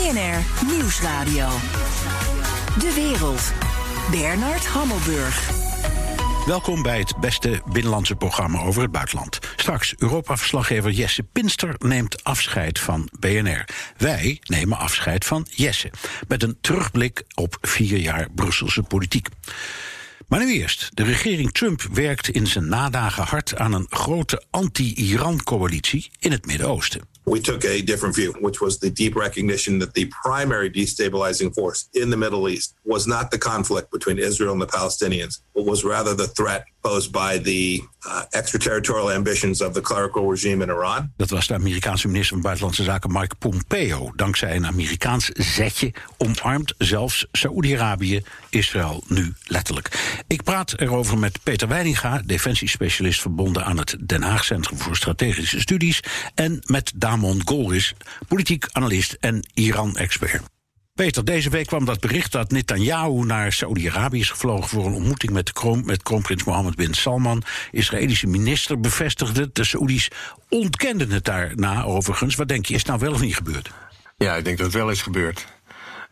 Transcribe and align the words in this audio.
BNR 0.00 0.66
Nieuwsradio. 0.66 1.48
De 2.78 2.92
wereld. 2.94 3.52
Bernard 4.10 4.66
Hammelburg. 4.66 5.50
Welkom 6.46 6.82
bij 6.82 6.98
het 6.98 7.16
beste 7.16 7.62
binnenlandse 7.72 8.16
programma 8.16 8.60
over 8.60 8.82
het 8.82 8.90
buitenland. 8.90 9.38
Straks 9.56 9.94
Europa-verslaggever 9.98 10.90
Jesse 10.90 11.22
Pinster 11.22 11.74
neemt 11.78 12.24
afscheid 12.24 12.78
van 12.78 13.08
BNR. 13.18 13.64
Wij 13.96 14.38
nemen 14.42 14.78
afscheid 14.78 15.24
van 15.24 15.46
Jesse. 15.50 15.90
Met 16.28 16.42
een 16.42 16.58
terugblik 16.60 17.22
op 17.34 17.58
vier 17.60 17.98
jaar 17.98 18.28
Brusselse 18.34 18.82
politiek. 18.82 19.28
Maar 20.28 20.44
nu 20.44 20.52
eerst. 20.52 20.90
De 20.94 21.04
regering 21.04 21.52
Trump 21.52 21.82
werkt 21.92 22.28
in 22.28 22.46
zijn 22.46 22.68
nadagen 22.68 23.24
hard 23.24 23.56
aan 23.56 23.72
een 23.72 23.86
grote 23.90 24.44
anti-Iran-coalitie 24.50 26.10
in 26.18 26.32
het 26.32 26.46
Midden-Oosten. 26.46 27.09
We 27.26 27.40
took 27.40 27.64
a 27.64 27.82
different 27.82 28.14
view, 28.14 28.32
which 28.40 28.60
was 28.60 28.78
the 28.78 28.90
deep 28.90 29.14
recognition 29.14 29.78
that 29.78 29.94
the 29.94 30.06
primary 30.22 30.70
destabilizing 30.70 31.54
force 31.54 31.88
in 31.94 32.10
the 32.10 32.16
Middle 32.16 32.48
East 32.48 32.74
was 32.84 33.06
not 33.06 33.30
the 33.30 33.38
conflict 33.38 33.90
between 33.90 34.18
Israel 34.18 34.52
and 34.52 34.60
the 34.60 34.66
Palestinians, 34.66 35.40
but 35.54 35.64
was 35.64 35.84
rather 35.84 36.14
the 36.14 36.26
threat 36.28 36.64
posed 36.80 37.10
by 37.10 37.38
the 37.42 37.82
uh, 38.06 38.22
extraterritorial 38.30 39.10
ambitions 39.10 39.62
of 39.62 39.72
the 39.72 39.80
clerical 39.80 40.30
regime 40.30 40.62
in 40.62 40.68
Iran. 40.68 41.12
Dat 41.16 41.30
was 41.30 41.46
de 41.46 41.54
Amerikaanse 41.54 42.06
minister 42.06 42.32
van 42.32 42.42
Buitenlandse 42.42 42.82
Zaken 42.82 43.12
Mike 43.12 43.34
Pompeo. 43.34 44.12
Dankzij 44.16 44.56
een 44.56 44.66
Amerikaans 44.66 45.28
zetje 45.28 45.92
omarmt 46.16 46.74
zelfs 46.78 47.26
Saoedi-Arabië 47.32 48.22
Israël 48.50 49.04
nu 49.06 49.34
letterlijk. 49.44 50.22
Ik 50.26 50.42
praat 50.42 50.80
erover 50.80 51.18
met 51.18 51.38
Peter 51.42 51.68
Weininga, 51.68 52.22
defensiespecialist 52.24 53.20
verbonden 53.20 53.64
aan 53.64 53.78
het 53.78 53.96
Den 54.00 54.22
Haag 54.22 54.44
Centrum 54.44 54.78
voor 54.78 54.96
Strategische 54.96 55.60
Studies, 55.60 56.02
en 56.34 56.58
met 56.62 56.92
Damon 56.94 57.42
Golris, 57.44 57.94
politiek 58.28 58.66
analist 58.72 59.16
en 59.20 59.46
Iran-expert. 59.54 60.42
Peter, 61.00 61.24
deze 61.24 61.50
week 61.50 61.66
kwam 61.66 61.84
dat 61.84 62.00
bericht 62.00 62.32
dat 62.32 62.50
Netanyahu 62.50 63.24
naar 63.24 63.52
Saoedi-Arabië 63.52 64.20
is 64.20 64.30
gevlogen 64.30 64.68
voor 64.68 64.86
een 64.86 64.92
ontmoeting 64.92 65.32
met, 65.32 65.52
kroon, 65.52 65.84
met 65.84 66.02
kroonprins 66.02 66.44
Mohammed 66.44 66.74
bin 66.74 66.94
Salman. 66.94 67.42
Israëlische 67.70 68.26
minister 68.26 68.80
bevestigde. 68.80 69.50
De 69.52 69.64
Saoedi's 69.64 70.10
ontkenden 70.48 71.10
het 71.10 71.24
daarna 71.24 71.82
overigens. 71.82 72.34
Wat 72.34 72.48
denk 72.48 72.66
je, 72.66 72.74
is 72.74 72.84
nou 72.84 72.98
wel 72.98 73.12
of 73.12 73.20
niet 73.20 73.36
gebeurd? 73.36 73.70
Ja, 74.16 74.34
ik 74.34 74.44
denk 74.44 74.56
dat 74.56 74.66
het 74.66 74.76
wel 74.76 74.90
is 74.90 75.02
gebeurd. 75.02 75.46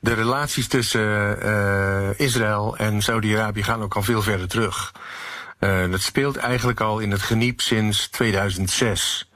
De 0.01 0.15
relaties 0.15 0.69
tussen 0.69 1.39
uh, 1.43 2.09
Israël 2.17 2.77
en 2.77 3.03
Saudi-Arabië 3.03 3.63
gaan 3.63 3.83
ook 3.83 3.97
al 3.97 4.03
veel 4.03 4.23
verder 4.23 4.49
terug. 4.49 4.93
Uh, 5.61 5.91
dat 5.91 6.01
speelt 6.01 6.37
eigenlijk 6.37 6.81
al 6.81 6.99
in 6.99 7.11
het 7.11 7.23
geniep 7.23 7.61
sinds 7.61 8.09
2006. 8.09 9.28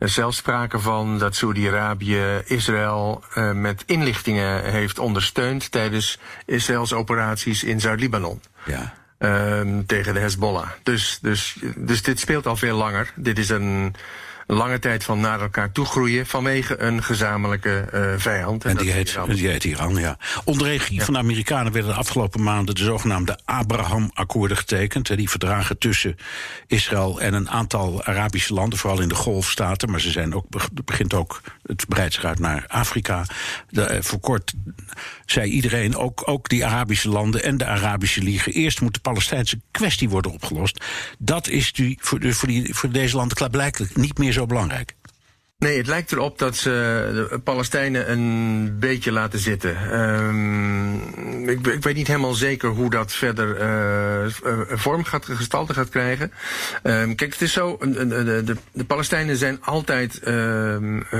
Er 0.00 0.06
is 0.06 0.14
zelfs 0.14 0.36
sprake 0.36 0.78
van 0.78 1.18
dat 1.18 1.36
Saudi-Arabië 1.36 2.42
Israël 2.44 3.24
uh, 3.34 3.52
met 3.52 3.82
inlichtingen 3.86 4.64
heeft 4.70 4.98
ondersteund 4.98 5.70
tijdens 5.70 6.18
Israëls 6.46 6.92
operaties 6.92 7.64
in 7.64 7.80
Zuid-Libanon. 7.80 8.40
Ja. 8.64 8.94
Uh, 9.18 9.78
tegen 9.86 10.14
de 10.14 10.20
Hezbollah. 10.20 10.68
Dus, 10.82 11.18
dus, 11.22 11.56
dus 11.76 12.02
dit 12.02 12.20
speelt 12.20 12.46
al 12.46 12.56
veel 12.56 12.76
langer. 12.76 13.12
Dit 13.14 13.38
is 13.38 13.48
een 13.48 13.94
lange 14.54 14.78
tijd 14.78 15.04
van 15.04 15.20
naar 15.20 15.40
elkaar 15.40 15.72
toegroeien 15.72 16.26
vanwege 16.26 16.80
een 16.80 17.02
gezamenlijke 17.02 17.88
uh, 17.94 18.12
vijand. 18.16 18.64
En, 18.64 18.70
en 18.70 18.76
die, 18.76 18.90
heet, 18.90 19.18
die 19.26 19.48
heet 19.48 19.64
Iran, 19.64 19.94
ja. 19.94 20.18
Onder 20.44 20.66
regie 20.66 20.98
ja. 20.98 21.04
van 21.04 21.14
de 21.14 21.20
Amerikanen 21.20 21.72
werden 21.72 21.90
de 21.90 21.96
afgelopen 21.96 22.42
maanden 22.42 22.74
de 22.74 22.84
zogenaamde 22.84 23.38
Abraham-akkoorden 23.44 24.56
getekend. 24.56 25.16
Die 25.16 25.30
verdragen 25.30 25.78
tussen 25.78 26.16
Israël 26.66 27.20
en 27.20 27.34
een 27.34 27.50
aantal 27.50 28.04
Arabische 28.04 28.54
landen, 28.54 28.78
vooral 28.78 29.00
in 29.00 29.08
de 29.08 29.14
golfstaten. 29.14 29.90
Maar 29.90 30.00
ze 30.00 30.10
zijn 30.10 30.34
ook, 30.34 30.46
begint 30.84 31.14
ook, 31.14 31.40
het 31.62 31.88
breidt 31.88 32.14
zich 32.14 32.24
uit 32.24 32.38
naar 32.38 32.64
Afrika. 32.68 33.24
De, 33.68 33.98
voor 34.02 34.20
kort 34.20 34.52
zei 35.32 35.50
iedereen, 35.50 35.96
ook, 35.96 36.22
ook 36.24 36.48
die 36.48 36.66
Arabische 36.66 37.08
landen 37.08 37.42
en 37.42 37.56
de 37.56 37.66
Arabische 37.66 38.22
Liga, 38.22 38.50
eerst 38.50 38.80
moet 38.80 38.94
de 38.94 39.00
Palestijnse 39.00 39.60
kwestie 39.70 40.08
worden 40.08 40.32
opgelost. 40.32 40.84
Dat 41.18 41.48
is 41.48 41.72
die, 41.72 41.98
voor, 42.00 42.32
voor, 42.32 42.48
die, 42.48 42.74
voor 42.74 42.90
deze 42.90 43.16
landen 43.16 43.36
klaarblijkelijk 43.36 43.96
niet 43.96 44.18
meer 44.18 44.32
zo 44.32 44.46
belangrijk. 44.46 44.94
Nee, 45.60 45.76
het 45.76 45.86
lijkt 45.86 46.12
erop 46.12 46.38
dat 46.38 46.56
ze 46.56 46.70
de 47.30 47.38
Palestijnen 47.38 48.10
een 48.10 48.78
beetje 48.78 49.12
laten 49.12 49.38
zitten. 49.38 50.00
Um, 50.00 51.48
ik, 51.48 51.66
ik, 51.66 51.82
weet 51.82 51.94
niet 51.94 52.06
helemaal 52.06 52.34
zeker 52.34 52.68
hoe 52.68 52.90
dat 52.90 53.12
verder 53.12 53.60
uh, 53.60 54.32
vorm 54.78 55.04
gaat, 55.04 55.24
gestalte 55.24 55.74
gaat 55.74 55.88
krijgen. 55.88 56.32
Um, 56.82 57.14
kijk, 57.14 57.32
het 57.32 57.42
is 57.42 57.52
zo, 57.52 57.76
de, 57.80 58.42
de, 58.44 58.56
de 58.72 58.84
Palestijnen 58.84 59.36
zijn 59.36 59.62
altijd 59.62 60.20
uh, 60.24 60.76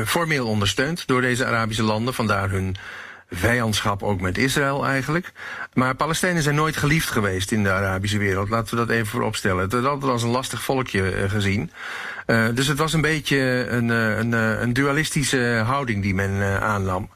formeel 0.07 0.47
ondersteund 0.47 1.07
door 1.07 1.21
deze 1.21 1.45
Arabische 1.45 1.83
landen, 1.83 2.15
vandaar 2.15 2.51
hun 2.51 2.77
vijandschap 3.31 4.03
ook 4.03 4.21
met 4.21 4.39
Israël 4.39 4.87
eigenlijk. 4.87 5.33
Maar 5.75 5.95
Palestijnen 5.95 6.43
zijn 6.43 6.55
nooit 6.55 6.77
geliefd 6.77 7.11
geweest 7.11 7.53
in 7.53 7.63
de 7.63 7.71
Arabische 7.71 8.19
wereld. 8.19 8.49
Laten 8.49 8.79
we 8.79 8.87
dat 8.87 8.95
even 8.95 9.07
vooropstellen. 9.07 9.63
Het 9.63 9.73
is 9.73 9.85
altijd 9.85 10.13
als 10.13 10.23
een 10.23 10.31
lastig 10.31 10.63
volkje 10.63 11.23
uh, 11.23 11.31
gezien. 11.31 11.71
Uh, 12.27 12.49
dus 12.55 12.67
het 12.67 12.79
was 12.79 12.93
een 12.93 13.01
beetje 13.01 13.67
een, 13.71 13.89
een, 13.89 14.33
een 14.33 14.73
dualistische 14.73 15.63
houding 15.67 16.03
die 16.03 16.15
men 16.15 16.61
aannam. 16.61 17.11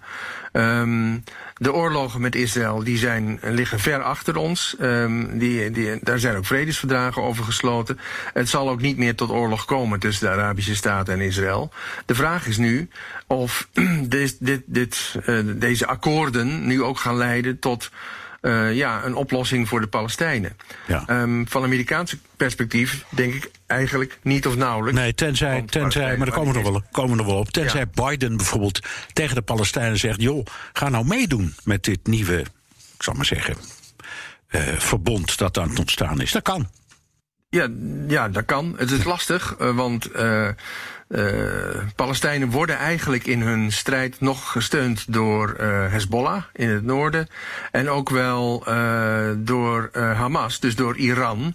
Um, 0.56 1.24
de 1.56 1.72
oorlogen 1.72 2.20
met 2.20 2.34
Israël 2.34 2.84
die 2.84 2.98
zijn, 2.98 3.38
liggen 3.42 3.80
ver 3.80 4.02
achter 4.02 4.36
ons. 4.36 4.76
Um, 4.80 5.38
die, 5.38 5.70
die, 5.70 5.98
daar 6.02 6.18
zijn 6.18 6.36
ook 6.36 6.46
vredesverdragen 6.46 7.22
over 7.22 7.44
gesloten. 7.44 7.98
Het 8.32 8.48
zal 8.48 8.70
ook 8.70 8.80
niet 8.80 8.96
meer 8.96 9.14
tot 9.14 9.30
oorlog 9.30 9.64
komen 9.64 9.98
tussen 9.98 10.26
de 10.26 10.32
Arabische 10.32 10.74
Staten 10.74 11.14
en 11.14 11.20
Israël. 11.20 11.72
De 12.06 12.14
vraag 12.14 12.46
is 12.46 12.56
nu 12.56 12.88
of 13.26 13.68
dit, 14.02 14.36
dit, 14.66 15.14
uh, 15.26 15.38
deze 15.56 15.86
akkoorden 15.86 16.66
nu 16.66 16.82
ook 16.82 16.98
gaan 16.98 17.16
leiden 17.16 17.58
tot 17.58 17.90
uh, 18.44 18.74
ja, 18.74 19.04
een 19.04 19.14
oplossing 19.14 19.68
voor 19.68 19.80
de 19.80 19.86
Palestijnen. 19.86 20.56
Ja. 20.86 21.04
Um, 21.22 21.48
van 21.48 21.62
Amerikaanse 21.62 22.18
perspectief 22.36 23.04
denk 23.08 23.34
ik 23.34 23.50
eigenlijk 23.66 24.18
niet 24.22 24.46
of 24.46 24.56
nauwelijks. 24.56 25.00
Nee, 25.00 25.14
tenzij, 25.14 25.62
tenzij 25.66 26.16
maar 26.16 26.26
daar 26.26 26.36
komen 26.36 26.54
we 26.54 26.60
nog 26.60 26.70
wel, 26.70 26.82
komen 26.90 27.16
nog 27.16 27.26
wel 27.26 27.36
op. 27.36 27.50
Tenzij 27.50 27.86
ja. 27.92 28.08
Biden 28.08 28.36
bijvoorbeeld 28.36 28.80
tegen 29.12 29.34
de 29.34 29.42
Palestijnen 29.42 29.98
zegt: 29.98 30.20
joh, 30.20 30.46
ga 30.72 30.88
nou 30.88 31.06
meedoen 31.06 31.54
met 31.64 31.84
dit 31.84 32.06
nieuwe, 32.06 32.40
ik 32.96 33.02
zal 33.02 33.14
maar 33.14 33.24
zeggen, 33.24 33.56
uh, 34.50 34.60
verbond 34.62 35.38
dat 35.38 35.58
aan 35.58 35.68
het 35.68 35.78
ontstaan 35.78 36.20
is. 36.20 36.32
Dat 36.32 36.42
kan. 36.42 36.68
Ja, 37.48 37.68
ja, 38.08 38.28
dat 38.28 38.44
kan. 38.44 38.74
Het 38.76 38.90
is 38.90 39.04
lastig, 39.04 39.56
uh, 39.60 39.76
want 39.76 40.16
uh, 40.16 40.48
Palestijnen 41.96 42.50
worden 42.50 42.76
eigenlijk 42.76 43.26
in 43.26 43.40
hun 43.40 43.72
strijd 43.72 44.20
nog 44.20 44.52
gesteund 44.52 45.12
door 45.12 45.56
uh, 45.60 45.66
Hezbollah 45.92 46.42
in 46.52 46.68
het 46.68 46.84
noorden. 46.84 47.28
En 47.70 47.88
ook 47.88 48.10
wel 48.10 48.64
uh, 48.68 49.28
door 49.36 49.90
Hamas, 49.92 50.60
dus 50.60 50.76
door 50.76 50.96
Iran. 50.96 51.54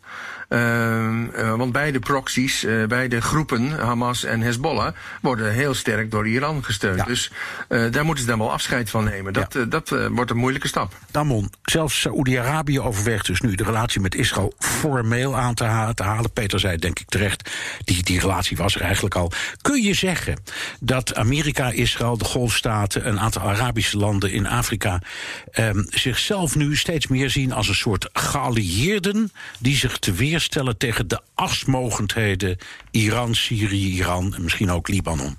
Uh, 0.49 1.55
want 1.55 1.71
beide 1.71 1.99
proxies, 1.99 2.63
uh, 2.63 2.85
beide 2.85 3.21
groepen, 3.21 3.69
Hamas 3.69 4.23
en 4.23 4.41
Hezbollah, 4.41 4.93
worden 5.21 5.53
heel 5.53 5.73
sterk 5.73 6.11
door 6.11 6.27
Iran 6.27 6.63
gesteund. 6.63 6.97
Ja. 6.97 7.03
Dus 7.03 7.31
uh, 7.69 7.91
daar 7.91 8.05
moeten 8.05 8.23
ze 8.23 8.29
dan 8.29 8.39
wel 8.39 8.51
afscheid 8.51 8.89
van 8.89 9.03
nemen. 9.03 9.33
Dat, 9.33 9.53
ja. 9.53 9.63
dat 9.63 9.89
wordt 10.09 10.31
een 10.31 10.37
moeilijke 10.37 10.67
stap. 10.67 10.93
Damon, 11.11 11.51
zelfs 11.63 11.99
Saoedi-Arabië 11.99 12.79
overweegt 12.79 13.25
dus 13.25 13.41
nu 13.41 13.55
de 13.55 13.63
relatie 13.63 14.01
met 14.01 14.15
Israël 14.15 14.53
formeel 14.59 15.37
aan 15.37 15.53
te, 15.53 15.63
ha 15.63 15.93
te 15.93 16.03
halen. 16.03 16.31
Peter 16.31 16.59
zei, 16.59 16.77
denk 16.77 16.99
ik 16.99 17.09
terecht, 17.09 17.49
die, 17.83 18.03
die 18.03 18.19
relatie 18.19 18.57
was 18.57 18.75
er 18.75 18.81
eigenlijk 18.81 19.15
al. 19.15 19.31
Kun 19.61 19.83
je 19.83 19.93
zeggen 19.93 20.41
dat 20.79 21.15
Amerika, 21.15 21.71
Israël, 21.71 22.17
de 22.17 22.25
Golfstaten, 22.25 23.07
een 23.07 23.19
aantal 23.19 23.41
Arabische 23.41 23.97
landen 23.97 24.31
in 24.31 24.47
Afrika 24.47 25.01
um, 25.59 25.85
zichzelf 25.89 26.55
nu 26.55 26.75
steeds 26.75 27.07
meer 27.07 27.29
zien 27.29 27.51
als 27.53 27.67
een 27.67 27.75
soort 27.75 28.09
geallieerden 28.13 29.31
die 29.59 29.75
zich 29.75 29.97
te 29.97 30.11
weer 30.11 30.38
stellen 30.39 30.77
tegen 30.77 31.07
de 31.07 31.21
afsmogendheden 31.35 32.57
Iran, 32.91 33.35
Syrië, 33.35 33.95
Iran 33.95 34.33
en 34.33 34.43
misschien 34.43 34.71
ook 34.71 34.87
Libanon? 34.87 35.37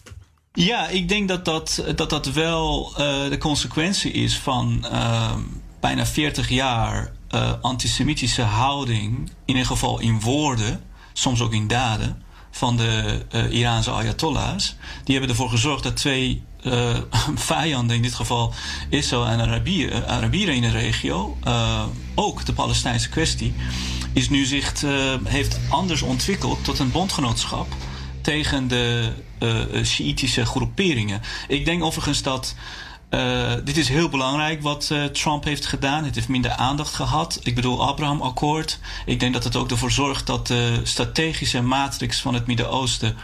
Ja, 0.53 0.89
ik 0.89 1.09
denk 1.09 1.29
dat 1.29 1.45
dat, 1.45 1.85
dat, 1.95 2.11
dat 2.11 2.27
wel 2.27 2.91
uh, 2.91 2.97
de 3.29 3.39
consequentie 3.39 4.13
is 4.13 4.39
van 4.39 4.85
uh, 4.93 5.37
bijna 5.81 6.07
40 6.07 6.49
jaar 6.49 7.13
uh, 7.35 7.53
antisemitische 7.61 8.43
houding, 8.43 9.19
in 9.19 9.33
ieder 9.45 9.67
geval 9.67 10.01
in 10.01 10.21
woorden, 10.21 10.85
soms 11.13 11.41
ook 11.41 11.53
in 11.53 11.67
daden, 11.67 12.23
van 12.51 12.77
de 12.77 13.23
Iraanse 13.51 13.91
ayatollahs. 13.91 14.77
Die 15.05 15.13
hebben 15.17 15.31
ervoor 15.31 15.51
gezorgd 15.51 15.83
dat 15.83 15.97
twee 15.97 16.43
uh, 16.67 16.97
vijanden, 17.35 17.97
in 17.97 18.03
dit 18.03 18.15
geval 18.15 18.53
Israël 18.89 19.27
en 19.27 19.41
Arabieren, 19.41 20.09
Arabieren 20.09 20.55
in 20.55 20.63
de 20.63 20.71
regio, 20.71 21.37
uh, 21.47 21.83
ook 22.15 22.45
de 22.45 22.53
Palestijnse 22.53 23.09
kwestie, 23.09 23.55
is 24.13 24.29
nu 24.29 24.45
zich 24.45 24.83
uh, 24.83 25.15
heeft 25.25 25.61
anders 25.69 26.03
ontwikkeld 26.03 26.65
tot 26.65 26.79
een 26.79 26.91
bondgenootschap 26.91 27.67
tegen 28.21 28.69
de 28.69 29.13
uh, 29.39 29.85
Sjiitische 29.85 30.45
groeperingen. 30.45 31.21
Ik 31.49 31.65
denk 31.65 31.83
overigens 31.83 32.23
dat 32.23 32.55
uh, 33.11 33.53
dit 33.65 33.77
is 33.77 33.89
heel 33.89 34.09
belangrijk 34.09 34.63
wat 34.63 34.89
uh, 34.93 35.05
Trump 35.05 35.45
heeft 35.45 35.67
gedaan. 35.67 36.05
Het 36.05 36.15
heeft 36.15 36.29
minder 36.29 36.51
aandacht 36.51 36.95
gehad. 36.95 37.41
Ik 37.43 37.55
bedoel, 37.55 37.87
Abraham-akkoord. 37.87 38.79
Ik 39.07 39.21
denk 39.21 39.33
dat 39.33 39.45
het 39.45 39.57
ook 39.57 39.71
ervoor 39.71 39.91
zorgt 39.91 40.27
dat 40.27 40.47
de 40.47 40.81
strategische 40.83 41.63
matrix 41.63 42.21
van 42.21 42.35
het 42.35 42.47
Midden-Oosten 42.47 43.17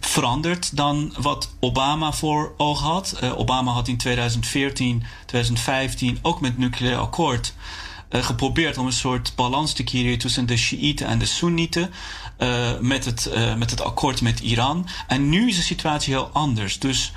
veranderd 0.00 0.76
dan 0.76 1.14
wat 1.18 1.50
Obama 1.60 2.12
voor 2.12 2.54
ogen 2.56 2.86
had. 2.86 3.22
Obama 3.36 3.72
had 3.72 3.88
in 3.88 3.96
2014, 3.96 5.04
2015 5.26 6.18
ook 6.22 6.40
met 6.40 6.58
nucleair 6.58 6.96
akkoord 6.96 7.54
geprobeerd 8.10 8.78
om 8.78 8.86
een 8.86 8.92
soort 8.92 9.32
balans 9.36 9.72
te 9.72 9.84
creëren 9.84 10.18
tussen 10.18 10.46
de 10.46 10.56
Shiiten 10.56 11.06
en 11.06 11.18
de 11.18 11.26
Soenieten. 11.26 11.90
met, 12.80 13.04
het, 13.04 13.30
met 13.56 13.70
het 13.70 13.80
akkoord 13.80 14.20
met 14.20 14.40
Iran. 14.40 14.88
En 15.06 15.28
nu 15.28 15.48
is 15.48 15.56
de 15.56 15.62
situatie 15.62 16.12
heel 16.12 16.30
anders. 16.32 16.78
Dus 16.78 17.12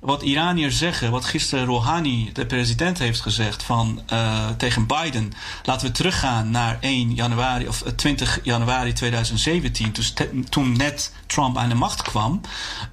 wat 0.00 0.22
Iraniërs 0.22 0.78
zeggen, 0.78 1.10
wat 1.10 1.24
gisteren 1.24 1.64
Rouhani, 1.64 2.30
de 2.32 2.46
president, 2.46 2.98
heeft 2.98 3.20
gezegd 3.20 3.62
van, 3.62 4.02
uh, 4.12 4.48
tegen 4.56 4.86
Biden. 4.86 5.32
Laten 5.64 5.86
we 5.86 5.92
teruggaan 5.92 6.50
naar 6.50 6.78
1 6.80 7.14
januari 7.14 7.68
of 7.68 7.82
20 7.96 8.38
eh, 8.38 8.44
januari 8.44 8.92
2017, 8.92 9.92
dus 9.92 10.14
toen 10.48 10.76
net 10.76 11.12
Trump 11.26 11.56
aan 11.56 11.68
de 11.68 11.74
macht 11.74 12.02
kwam. 12.02 12.40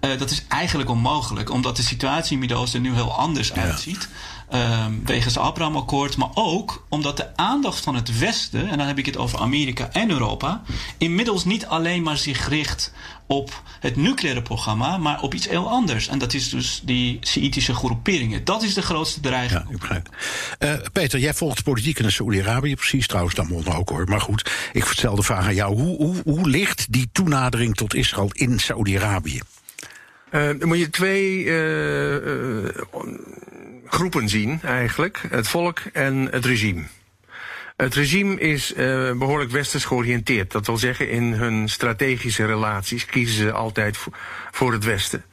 Uh, 0.02 0.18
dat 0.18 0.32
is 0.32 0.44
eigenlijk 0.48 0.90
onmogelijk, 0.90 1.50
omdat 1.50 1.76
de 1.76 1.84
situatie 1.84 2.34
in 2.34 2.40
Midden-Oosten 2.40 2.82
nu 2.82 2.94
heel 2.94 3.18
anders 3.18 3.54
uitziet. 3.54 4.10
Um, 4.54 5.06
wegens 5.06 5.36
het 5.36 5.44
Abraham-akkoord, 5.44 6.18
maar 6.18 6.30
ook 6.34 6.86
omdat 6.90 7.18
de 7.18 7.36
aandacht 7.36 7.84
van 7.84 7.96
het 7.96 8.20
Westen, 8.20 8.70
en 8.70 8.78
dan 8.78 8.88
heb 8.88 8.98
ik 8.98 9.06
het 9.06 9.18
over 9.18 9.40
Amerika 9.40 9.90
en 9.92 10.10
Europa, 10.10 10.62
inmiddels 10.98 11.46
niet 11.46 11.66
alleen 11.66 12.04
maar 12.04 12.18
zich 12.18 12.48
richt 12.48 12.94
op 13.26 13.62
het 13.80 13.96
nucleaire 13.96 14.42
programma, 14.42 14.98
maar 14.98 15.22
op 15.22 15.34
iets 15.34 15.48
heel 15.48 15.70
anders. 15.70 16.08
En 16.08 16.20
dat 16.20 16.34
is 16.34 16.50
dus 16.50 16.82
die 16.84 17.20
Sjiitische 17.22 17.74
groeperingen. 17.74 18.44
Dat 18.44 18.64
is 18.64 18.74
de 18.74 18.82
grootste 18.82 19.20
dreiging. 19.20 19.64
Ja, 19.68 19.72
ik 19.72 19.80
begrijp. 19.80 20.10
Uh, 20.60 20.74
Peter, 20.94 21.20
jij 21.20 21.34
volgt 21.34 21.64
politiek 21.64 22.00
in 22.00 22.12
Saoedi-Arabië, 22.12 22.76
precies 22.76 23.08
trouwens, 23.08 23.36
dan 23.36 23.74
ook 23.76 23.90
hoor. 23.90 24.06
Maar 24.10 24.22
goed, 24.22 24.52
ik 24.74 24.86
stel 24.86 25.16
de 25.16 25.24
vraag 25.24 25.46
aan 25.46 25.56
jou. 25.56 25.76
Hoe, 25.76 25.98
hoe, 25.98 26.16
hoe 26.24 26.50
ligt 26.50 26.88
die 26.90 27.10
toenadering 27.12 27.76
tot 27.76 27.94
Israël 27.94 28.30
in 28.32 28.60
Saoedi-Arabië? 28.60 29.40
Uh, 30.32 30.60
dan 30.60 30.68
moet 30.68 30.80
je 30.80 30.90
twee 30.90 31.44
uh, 31.44 32.70
groepen 33.90 34.30
zien 34.30 34.60
eigenlijk. 34.64 35.22
Het 35.30 35.48
volk 35.48 35.80
en 35.94 36.28
het 36.32 36.46
regime. 36.46 36.84
Het 37.78 37.96
regime 37.96 38.40
is 38.40 38.74
uh, 38.74 38.78
behoorlijk 39.12 39.52
westers 39.52 39.86
georiënteerd. 39.86 40.52
Dat 40.52 40.66
wil 40.66 40.78
zeggen, 40.78 41.10
in 41.10 41.34
hun 41.34 41.70
strategische 41.70 42.46
relaties 42.46 43.06
kiezen 43.06 43.36
ze 43.36 43.52
altijd 43.52 43.98
voor 44.52 44.72
het 44.72 44.84
Westen. 44.84 45.24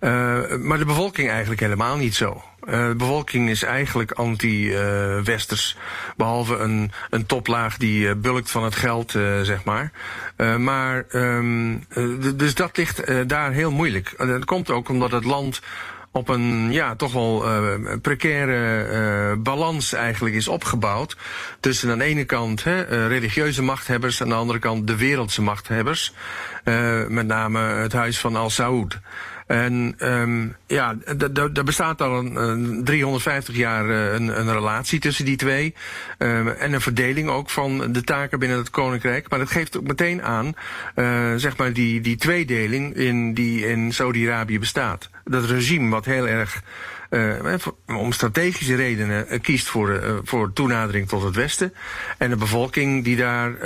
Uh, 0.00 0.10
maar 0.56 0.78
de 0.78 0.84
bevolking 0.84 1.30
eigenlijk 1.30 1.60
helemaal 1.60 1.96
niet 1.96 2.14
zo. 2.14 2.42
Uh, 2.68 2.88
de 2.88 2.94
bevolking 2.96 3.48
is 3.48 3.62
eigenlijk 3.62 4.12
anti-westers. 4.12 5.76
behalve 6.16 6.56
een, 6.56 6.92
een 7.10 7.26
toplaag 7.26 7.76
die 7.76 8.14
bulkt 8.14 8.50
van 8.50 8.64
het 8.64 8.74
geld, 8.74 9.10
zeg 9.42 9.64
maar. 9.64 9.92
maar, 10.58 11.04
um, 11.12 11.84
dus 12.36 12.54
dat 12.54 12.76
ligt 12.76 13.28
daar 13.28 13.52
heel 13.52 13.70
moeilijk. 13.70 14.14
dat 14.16 14.44
komt 14.44 14.70
ook 14.70 14.88
omdat 14.88 15.10
het 15.10 15.24
land 15.24 15.60
op 16.16 16.28
een 16.28 16.72
ja, 16.72 16.94
toch 16.94 17.12
wel 17.12 17.44
uh, 17.46 17.94
precaire 18.02 18.88
uh, 18.90 19.42
balans 19.42 19.92
eigenlijk 19.92 20.34
is 20.34 20.48
opgebouwd. 20.48 21.16
Tussen 21.60 21.90
aan 21.90 21.98
de 21.98 22.04
ene 22.04 22.24
kant 22.24 22.64
hè, 22.64 22.90
uh, 22.90 23.06
religieuze 23.06 23.62
machthebbers, 23.62 24.22
aan 24.22 24.28
de 24.28 24.34
andere 24.34 24.58
kant 24.58 24.86
de 24.86 24.96
wereldse 24.96 25.42
machthebbers. 25.42 26.12
met 27.08 27.26
name 27.26 27.58
het 27.58 27.92
huis 27.92 28.18
van 28.18 28.36
Al 28.36 28.50
Saud. 28.50 28.98
En 29.46 29.94
um, 29.98 30.56
ja, 30.66 30.96
er 31.54 31.64
bestaat 31.64 32.02
al 32.02 32.18
een, 32.18 32.36
een 32.36 32.84
350 32.84 33.56
jaar 33.56 33.88
een, 33.88 34.40
een, 34.40 34.52
relatie 34.52 35.00
tussen 35.00 35.24
die 35.24 35.36
twee. 35.36 35.74
Um, 36.18 36.48
en 36.48 36.72
een 36.72 36.80
verdeling 36.80 37.28
ook 37.28 37.50
van 37.50 37.92
de 37.92 38.02
taken 38.02 38.38
binnen 38.38 38.58
het 38.58 38.70
koninkrijk. 38.70 39.30
Maar 39.30 39.38
dat 39.38 39.50
geeft 39.50 39.76
ook 39.76 39.86
meteen 39.86 40.22
aan, 40.22 40.54
uh, 40.94 41.34
zeg 41.36 41.56
maar, 41.56 41.72
die, 41.72 42.00
die 42.00 42.16
tweedeling 42.16 42.94
in, 42.94 43.34
die 43.34 43.66
in 43.66 43.92
Saudi-Arabië 43.92 44.58
bestaat. 44.58 45.10
Dat 45.24 45.44
regime 45.44 45.90
wat 45.90 46.04
heel 46.04 46.28
erg 46.28 46.62
uh, 47.10 47.54
om 47.86 48.12
strategische 48.12 48.74
redenen 48.74 49.40
kiest 49.40 49.68
voor, 49.68 50.20
voor 50.24 50.52
toenadering 50.52 51.08
tot 51.08 51.22
het 51.22 51.34
Westen. 51.34 51.74
En 52.18 52.30
de 52.30 52.36
bevolking 52.36 53.04
die 53.04 53.16
daar 53.16 53.60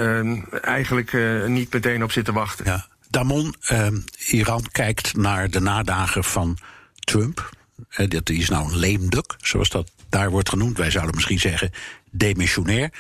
eigenlijk 0.61 1.13
niet 1.47 1.73
meteen 1.73 2.03
op 2.03 2.13
zit 2.13 2.25
te 2.25 2.33
wachten. 2.33 2.65
Ja. 2.65 2.87
Damon, 3.11 3.55
ehm, 3.61 3.99
Iran 4.27 4.67
kijkt 4.73 5.17
naar 5.17 5.51
de 5.51 5.61
nadagen 5.61 6.25
van 6.25 6.59
Trump. 6.95 7.51
Uh, 7.97 8.09
dat 8.09 8.31
is 8.31 8.49
nou 8.49 8.73
een 8.73 8.79
leemduk, 8.79 9.37
zoals 9.39 9.69
dat 9.69 9.91
daar 10.09 10.31
wordt 10.31 10.49
genoemd. 10.49 10.77
Wij 10.79 10.91
zouden 10.91 11.15
misschien 11.15 11.39
zeggen 11.39 11.71
demissionair. 12.11 12.93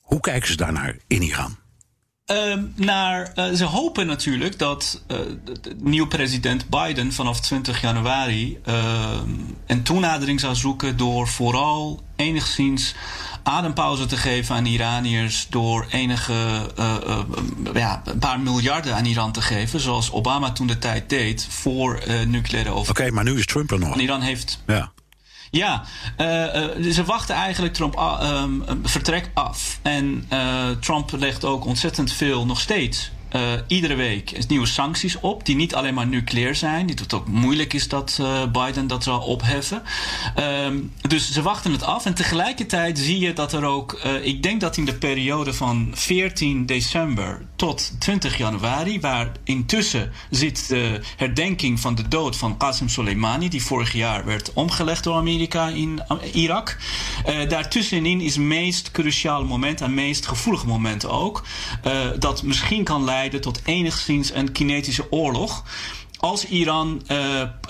Hoe 0.00 0.20
kijken 0.20 0.48
ze 0.48 0.56
daarnaar 0.56 0.96
in 1.06 1.22
Iran? 1.22 1.56
Uh, 2.30 2.54
naar, 2.74 3.32
uh, 3.36 3.52
ze 3.52 3.64
hopen 3.64 4.06
natuurlijk 4.06 4.58
dat 4.58 5.02
uh, 5.06 5.18
de 5.44 5.76
nieuwe 5.78 6.08
president 6.08 6.68
Biden 6.68 7.12
vanaf 7.12 7.40
20 7.40 7.80
januari 7.80 8.58
ehm, 8.64 9.30
een 9.66 9.82
toenadering 9.82 10.40
zou 10.40 10.54
zoeken 10.54 10.96
door 10.96 11.28
vooral 11.28 12.02
enigszins 12.16 12.94
adempauze 13.48 14.06
te 14.06 14.16
geven 14.16 14.54
aan 14.54 14.64
Iraniërs 14.64 15.46
door 15.50 15.86
enige 15.90 16.32
uh, 16.78 16.94
uh, 17.06 17.18
ja, 17.74 18.02
een 18.04 18.18
paar 18.18 18.40
miljarden 18.40 18.94
aan 18.94 19.04
Iran 19.04 19.32
te 19.32 19.40
geven, 19.40 19.80
zoals 19.80 20.12
Obama 20.12 20.52
toen 20.52 20.66
de 20.66 20.78
tijd 20.78 21.08
deed 21.08 21.46
voor 21.50 22.02
uh, 22.08 22.20
nucleaire 22.26 22.70
over. 22.70 22.90
Oké, 22.90 23.10
maar 23.10 23.24
nu 23.24 23.38
is 23.38 23.46
Trump 23.46 23.70
er 23.70 23.78
nog. 23.78 23.94
En 23.94 24.00
Iran 24.00 24.20
heeft. 24.20 24.62
Ja. 24.66 24.92
Ja, 25.50 25.84
uh, 26.18 26.92
ze 26.92 27.04
wachten 27.04 27.34
eigenlijk 27.34 27.74
Trump 27.74 28.18
um, 28.22 28.64
vertrek 28.82 29.30
af. 29.34 29.78
En 29.82 30.26
uh, 30.32 30.68
Trump 30.80 31.12
legt 31.12 31.44
ook 31.44 31.64
ontzettend 31.64 32.12
veel 32.12 32.46
nog 32.46 32.60
steeds 32.60 33.10
uh, 33.32 33.42
iedere 33.66 33.94
week 33.94 34.30
nieuwe 34.48 34.66
sancties 34.66 35.20
op, 35.20 35.46
die 35.46 35.56
niet 35.56 35.74
alleen 35.74 35.94
maar 35.94 36.06
nucleair 36.06 36.54
zijn, 36.54 36.86
die 36.86 36.96
het 37.02 37.14
ook 37.14 37.26
moeilijk 37.26 37.72
is 37.72 37.88
dat 37.88 38.18
uh, 38.20 38.42
Biden 38.52 38.86
dat 38.86 39.02
zal 39.02 39.20
opheffen. 39.20 39.82
Um, 40.38 40.92
dus 41.08 41.32
ze 41.32 41.42
wachten 41.42 41.72
het 41.72 41.82
af 41.82 42.06
en 42.06 42.14
tegelijkertijd 42.14 42.98
zie 42.98 43.18
je 43.18 43.32
dat 43.32 43.52
er 43.52 43.64
ook, 43.64 44.00
uh, 44.06 44.26
ik 44.26 44.42
denk 44.42 44.60
dat 44.60 44.76
in 44.76 44.84
de 44.84 44.94
periode 44.94 45.54
van 45.54 45.90
14 45.92 46.66
december 46.66 47.42
tot 47.56 47.92
20 47.98 48.38
januari, 48.38 49.00
waar 49.00 49.32
intussen 49.44 50.12
zit 50.30 50.68
de 50.68 51.00
herdenking 51.16 51.80
van 51.80 51.94
de 51.94 52.08
dood 52.08 52.36
van 52.36 52.56
Qasem 52.56 52.88
Soleimani, 52.88 53.48
die 53.48 53.62
vorig 53.62 53.92
jaar 53.92 54.24
werd 54.24 54.52
omgelegd 54.52 55.04
door 55.04 55.16
Amerika 55.16 55.68
in 55.68 56.02
Irak. 56.32 56.76
daartussenin 57.48 58.20
is 58.20 58.34
het 58.36 58.44
meest 58.44 58.90
cruciale 58.90 59.44
moment 59.44 59.80
en 59.80 59.94
meest 59.94 60.26
gevoelige 60.26 60.66
moment 60.66 61.06
ook, 61.06 61.44
dat 62.18 62.42
misschien 62.42 62.84
kan 62.84 63.04
leiden 63.04 63.17
leiden 63.18 63.40
tot 63.40 63.60
enigszins 63.64 64.34
een 64.34 64.52
kinetische 64.52 65.12
oorlog 65.12 65.64
als 66.18 66.44
Iran 66.44 67.02
uh, 67.10 67.18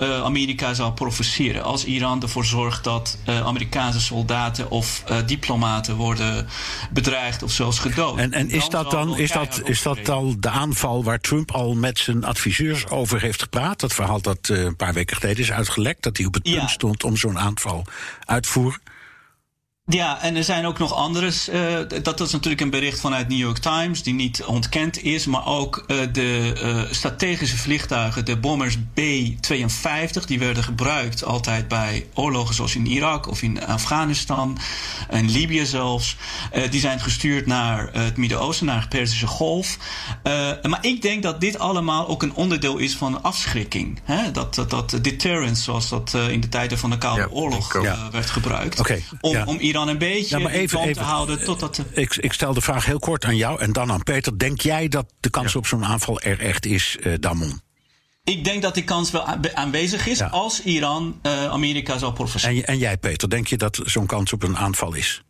uh, 0.00 0.22
Amerika 0.22 0.74
zou 0.74 0.92
provoceren, 0.92 1.62
als 1.62 1.84
Iran 1.84 2.22
ervoor 2.22 2.44
zorgt 2.44 2.84
dat 2.84 3.18
uh, 3.28 3.46
Amerikaanse 3.46 4.00
soldaten 4.00 4.70
of 4.70 5.04
diplomaten 5.26 5.96
worden 5.96 6.49
bedreigd 6.90 7.42
of 7.42 7.50
zelfs 7.50 7.78
gedood. 7.78 8.18
En, 8.18 8.32
en 8.32 8.50
is 8.50 8.68
dat 8.68 8.90
dan 8.90 9.18
is 9.18 9.30
dat, 9.30 9.61
is 9.64 9.82
dat 9.82 10.08
al 10.08 10.34
de 10.40 10.49
aanval 10.49 11.04
waar 11.04 11.20
Trump 11.20 11.50
al 11.50 11.75
met 11.75 11.99
zijn 11.99 12.25
adviseurs 12.25 12.88
over 12.88 13.20
heeft 13.20 13.42
gepraat? 13.42 13.80
Dat 13.80 13.92
verhaal 13.92 14.20
dat 14.20 14.49
een 14.49 14.76
paar 14.76 14.94
weken 14.94 15.16
geleden 15.16 15.42
is 15.42 15.52
uitgelekt, 15.52 16.02
dat 16.02 16.16
hij 16.16 16.26
op 16.26 16.34
het 16.34 16.42
punt 16.42 16.56
ja. 16.56 16.66
stond 16.66 17.04
om 17.04 17.16
zo'n 17.16 17.38
aanval 17.38 17.84
uitvoeren? 18.25 18.80
Ja, 19.90 20.23
en 20.23 20.37
er 20.37 20.45
zijn 20.45 20.66
ook 20.66 20.78
nog 20.78 20.95
andere. 20.95 21.33
Uh, 21.52 22.00
dat 22.02 22.21
is 22.21 22.33
natuurlijk 22.33 22.61
een 22.61 22.71
bericht 22.71 23.00
vanuit 23.00 23.28
New 23.28 23.38
York 23.38 23.59
Times, 23.59 24.02
die 24.02 24.14
niet 24.14 24.45
ontkend 24.45 25.02
is. 25.02 25.26
Maar 25.26 25.47
ook 25.47 25.85
uh, 25.87 25.97
de 26.12 26.52
uh, 26.62 26.83
strategische 26.90 27.57
vliegtuigen, 27.57 28.25
de 28.25 28.37
bombers 28.37 28.76
B-52, 28.95 30.25
die 30.26 30.38
werden 30.38 30.62
gebruikt 30.62 31.25
altijd 31.25 31.68
bij 31.68 32.07
oorlogen 32.14 32.54
zoals 32.54 32.75
in 32.75 32.87
Irak 32.87 33.28
of 33.28 33.42
in 33.42 33.66
Afghanistan 33.66 34.59
en 35.09 35.30
Libië 35.30 35.66
zelfs. 35.66 36.16
die 36.71 36.80
zijn 36.80 37.00
gestuurd 37.00 37.47
naar 37.47 37.88
het 37.92 38.16
Midden-Oosten, 38.16 38.66
naar 38.66 38.80
de 38.80 38.88
Perzische 38.88 39.26
Golf. 39.26 39.78
maar 40.62 40.78
ik 40.80 41.02
denk 41.02 41.23
dat 41.23 41.40
dit 41.40 41.59
allemaal 41.59 42.09
ook 42.09 42.23
een 42.23 42.35
onderdeel 42.35 42.76
is 42.76 42.97
van 42.97 43.23
afschrikking. 43.23 44.00
Hè? 44.04 44.30
Dat, 44.30 44.54
dat, 44.54 44.71
dat 44.71 44.99
deterrence, 45.02 45.62
zoals 45.62 45.88
dat 45.88 46.14
in 46.30 46.40
de 46.40 46.49
tijden 46.49 46.78
van 46.78 46.90
de 46.90 46.99
Koude 46.99 47.21
ja, 47.21 47.28
Oorlog 47.30 47.73
werd 48.11 48.30
gebruikt. 48.30 48.80
Okay, 48.80 49.04
om, 49.21 49.33
ja. 49.33 49.45
om 49.45 49.59
Iran 49.59 49.77
dan 49.78 49.88
een 49.88 49.99
beetje 49.99 50.37
ja, 50.37 50.42
maar 50.42 50.52
even, 50.52 50.80
even, 50.80 50.92
te 50.92 51.00
houden 51.00 51.44
totdat... 51.44 51.75
De... 51.75 51.85
Ik, 51.92 52.16
ik 52.16 52.32
stel 52.32 52.54
de 52.54 52.61
vraag 52.61 52.85
heel 52.85 52.99
kort 52.99 53.25
aan 53.25 53.37
jou 53.37 53.61
en 53.61 53.73
dan 53.73 53.92
aan 53.92 54.02
Peter. 54.02 54.38
Denk 54.38 54.61
jij 54.61 54.88
dat 54.88 55.06
de 55.20 55.30
kans 55.30 55.52
ja. 55.52 55.58
op 55.58 55.66
zo'n 55.66 55.85
aanval 55.85 56.20
er 56.20 56.40
echt 56.40 56.66
is, 56.66 56.97
uh, 57.00 57.14
Damon? 57.20 57.61
Ik 58.25 58.44
denk 58.44 58.62
dat 58.62 58.75
die 58.75 58.85
kans 58.85 59.11
wel 59.11 59.25
aanwezig 59.54 60.06
is 60.06 60.18
ja. 60.18 60.26
als 60.26 60.62
Iran 60.62 61.20
uh, 61.23 61.44
Amerika 61.44 61.99
zou 61.99 62.12
provoceren. 62.12 62.56
En, 62.56 62.66
en 62.66 62.78
jij, 62.78 62.97
Peter, 62.97 63.30
denk 63.30 63.47
je 63.47 63.56
dat 63.56 63.80
zo'n 63.85 64.06
kans 64.06 64.32
op 64.32 64.42
een 64.42 64.56
aanval 64.56 64.94
is? 64.94 65.23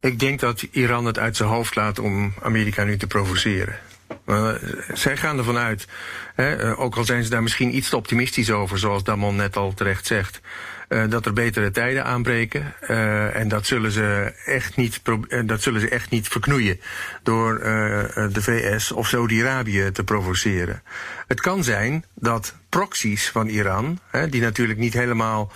Ik 0.00 0.18
denk 0.18 0.40
dat 0.40 0.62
Iran 0.70 1.04
het 1.04 1.18
uit 1.18 1.36
zijn 1.36 1.48
hoofd 1.48 1.74
laat 1.74 1.98
om 1.98 2.34
Amerika 2.42 2.84
nu 2.84 2.96
te 2.96 3.06
provoceren. 3.06 3.78
Uh, 4.26 4.50
zij 4.92 5.16
gaan 5.16 5.38
ervan 5.38 5.56
uit, 5.56 5.88
hè, 6.34 6.76
ook 6.76 6.96
al 6.96 7.04
zijn 7.04 7.24
ze 7.24 7.30
daar 7.30 7.42
misschien 7.42 7.76
iets 7.76 7.88
te 7.88 7.96
optimistisch 7.96 8.50
over, 8.50 8.78
zoals 8.78 9.04
Damon 9.04 9.36
net 9.36 9.56
al 9.56 9.74
terecht 9.74 10.06
zegt, 10.06 10.40
uh, 10.88 11.04
dat 11.08 11.26
er 11.26 11.32
betere 11.32 11.70
tijden 11.70 12.04
aanbreken. 12.04 12.74
En 13.34 13.48
dat 13.48 13.66
zullen 13.66 13.90
ze 13.90 14.34
echt 14.44 14.76
niet, 14.76 15.00
dat 15.44 15.62
zullen 15.62 15.80
ze 15.80 15.88
echt 15.88 16.10
niet 16.10 16.28
verknoeien 16.28 16.80
door 17.22 17.58
de 18.32 18.42
VS 18.42 18.92
of 18.92 19.08
Saudi-Arabië 19.08 19.90
te 19.92 20.04
provoceren. 20.04 20.82
Het 21.26 21.40
kan 21.40 21.64
zijn 21.64 22.04
dat 22.14 22.54
proxies 22.68 23.28
van 23.28 23.46
Iran, 23.46 23.98
hè, 24.10 24.28
die 24.28 24.40
natuurlijk 24.40 24.78
niet 24.78 24.94
helemaal 24.94 25.52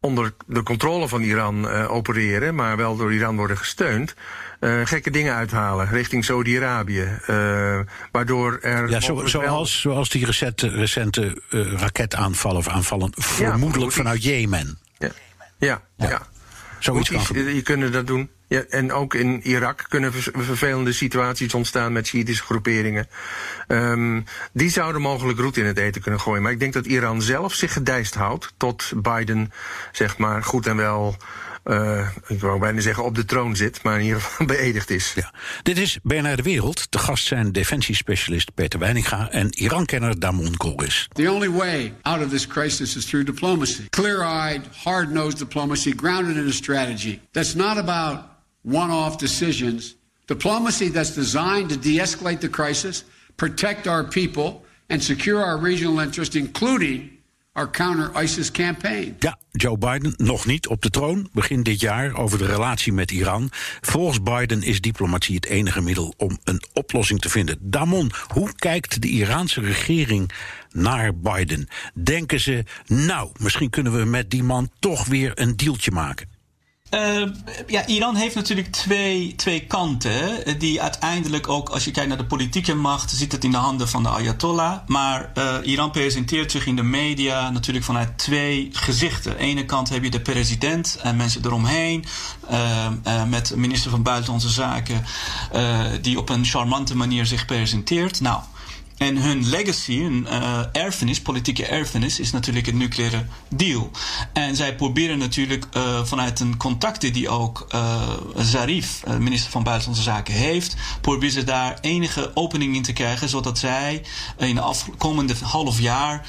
onder 0.00 0.32
de 0.46 0.62
controle 0.62 1.08
van 1.08 1.22
Iran 1.22 1.68
opereren, 1.68 2.54
maar 2.54 2.76
wel 2.76 2.96
door 2.96 3.12
Iran 3.12 3.36
worden 3.36 3.58
gesteund. 3.58 4.14
Uh, 4.60 4.80
gekke 4.84 5.10
dingen 5.10 5.34
uithalen 5.34 5.88
richting 5.88 6.24
Saudi-Arabië. 6.24 7.08
Uh, 7.30 7.80
waardoor 8.12 8.58
er. 8.62 8.90
Ja, 8.90 9.00
zo, 9.00 9.26
zoals, 9.26 9.80
zoals 9.80 10.08
die 10.08 10.24
recente, 10.24 10.68
recente 10.68 11.42
raketaanvallen 11.50 12.58
of 12.58 12.68
aanvallen, 12.68 13.12
vermoedelijk 13.16 13.90
ja, 13.90 13.96
vanuit 13.96 14.22
Jemen. 14.22 14.78
Ja, 14.98 15.10
ja. 15.58 15.82
ja. 15.96 16.08
ja. 16.08 16.22
Zoiets 16.78 17.08
kan 17.08 17.54
je 17.54 17.62
kunnen 17.62 17.92
dat 17.92 18.06
doen. 18.06 18.30
Ja, 18.48 18.64
en 18.68 18.92
ook 18.92 19.14
in 19.14 19.40
Irak 19.42 19.84
kunnen 19.88 20.12
vervelende 20.22 20.92
situaties 20.92 21.54
ontstaan 21.54 21.92
met 21.92 22.06
Shiïtische 22.06 22.42
groeperingen. 22.42 23.08
Um, 23.68 24.24
die 24.52 24.70
zouden 24.70 25.00
mogelijk 25.00 25.38
roet 25.38 25.56
in 25.56 25.64
het 25.64 25.78
eten 25.78 26.02
kunnen 26.02 26.20
gooien. 26.20 26.42
Maar 26.42 26.52
ik 26.52 26.60
denk 26.60 26.72
dat 26.72 26.86
Iran 26.86 27.22
zelf 27.22 27.54
zich 27.54 27.72
gedijst 27.72 28.14
houdt 28.14 28.52
tot 28.56 28.92
Biden, 28.96 29.52
zeg 29.92 30.18
maar, 30.18 30.42
goed 30.42 30.66
en 30.66 30.76
wel 30.76 31.16
uh, 31.70 32.08
ik 32.26 32.40
wou 32.40 32.58
bijna 32.58 32.80
zeggen 32.80 33.04
op 33.04 33.14
de 33.14 33.24
troon 33.24 33.56
zit, 33.56 33.82
maar 33.82 33.98
in 33.98 34.04
ieder 34.04 34.20
geval 34.20 34.46
beëdigd 34.56 34.90
is. 34.90 35.12
Ja. 35.14 35.32
Dit 35.62 35.78
is 35.78 35.98
BNR 36.02 36.36
De 36.36 36.42
Wereld. 36.42 36.86
De 36.92 36.98
gast 36.98 37.26
zijn 37.26 37.52
defensiespecialist 37.52 38.54
Peter 38.54 38.78
Weininga 38.78 39.30
en 39.30 39.48
Iran-kenner 39.50 40.18
Damon 40.18 40.56
Koris. 40.56 41.08
The 41.12 41.30
only 41.30 41.50
way 41.50 41.94
out 42.02 42.24
of 42.24 42.30
this 42.30 42.46
crisis 42.46 42.96
is 42.96 43.04
through 43.04 43.26
diplomacy. 43.26 43.88
Clear-eyed, 43.88 44.62
hard-nosed 44.84 45.38
diplomacy 45.38 45.92
grounded 45.96 46.36
in 46.36 46.48
a 46.48 46.52
strategy. 46.52 47.20
That's 47.30 47.54
not 47.54 47.76
about 47.76 48.24
one-off 48.62 49.16
decisions. 49.16 49.96
Diplomacy 50.24 50.90
that's 50.90 51.14
designed 51.14 51.68
to 51.68 51.76
de-escalate 51.76 52.40
the 52.40 52.48
crisis, 52.48 53.04
protect 53.36 53.86
our 53.86 54.04
people, 54.04 54.64
and 54.88 55.02
secure 55.02 55.42
our 55.42 55.56
regional 55.56 56.00
interest, 56.00 56.34
including 56.34 57.10
our 57.52 57.70
counter-ISIS 57.70 58.50
campaign. 58.50 59.16
Ja, 59.18 59.38
Joe 59.50 59.78
Biden 59.78 60.14
nog 60.16 60.46
niet 60.46 60.66
op 60.66 60.82
de 60.82 60.90
troon, 60.90 61.28
begin 61.32 61.62
dit 61.62 61.80
jaar, 61.80 62.14
over 62.14 62.38
de 62.38 62.46
relatie 62.46 62.92
met 62.92 63.10
Iran. 63.10 63.50
Volgens 63.80 64.22
Biden 64.22 64.62
is 64.62 64.80
diplomatie 64.80 65.34
het 65.34 65.46
enige 65.46 65.80
middel 65.80 66.14
om 66.16 66.38
een 66.44 66.62
oplossing 66.72 67.20
te 67.20 67.28
vinden. 67.28 67.58
Damon, 67.60 68.12
hoe 68.28 68.52
kijkt 68.56 69.02
de 69.02 69.08
Iraanse 69.08 69.60
regering 69.60 70.30
naar 70.70 71.16
Biden? 71.16 71.68
Denken 71.94 72.40
ze, 72.40 72.64
nou, 72.86 73.30
misschien 73.38 73.70
kunnen 73.70 73.98
we 73.98 74.04
met 74.04 74.30
die 74.30 74.42
man 74.42 74.70
toch 74.78 75.06
weer 75.06 75.32
een 75.34 75.56
dealtje 75.56 75.90
maken? 75.90 76.39
Uh, 76.90 77.22
ja, 77.66 77.86
Iran 77.86 78.14
heeft 78.14 78.34
natuurlijk 78.34 78.72
twee, 78.72 79.34
twee 79.36 79.60
kanten. 79.60 80.58
Die 80.58 80.82
uiteindelijk 80.82 81.48
ook, 81.48 81.68
als 81.68 81.84
je 81.84 81.90
kijkt 81.90 82.08
naar 82.08 82.18
de 82.18 82.24
politieke 82.24 82.74
macht, 82.74 83.10
zit 83.10 83.32
het 83.32 83.44
in 83.44 83.50
de 83.50 83.56
handen 83.56 83.88
van 83.88 84.02
de 84.02 84.08
Ayatollah. 84.08 84.78
Maar 84.86 85.32
uh, 85.38 85.54
Iran 85.62 85.90
presenteert 85.90 86.50
zich 86.50 86.66
in 86.66 86.76
de 86.76 86.82
media 86.82 87.50
natuurlijk 87.50 87.84
vanuit 87.84 88.18
twee 88.18 88.68
gezichten. 88.72 89.32
Aan 89.32 89.38
de 89.38 89.42
ene 89.42 89.64
kant 89.64 89.88
heb 89.88 90.02
je 90.02 90.10
de 90.10 90.20
president 90.20 90.98
en 91.02 91.16
mensen 91.16 91.44
eromheen. 91.44 92.04
Uh, 92.50 93.24
met 93.28 93.56
minister 93.56 93.90
van 93.90 94.02
Buitenlandse 94.02 94.48
Zaken, 94.48 95.04
die 96.00 96.18
op 96.18 96.28
een 96.28 96.44
charmante 96.44 96.96
manier 96.96 97.26
zich 97.26 97.44
presenteert. 97.44 98.20
Nou. 98.20 98.40
En 99.00 99.16
hun 99.16 99.48
legacy, 99.48 99.98
hun 100.00 100.26
uh, 100.30 100.60
erfenis, 100.72 101.20
politieke 101.20 101.66
erfenis, 101.66 102.20
is 102.20 102.30
natuurlijk 102.30 102.66
het 102.66 102.74
nucleaire 102.74 103.24
deal. 103.48 103.90
En 104.32 104.56
zij 104.56 104.74
proberen 104.74 105.18
natuurlijk 105.18 105.66
uh, 105.76 106.04
vanuit 106.04 106.40
een 106.40 106.56
contacten 106.56 107.12
die 107.12 107.28
ook 107.28 107.66
uh, 107.74 108.10
Zarif, 108.36 109.02
minister 109.18 109.50
van 109.50 109.62
Buitenlandse 109.62 110.04
Zaken, 110.04 110.34
heeft, 110.34 110.76
proberen 111.00 111.32
ze 111.32 111.44
daar 111.44 111.78
enige 111.80 112.30
opening 112.34 112.74
in 112.74 112.82
te 112.82 112.92
krijgen, 112.92 113.28
zodat 113.28 113.58
zij 113.58 114.02
in 114.38 114.54
de 114.54 114.60
afkomende 114.60 115.34
half 115.42 115.80
jaar 115.80 116.26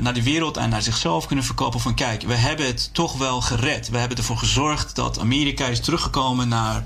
naar 0.00 0.14
de 0.14 0.22
wereld 0.22 0.56
en 0.56 0.68
naar 0.68 0.82
zichzelf 0.82 1.26
kunnen 1.26 1.44
verkopen 1.44 1.80
van 1.80 1.94
kijk, 1.94 2.22
we 2.22 2.34
hebben 2.34 2.66
het 2.66 2.90
toch 2.92 3.18
wel 3.18 3.40
gered. 3.40 3.88
We 3.88 3.98
hebben 3.98 4.16
ervoor 4.16 4.38
gezorgd 4.38 4.94
dat 4.94 5.18
Amerika 5.18 5.66
is 5.66 5.80
teruggekomen 5.80 6.48
naar 6.48 6.84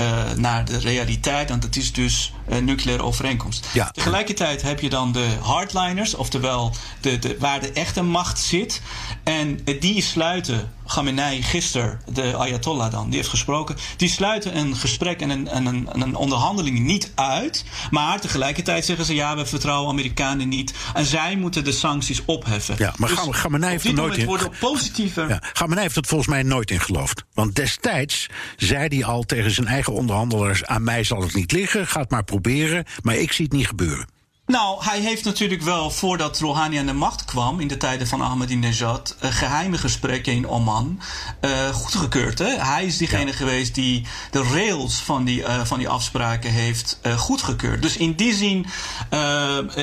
uh, 0.00 0.32
naar 0.36 0.64
de 0.64 0.78
realiteit. 0.78 1.50
En 1.50 1.60
dat 1.60 1.76
is 1.76 1.92
dus 1.92 2.32
een 2.48 2.64
nucleaire 2.64 3.04
overeenkomst. 3.04 3.66
Ja. 3.72 3.90
Tegelijkertijd 3.90 4.62
heb 4.62 4.80
je 4.80 4.88
dan 4.88 5.12
de 5.12 5.28
hardliners, 5.40 6.14
oftewel 6.14 6.72
de, 7.00 7.18
de, 7.18 7.36
waar 7.38 7.60
de 7.60 7.72
echte 7.72 8.02
macht 8.02 8.38
zit. 8.38 8.82
En 9.22 9.64
die 9.80 10.02
sluiten 10.02 10.72
Khamenei 10.86 11.42
gisteren, 11.42 12.00
de 12.12 12.36
Ayatollah 12.36 12.90
dan, 12.90 13.06
die 13.06 13.16
heeft 13.16 13.28
gesproken. 13.28 13.76
Die 13.96 14.08
sluiten 14.08 14.56
een 14.56 14.76
gesprek 14.76 15.20
en 15.20 15.30
een, 15.30 15.56
een, 15.56 15.88
een 15.92 16.14
onderhandeling 16.14 16.78
niet 16.78 17.12
uit. 17.14 17.64
Maar 17.90 18.20
tegelijkertijd 18.20 18.84
zeggen 18.84 19.04
ze: 19.04 19.14
ja, 19.14 19.36
we 19.36 19.46
vertrouwen 19.46 19.90
Amerikanen 19.90 20.48
niet. 20.48 20.74
En 20.94 21.04
zij 21.04 21.36
moeten 21.36 21.64
de 21.64 21.72
sancties 21.72 22.24
opheffen. 22.24 22.74
Ja, 22.78 22.94
maar 22.96 23.08
dus 23.08 23.40
Khamenei 23.40 23.70
heeft 23.70 23.84
er 23.84 23.94
nooit 23.94 24.16
in. 24.16 24.26
Worden 24.26 24.52
positieve... 24.60 25.26
ja, 25.28 25.42
Khamenei 25.52 25.82
heeft 25.82 25.96
het 25.96 26.06
volgens 26.06 26.28
mij 26.28 26.42
nooit 26.42 26.70
in 26.70 26.80
geloofd. 26.80 27.24
Want 27.34 27.54
destijds 27.54 28.26
zei 28.56 28.86
hij 28.88 29.04
al 29.04 29.22
tegen 29.22 29.50
zijn 29.50 29.66
eigen 29.66 29.92
onderhandelaars: 29.92 30.64
aan 30.64 30.84
mij 30.84 31.04
zal 31.04 31.22
het 31.22 31.34
niet 31.34 31.52
liggen, 31.52 31.86
ga 31.86 32.00
het 32.00 32.10
maar 32.10 32.24
proberen. 32.24 32.84
Maar 33.02 33.14
ik 33.14 33.32
zie 33.32 33.44
het 33.44 33.54
niet 33.54 33.66
gebeuren. 33.66 34.20
Nou, 34.52 34.84
hij 34.84 35.00
heeft 35.00 35.24
natuurlijk 35.24 35.62
wel, 35.62 35.90
voordat 35.90 36.38
Rouhani 36.38 36.76
aan 36.76 36.86
de 36.86 36.92
macht 36.92 37.24
kwam, 37.24 37.60
in 37.60 37.68
de 37.68 37.76
tijden 37.76 38.06
van 38.06 38.22
Ahmadinejad, 38.22 39.16
uh, 39.24 39.30
geheime 39.30 39.78
gesprekken 39.78 40.32
in 40.32 40.48
Oman 40.48 41.00
uh, 41.40 41.68
goedgekeurd. 41.68 42.38
Hè? 42.38 42.56
Hij 42.58 42.84
is 42.84 42.96
diegene 42.96 43.32
geweest 43.32 43.74
die 43.74 44.06
de 44.30 44.42
rails 44.42 44.94
van 44.94 45.24
die, 45.24 45.40
uh, 45.40 45.64
van 45.64 45.78
die 45.78 45.88
afspraken 45.88 46.50
heeft 46.50 47.00
goedgekeurd. 47.16 47.82
Dus 47.82 47.96
in 47.96 48.12
die 48.12 48.34
zin 48.34 48.66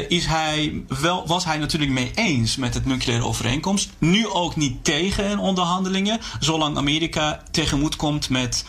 is 0.07 0.25
hij 0.25 0.83
wel, 0.87 1.27
was 1.27 1.45
hij 1.45 1.57
natuurlijk 1.57 1.91
mee 1.91 2.11
eens 2.15 2.55
met 2.55 2.73
het 2.73 2.85
nucleaire 2.85 3.25
overeenkomst. 3.25 3.89
Nu 3.97 4.27
ook 4.27 4.55
niet 4.55 4.83
tegen 4.83 5.39
onderhandelingen, 5.39 6.19
zolang 6.39 6.77
Amerika 6.77 7.43
tegemoet 7.51 7.95
komt 7.95 8.29
met, 8.29 8.65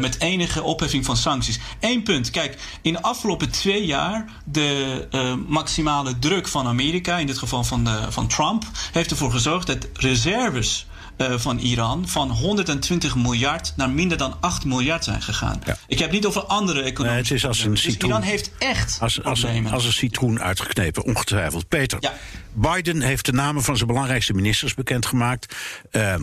met 0.00 0.20
enige 0.20 0.62
opheffing 0.62 1.04
van 1.04 1.16
sancties. 1.16 1.58
Eén 1.80 2.02
punt, 2.02 2.30
kijk, 2.30 2.58
in 2.82 2.92
de 2.92 3.02
afgelopen 3.02 3.50
twee 3.50 3.86
jaar 3.86 4.24
de 4.44 5.08
uh, 5.26 5.34
maximale 5.46 6.18
druk 6.18 6.48
van 6.48 6.66
Amerika, 6.66 7.18
in 7.18 7.26
dit 7.26 7.38
geval 7.38 7.64
van, 7.64 7.84
de, 7.84 8.06
van 8.08 8.26
Trump, 8.26 8.64
heeft 8.92 9.10
ervoor 9.10 9.30
gezorgd 9.30 9.66
dat 9.66 9.86
reserves 9.94 10.86
uh, 11.18 11.38
van 11.38 11.58
Iran 11.58 12.08
van 12.08 12.30
120 12.30 13.16
miljard 13.16 13.72
naar 13.76 13.90
minder 13.90 14.18
dan 14.18 14.36
8 14.40 14.64
miljard 14.64 15.04
zijn 15.04 15.22
gegaan. 15.22 15.62
Ja. 15.64 15.76
Ik 15.86 15.98
heb 15.98 16.10
niet 16.10 16.26
over 16.26 16.42
andere 16.42 16.82
economie. 16.82 17.12
Nee, 17.12 17.22
het 17.22 17.30
is 17.30 17.46
als 17.46 17.64
een 17.64 17.70
dus 17.70 17.80
citroen, 17.80 18.10
Iran 18.10 18.22
heeft 18.22 18.50
echt 18.58 18.98
als, 19.00 19.22
als, 19.24 19.42
een, 19.42 19.70
als 19.70 19.84
een 19.84 19.92
citroen 19.92 20.40
uitgeknepen, 20.40 21.04
ongetwijfeld. 21.04 21.68
Peter, 21.68 21.98
ja. 22.00 22.14
Biden 22.52 23.00
heeft 23.00 23.24
de 23.24 23.32
namen 23.32 23.62
van 23.62 23.76
zijn 23.76 23.88
belangrijkste 23.88 24.32
ministers 24.32 24.74
bekendgemaakt. 24.74 25.54
Uh, 25.92 26.14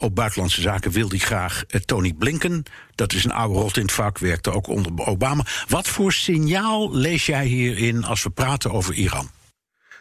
op 0.00 0.14
buitenlandse 0.14 0.60
zaken 0.60 0.90
wil 0.90 1.08
hij 1.08 1.18
graag 1.18 1.64
uh, 1.68 1.80
Tony 1.80 2.12
Blinken. 2.12 2.64
Dat 2.94 3.12
is 3.12 3.24
een 3.24 3.32
oude 3.32 3.58
rot 3.58 3.76
in 3.76 3.82
het 3.82 3.92
vak, 3.92 4.18
werkte 4.18 4.52
ook 4.52 4.66
onder 4.66 5.06
Obama. 5.06 5.44
Wat 5.68 5.88
voor 5.88 6.12
signaal 6.12 6.94
lees 6.96 7.26
jij 7.26 7.44
hierin 7.44 8.04
als 8.04 8.22
we 8.22 8.30
praten 8.30 8.72
over 8.72 8.94
Iran? 8.94 9.30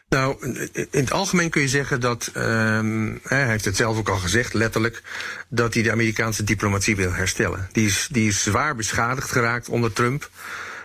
Nou, 0.10 0.58
in 0.74 0.88
het 1.00 1.12
algemeen 1.12 1.50
kun 1.50 1.62
je 1.62 1.68
zeggen 1.68 2.00
dat, 2.00 2.32
um, 2.36 3.20
hij 3.24 3.48
heeft 3.48 3.66
het 3.66 3.76
zelf 3.76 3.98
ook 3.98 4.10
al 4.10 4.18
gezegd, 4.18 4.54
letterlijk, 4.54 5.02
dat 5.50 5.74
hij 5.74 5.84
de 5.84 5.92
Amerikaanse 5.92 6.44
diplomatie 6.44 6.96
wil 6.96 7.14
herstellen. 7.14 7.70
Die 7.72 7.88
is, 7.88 8.08
die 8.12 8.28
is 8.28 8.44
zwaar 8.44 8.76
beschadigd 8.76 9.32
geraakt 9.32 9.70
onder 9.70 9.94
Trump. 9.94 10.30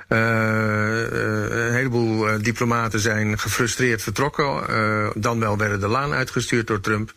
Uh, 0.08 0.18
uh, 0.18 1.66
een 1.66 1.72
heleboel 1.72 2.42
diplomaten 2.42 3.00
zijn 3.00 3.38
gefrustreerd 3.38 4.02
vertrokken. 4.02 4.62
dan 5.14 5.40
wel 5.40 5.56
werden 5.56 5.80
de 5.80 5.88
laan 5.88 6.12
uitgestuurd 6.12 6.66
door 6.66 6.80
Trump. 6.80 7.12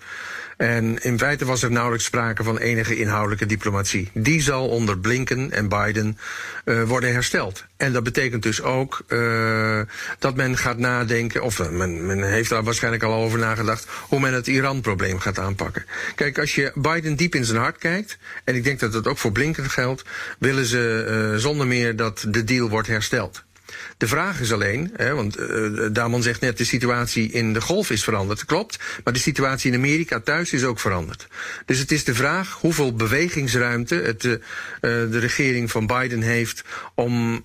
En 0.57 1.03
in 1.03 1.19
feite 1.19 1.45
was 1.45 1.63
er 1.63 1.71
nauwelijks 1.71 2.05
sprake 2.05 2.43
van 2.43 2.57
enige 2.57 2.97
inhoudelijke 2.97 3.45
diplomatie. 3.45 4.09
Die 4.13 4.41
zal 4.41 4.67
onder 4.67 4.99
Blinken 4.99 5.51
en 5.51 5.67
Biden 5.67 6.17
uh, 6.65 6.83
worden 6.83 7.11
hersteld. 7.13 7.65
En 7.77 7.93
dat 7.93 8.03
betekent 8.03 8.43
dus 8.43 8.61
ook 8.61 9.03
uh, 9.07 9.81
dat 10.19 10.35
men 10.35 10.57
gaat 10.57 10.77
nadenken, 10.77 11.43
of 11.43 11.59
uh, 11.59 11.69
men, 11.69 12.05
men 12.05 12.23
heeft 12.23 12.49
daar 12.49 12.63
waarschijnlijk 12.63 13.03
al 13.03 13.13
over 13.13 13.39
nagedacht, 13.39 13.87
hoe 14.01 14.19
men 14.19 14.33
het 14.33 14.47
Iran-probleem 14.47 15.19
gaat 15.19 15.39
aanpakken. 15.39 15.85
Kijk, 16.15 16.39
als 16.39 16.55
je 16.55 16.71
Biden 16.75 17.15
diep 17.15 17.35
in 17.35 17.45
zijn 17.45 17.61
hart 17.61 17.77
kijkt, 17.77 18.17
en 18.43 18.55
ik 18.55 18.63
denk 18.63 18.79
dat 18.79 18.91
dat 18.91 19.07
ook 19.07 19.17
voor 19.17 19.31
Blinken 19.31 19.69
geldt, 19.69 20.03
willen 20.39 20.65
ze 20.65 21.33
zonder 21.37 21.67
meer 21.67 21.95
dat 21.95 22.25
de 22.27 22.43
deal 22.43 22.69
wordt 22.69 22.87
hersteld. 22.87 23.43
De 23.97 24.07
vraag 24.07 24.39
is 24.39 24.53
alleen, 24.53 24.91
hè, 24.95 25.13
want 25.13 25.39
uh, 25.39 25.87
Damon 25.91 26.23
zegt 26.23 26.41
net 26.41 26.57
de 26.57 26.63
situatie 26.63 27.31
in 27.31 27.53
de 27.53 27.61
golf 27.61 27.89
is 27.89 28.03
veranderd. 28.03 28.45
Klopt, 28.45 28.79
maar 29.03 29.13
de 29.13 29.19
situatie 29.19 29.71
in 29.71 29.77
Amerika 29.77 30.19
thuis 30.19 30.53
is 30.53 30.63
ook 30.63 30.79
veranderd. 30.79 31.27
Dus 31.65 31.79
het 31.79 31.91
is 31.91 32.03
de 32.03 32.15
vraag 32.15 32.57
hoeveel 32.61 32.95
bewegingsruimte 32.95 33.95
het, 33.95 34.23
uh, 34.23 34.37
de 34.81 35.19
regering 35.19 35.71
van 35.71 35.87
Biden 35.87 36.21
heeft 36.21 36.63
om 36.95 37.43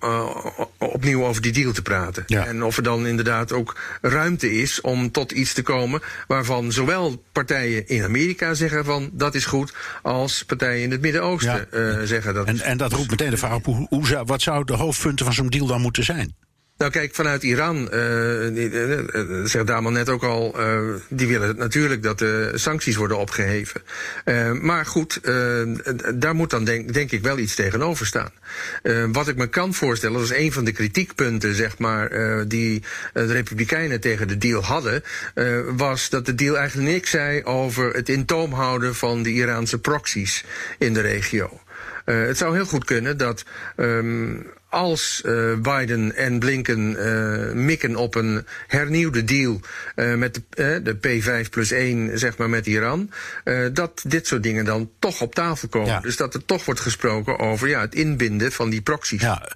opnieuw 0.77 1.25
over 1.25 1.41
die 1.41 1.51
deal 1.51 1.71
te 1.71 1.81
praten. 1.81 2.23
Ja. 2.27 2.45
En 2.45 2.63
of 2.63 2.77
er 2.77 2.83
dan 2.83 3.07
inderdaad 3.07 3.51
ook 3.51 3.79
ruimte 4.01 4.51
is 4.51 4.81
om 4.81 5.11
tot 5.11 5.31
iets 5.31 5.53
te 5.53 5.61
komen 5.61 6.01
waarvan 6.27 6.71
zowel 6.71 7.23
partijen 7.31 7.87
in 7.87 8.03
Amerika 8.03 8.53
zeggen 8.53 8.85
van 8.85 9.09
dat 9.13 9.35
is 9.35 9.45
goed, 9.45 9.73
als 10.01 10.43
partijen 10.45 10.83
in 10.83 10.91
het 10.91 11.01
Midden-Oosten 11.01 11.67
ja. 11.71 12.05
zeggen 12.05 12.33
dat. 12.33 12.47
En, 12.47 12.59
en 12.59 12.77
dat 12.77 12.93
roept 12.93 13.09
meteen 13.09 13.29
de 13.29 13.37
vraag 13.37 13.55
op 13.55 13.65
hoe, 13.65 13.87
hoe 13.89 14.07
zou, 14.07 14.25
wat 14.25 14.41
zou 14.41 14.65
de 14.65 14.73
hoofdpunten 14.73 15.25
van 15.25 15.33
zo'n 15.33 15.49
deal 15.49 15.67
dan 15.67 15.81
moeten 15.81 16.03
zijn? 16.03 16.35
Nou 16.83 16.95
kijk, 16.95 17.15
vanuit 17.15 17.43
Iran, 17.43 17.89
uh, 17.93 19.45
zegt 19.45 19.67
Daman 19.67 19.93
net 19.93 20.09
ook 20.09 20.23
al, 20.23 20.55
die 21.09 21.27
willen 21.27 21.57
natuurlijk 21.57 22.03
dat 22.03 22.19
de 22.19 22.51
sancties 22.53 22.95
worden 22.95 23.17
opgeheven. 23.17 23.81
Maar 24.61 24.85
goed, 24.85 25.19
daar 26.15 26.35
moet 26.35 26.49
dan 26.49 26.63
denk, 26.63 27.11
ik 27.11 27.21
wel 27.21 27.37
iets 27.37 27.55
tegenover 27.55 28.05
staan. 28.05 28.31
wat 29.11 29.27
ik 29.27 29.35
me 29.35 29.47
kan 29.47 29.73
voorstellen, 29.73 30.19
dat 30.19 30.31
is 30.31 30.37
een 30.37 30.51
van 30.51 30.63
de 30.63 30.71
kritiekpunten, 30.71 31.55
zeg 31.55 31.77
maar, 31.77 32.09
die 32.47 32.83
de 33.13 33.25
Republikeinen 33.25 33.99
tegen 33.99 34.27
de 34.27 34.37
deal 34.37 34.63
hadden, 34.63 35.03
was 35.75 36.09
dat 36.09 36.25
de 36.25 36.35
deal 36.35 36.57
eigenlijk 36.57 36.91
niks 36.91 37.09
zei 37.09 37.43
over 37.43 37.93
het 37.93 38.09
in 38.09 38.25
toom 38.25 38.53
houden 38.53 38.95
van 38.95 39.23
de 39.23 39.31
Iraanse 39.31 39.79
proxies 39.79 40.43
in 40.77 40.93
de 40.93 41.01
regio. 41.01 41.61
het 42.05 42.37
zou 42.37 42.55
heel 42.55 42.65
goed 42.65 42.85
kunnen 42.85 43.17
dat 43.17 43.43
um, 43.77 44.45
als 44.73 45.21
uh, 45.25 45.57
Biden 45.57 46.15
en 46.15 46.39
Blinken 46.39 46.95
uh, 46.99 47.51
mikken 47.51 47.95
op 47.95 48.15
een 48.15 48.45
hernieuwde 48.67 49.23
deal 49.23 49.59
uh, 49.95 50.15
met 50.15 50.41
de, 50.49 50.81
de, 50.83 51.21
P5 51.45 51.49
plus 51.49 51.71
1, 51.71 52.19
zeg 52.19 52.37
maar, 52.37 52.49
met 52.49 52.67
Iran, 52.67 53.09
dat 53.73 54.03
dit 54.07 54.27
soort 54.27 54.43
dingen 54.43 54.65
dan 54.65 54.89
toch 54.99 55.21
op 55.21 55.35
tafel 55.35 55.67
komen. 55.67 55.87
Ja. 55.87 55.99
Dus 55.99 56.17
dat 56.17 56.33
er 56.33 56.45
toch 56.45 56.65
wordt 56.65 56.79
gesproken 56.79 57.39
over 57.39 57.67
ja, 57.67 57.81
het 57.81 57.95
inbinden 57.95 58.51
van 58.51 58.69
die 58.69 58.81
proxies. 58.81 59.21
Ja, 59.21 59.49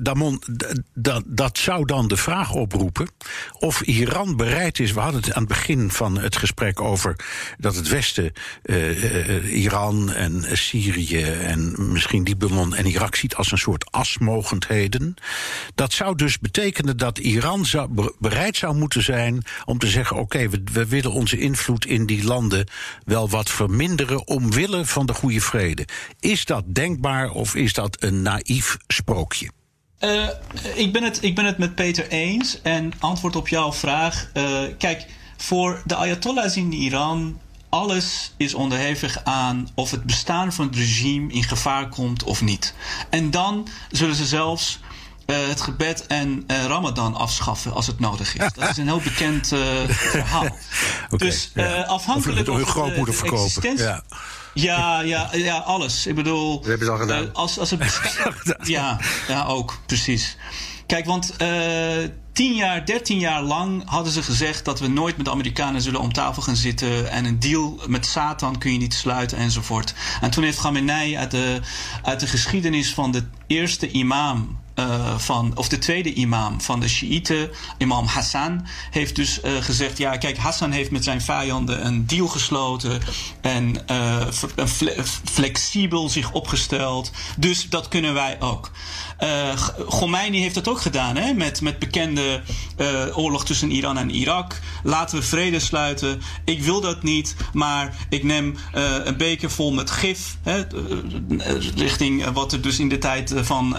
Damon, 0.00 0.42
dat 1.24 1.58
zou 1.58 1.84
dan 1.84 2.08
de 2.08 2.16
vraag 2.16 2.52
oproepen 2.52 3.08
of 3.58 3.80
Iran 3.80 4.36
bereid 4.36 4.78
is. 4.78 4.92
We 4.92 5.00
hadden 5.00 5.20
het 5.20 5.32
aan 5.32 5.42
het 5.42 5.52
begin 5.52 5.90
van 5.90 6.18
het 6.18 6.36
gesprek 6.36 6.80
over 6.80 7.16
dat 7.58 7.76
het 7.76 7.88
Westen 7.88 8.32
Iran 9.44 10.12
en 10.12 10.44
Syrië 10.52 11.22
en 11.22 11.92
misschien 11.92 12.22
Libanon 12.22 12.74
en 12.74 12.86
Irak 12.86 13.14
ziet 13.14 13.34
als 13.34 13.52
een 13.52 13.58
soort 13.58 13.92
dat 15.74 15.92
zou 15.92 16.16
dus 16.16 16.38
betekenen 16.38 16.96
dat 16.96 17.18
Iran 17.18 17.66
zou, 17.66 18.12
bereid 18.18 18.56
zou 18.56 18.74
moeten 18.74 19.02
zijn 19.02 19.42
om 19.64 19.78
te 19.78 19.86
zeggen: 19.86 20.16
oké, 20.16 20.48
we, 20.48 20.62
we, 20.72 20.86
willen 20.86 21.12
onze 21.12 21.38
invloed 21.38 21.86
in 21.86 22.06
die 22.06 22.24
landen 22.24 22.66
wel 23.04 23.28
wat 23.28 23.50
verminderen 23.50 24.26
omwille 24.26 24.84
van 24.84 25.06
de 25.06 25.14
goede 25.14 25.40
vrede. 25.40 25.86
Is 26.20 26.44
dat 26.44 26.64
denkbaar 26.66 27.30
of 27.30 27.54
is 27.54 27.72
dat 27.72 28.02
een 28.02 28.22
naïef 28.22 28.76
sprookje? 28.86 29.50
Uh, 30.00 30.28
ik, 30.74 30.92
ben 30.92 31.02
het, 31.02 31.22
ik 31.22 31.34
ben 31.34 31.44
het 31.44 31.58
met 31.58 31.74
Peter 31.74 32.08
eens. 32.08 32.62
En 32.62 32.92
antwoord 32.98 33.36
op 33.36 33.48
jouw 33.48 33.72
vraag. 33.72 34.30
Uh, 34.34 34.62
kijk, 34.78 35.06
voor 35.36 35.82
de 35.84 35.94
Ayatollahs 35.94 36.56
in 36.56 36.72
Iran 36.72 37.40
alles 37.72 38.32
is 38.36 38.54
onderhevig 38.54 39.24
aan 39.24 39.68
of 39.74 39.90
het 39.90 40.04
bestaan 40.04 40.52
van 40.52 40.66
het 40.66 40.76
regime 40.76 41.32
in 41.32 41.42
gevaar 41.42 41.88
komt 41.88 42.22
of 42.22 42.42
niet. 42.42 42.74
En 43.10 43.30
dan 43.30 43.68
zullen 43.90 44.14
ze 44.14 44.26
zelfs 44.26 44.78
uh, 45.26 45.36
het 45.48 45.60
gebed 45.60 46.06
en 46.06 46.44
uh, 46.46 46.64
Ramadan 46.64 47.14
afschaffen 47.14 47.72
als 47.72 47.86
het 47.86 48.00
nodig 48.00 48.36
is. 48.36 48.52
Dat 48.54 48.68
is 48.68 48.76
een 48.76 48.86
heel 48.86 49.00
bekend 49.00 49.52
uh, 49.52 49.60
verhaal. 49.88 50.44
okay, 51.10 51.28
dus 51.28 51.50
ja. 51.54 51.82
afhankelijk 51.82 52.46
van. 52.46 52.56
Hun 52.56 52.66
grootmoeder 52.66 53.14
verkopen. 53.14 53.76
Ja. 53.76 54.02
Ja, 54.54 55.00
ja, 55.00 55.28
ja, 55.32 55.58
alles. 55.58 56.06
Ik 56.06 56.14
bedoel. 56.14 56.56
Dat 56.56 56.68
hebben 56.68 56.86
ze 56.86 56.92
al 56.92 56.98
gedaan. 56.98 57.32
als, 57.32 57.58
als 57.58 57.70
het 57.70 58.00
ja, 58.62 59.00
ja, 59.28 59.44
ook, 59.44 59.78
precies. 59.86 60.36
Kijk, 60.86 61.06
want 61.06 61.36
tien 62.32 62.54
jaar, 62.54 62.86
dertien 62.86 63.18
jaar 63.18 63.42
lang 63.42 63.82
hadden 63.84 64.12
ze 64.12 64.22
gezegd 64.22 64.64
dat 64.64 64.80
we 64.80 64.88
nooit 64.88 65.16
met 65.16 65.26
de 65.26 65.32
Amerikanen 65.32 65.82
zullen 65.82 66.00
om 66.00 66.12
tafel 66.12 66.42
gaan 66.42 66.56
zitten. 66.56 67.10
En 67.10 67.24
een 67.24 67.40
deal 67.40 67.80
met 67.86 68.06
Satan 68.06 68.58
kun 68.58 68.72
je 68.72 68.78
niet 68.78 68.94
sluiten 68.94 69.38
enzovoort. 69.38 69.94
En 70.20 70.30
toen 70.30 70.44
heeft 70.44 70.58
Khamenei 70.58 71.16
uit 71.16 71.30
de, 71.30 71.60
uit 72.02 72.20
de 72.20 72.26
geschiedenis 72.26 72.94
van 72.94 73.10
de 73.10 73.24
eerste 73.46 73.90
imam 73.90 74.60
uh, 74.76 75.18
van, 75.18 75.52
of 75.56 75.68
de 75.68 75.78
tweede 75.78 76.12
imam 76.12 76.60
van 76.60 76.80
de 76.80 76.88
Shiiten, 76.88 77.50
imam 77.78 78.06
Hassan, 78.06 78.66
heeft 78.90 79.16
dus 79.16 79.40
uh, 79.44 79.50
gezegd: 79.60 79.98
ja, 79.98 80.16
kijk, 80.16 80.36
Hassan 80.36 80.70
heeft 80.70 80.90
met 80.90 81.04
zijn 81.04 81.20
vijanden 81.20 81.86
een 81.86 82.06
deal 82.06 82.26
gesloten 82.26 83.00
en 83.40 83.76
uh, 83.90 84.26
flexibel 85.24 86.08
zich 86.08 86.32
opgesteld. 86.32 87.10
Dus 87.36 87.68
dat 87.68 87.88
kunnen 87.88 88.14
wij 88.14 88.40
ook. 88.40 88.70
Uh, 89.22 89.56
Khomeini 89.88 90.40
heeft 90.40 90.54
dat 90.54 90.68
ook 90.68 90.80
gedaan, 90.80 91.16
hè? 91.16 91.32
Met, 91.32 91.60
met 91.60 91.78
bekende 91.78 92.42
uh, 92.78 93.18
oorlog 93.18 93.44
tussen 93.44 93.70
Iran 93.70 93.98
en 93.98 94.10
Irak. 94.10 94.60
Laten 94.82 95.18
we 95.18 95.24
vrede 95.24 95.58
sluiten. 95.58 96.22
Ik 96.44 96.62
wil 96.62 96.80
dat 96.80 97.02
niet, 97.02 97.36
maar 97.52 97.94
ik 98.08 98.24
neem 98.24 98.56
uh, 98.74 98.94
een 99.04 99.16
beker 99.16 99.50
vol 99.50 99.72
met 99.72 99.90
gif. 99.90 100.36
Hè? 100.42 100.62
richting 101.76 102.24
wat 102.24 102.52
er 102.52 102.60
dus 102.60 102.78
in 102.78 102.88
de 102.88 102.98
tijd 102.98 103.34
van, 103.36 103.76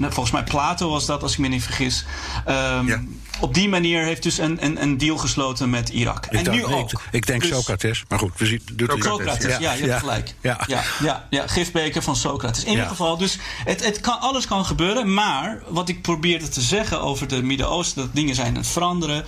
volgens 0.00 0.30
mij 0.30 0.44
Plato 0.44 0.90
was 0.90 1.06
dat, 1.06 1.22
als 1.22 1.32
ik 1.32 1.38
me 1.38 1.48
niet 1.48 1.62
vergis. 1.62 2.04
Um, 2.48 2.88
ja 2.88 3.02
op 3.40 3.54
die 3.54 3.68
manier 3.68 4.04
heeft 4.04 4.22
dus 4.22 4.38
een, 4.38 4.64
een, 4.64 4.82
een 4.82 4.98
deal 4.98 5.16
gesloten 5.16 5.70
met 5.70 5.88
Irak. 5.88 6.26
Ik 6.26 6.32
en 6.32 6.44
dacht, 6.44 6.56
nu 6.56 6.64
ook. 6.64 6.92
Ik, 6.92 7.00
ik 7.10 7.26
denk 7.26 7.42
dus, 7.42 7.50
Socrates, 7.50 8.02
maar 8.08 8.18
goed, 8.18 8.32
we 8.36 8.46
zien. 8.46 8.62
Socrates, 8.76 9.04
Socrates 9.04 9.50
ja, 9.50 9.58
ja, 9.58 9.72
je 9.72 9.86
hebt 9.86 10.00
gelijk. 10.00 10.34
Ja. 10.40 10.60
Ja, 10.66 10.82
ja, 11.02 11.26
ja, 11.30 11.46
gifbeker 11.46 12.02
van 12.02 12.16
Socrates. 12.16 12.64
In 12.64 12.70
ieder 12.70 12.86
geval, 12.86 13.16
dus 13.16 13.38
het, 13.64 13.84
het 13.84 14.00
kan, 14.00 14.20
alles 14.20 14.46
kan 14.46 14.64
gebeuren. 14.64 15.14
Maar 15.14 15.62
wat 15.68 15.88
ik 15.88 16.02
probeerde 16.02 16.48
te 16.48 16.60
zeggen 16.60 17.00
over 17.00 17.26
het 17.30 17.44
Midden-Oosten, 17.44 18.02
dat 18.02 18.14
dingen 18.14 18.34
zijn 18.34 18.48
aan 18.48 18.54
het 18.54 18.66
veranderen. 18.66 19.24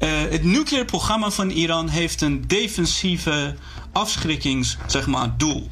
Uh, 0.00 0.08
het 0.30 0.44
nucleaire 0.44 0.90
programma 0.90 1.30
van 1.30 1.50
Iran 1.50 1.88
heeft 1.88 2.20
een 2.20 2.44
defensieve 2.46 3.54
afschrikkings, 3.92 4.76
zeg 4.86 5.06
maar, 5.06 5.34
doel. 5.36 5.70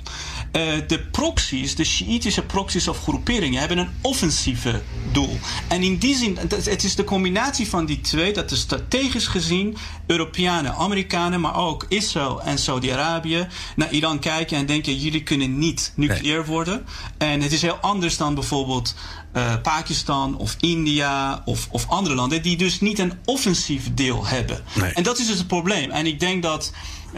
Uh, 0.53 0.63
de 0.87 1.01
proxies, 1.11 1.75
de 1.75 1.85
Shiïtische 1.85 2.43
proxies 2.43 2.89
of 2.89 3.03
groeperingen, 3.03 3.59
hebben 3.61 3.79
een 3.79 3.91
offensieve 4.01 4.83
doel. 5.13 5.39
En 5.69 5.83
in 5.83 5.97
die 5.97 6.17
zin, 6.17 6.39
het 6.49 6.85
is 6.85 6.95
de 6.95 7.05
combinatie 7.05 7.69
van 7.69 7.87
die 7.87 8.01
twee 8.01 8.33
dat 8.33 8.51
er 8.51 8.57
strategisch 8.57 9.27
gezien 9.27 9.77
Europeanen, 10.07 10.75
Amerikanen, 10.75 11.41
maar 11.41 11.57
ook 11.57 11.87
Israël 11.89 12.43
en 12.43 12.59
Saudi-Arabië 12.59 13.47
naar 13.77 13.93
Iran 13.93 14.19
kijken 14.19 14.57
en 14.57 14.67
denken: 14.67 14.99
jullie 14.99 15.23
kunnen 15.23 15.59
niet 15.59 15.93
nucleair 15.97 16.45
worden. 16.45 16.87
En 17.19 17.41
het 17.41 17.53
is 17.53 17.63
heel 17.63 17.79
anders 17.81 18.17
dan 18.17 18.35
bijvoorbeeld 18.35 18.95
uh, 19.37 19.55
Pakistan 19.63 20.37
of 20.37 20.57
India 20.61 21.43
of, 21.45 21.69
of 21.71 21.89
andere 21.89 22.15
landen, 22.15 22.43
die 22.43 22.57
dus 22.57 22.81
niet 22.81 22.99
een 22.99 23.13
offensief 23.25 23.95
deel 23.95 24.27
hebben. 24.27 24.65
Nee. 24.75 24.93
En 24.93 25.03
dat 25.03 25.19
is 25.19 25.27
dus 25.27 25.39
het 25.39 25.47
probleem. 25.47 25.91
En 25.91 26.07
ik 26.07 26.21
denk 26.21 26.43
dat 26.43 26.73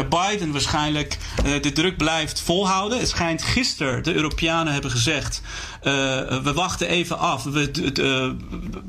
Biden 0.07 0.53
waarschijnlijk 0.53 1.19
uh, 1.47 1.63
de 1.63 1.73
druk 1.73 1.97
blijft 1.97 2.41
volhouden. 2.41 2.99
Het 2.99 3.09
schijnt 3.09 3.43
gisteren 3.43 4.03
de 4.03 4.15
Europeanen 4.15 4.73
hebben 4.73 4.91
gezegd 4.91 5.43
we 5.83 6.53
wachten 6.55 6.89
even 6.89 7.19
af. 7.19 7.45
We, 7.45 7.71
uh, 8.01 8.31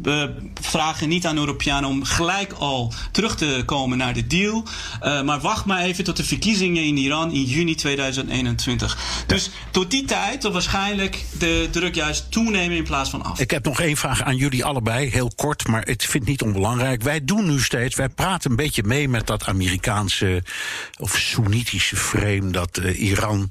we, 0.01 0.35
vragen 0.61 1.09
niet 1.09 1.25
aan 1.25 1.37
Europeanen 1.37 1.89
om 1.89 2.03
gelijk 2.03 2.53
al 2.53 2.93
terug 3.11 3.35
te 3.35 3.61
komen 3.65 3.97
naar 3.97 4.13
de 4.13 4.27
deal. 4.27 4.63
Uh, 5.03 5.21
maar 5.21 5.39
wacht 5.39 5.65
maar 5.65 5.81
even 5.81 6.03
tot 6.03 6.17
de 6.17 6.23
verkiezingen 6.23 6.83
in 6.83 6.97
Iran 6.97 7.31
in 7.31 7.43
juni 7.43 7.75
2021. 7.75 9.23
Dus 9.27 9.49
tot 9.71 9.91
die 9.91 10.05
tijd 10.05 10.41
zal 10.41 10.51
waarschijnlijk 10.51 11.25
de 11.39 11.67
druk 11.71 11.95
juist 11.95 12.31
toenemen 12.31 12.77
in 12.77 12.83
plaats 12.83 13.09
van 13.09 13.23
af. 13.23 13.39
Ik 13.39 13.51
heb 13.51 13.65
nog 13.65 13.79
één 13.79 13.97
vraag 13.97 14.23
aan 14.23 14.35
jullie 14.35 14.65
allebei, 14.65 15.09
heel 15.09 15.31
kort, 15.35 15.67
maar 15.67 15.81
het 15.81 16.07
niet 16.25 16.41
onbelangrijk. 16.41 17.01
Wij 17.01 17.25
doen 17.25 17.49
nu 17.49 17.61
steeds, 17.61 17.95
wij 17.95 18.09
praten 18.09 18.49
een 18.49 18.55
beetje 18.55 18.83
mee 18.83 19.09
met 19.09 19.27
dat 19.27 19.45
Amerikaanse 19.45 20.43
of 20.99 21.17
Soenitische 21.17 21.95
frame 21.95 22.51
dat 22.51 22.77
Iran 22.77 23.49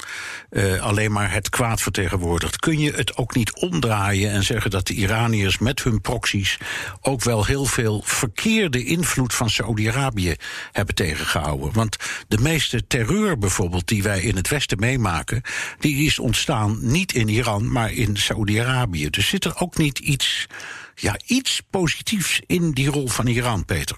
alleen 0.81 1.13
maar 1.13 1.33
het 1.33 1.49
kwaad 1.49 1.81
vertegenwoordigt. 1.81 2.59
Kun 2.59 2.79
je 2.79 2.93
het 2.93 3.17
ook 3.17 3.29
ook 3.29 3.35
niet 3.39 3.55
omdraaien 3.55 4.31
en 4.31 4.43
zeggen 4.43 4.71
dat 4.71 4.87
de 4.87 4.95
Iraniërs 4.95 5.59
met 5.59 5.83
hun 5.83 6.01
proxies 6.01 6.59
ook 7.01 7.23
wel 7.23 7.45
heel 7.45 7.65
veel 7.65 8.03
verkeerde 8.05 8.85
invloed 8.85 9.35
van 9.35 9.51
Saudi-Arabië 9.51 10.35
hebben 10.73 10.95
tegengehouden. 10.95 11.73
Want 11.73 11.97
de 12.29 12.39
meeste 12.39 12.87
terreur 12.87 13.39
bijvoorbeeld 13.39 13.89
die 13.89 14.03
wij 14.03 14.21
in 14.21 14.37
het 14.37 14.49
Westen 14.49 14.79
meemaken, 14.79 15.43
die 15.79 16.07
is 16.07 16.19
ontstaan 16.19 16.79
niet 16.81 17.13
in 17.13 17.29
Iran, 17.29 17.73
maar 17.73 17.93
in 17.93 18.17
Saudi-Arabië. 18.17 19.11
Dus 19.11 19.29
zit 19.29 19.45
er 19.45 19.57
ook 19.57 19.77
niet 19.77 19.99
iets, 19.99 20.47
ja, 20.95 21.17
iets 21.27 21.61
positiefs 21.71 22.41
in 22.47 22.71
die 22.71 22.91
rol 22.91 23.09
van 23.09 23.27
Iran, 23.27 23.65
Peter? 23.65 23.97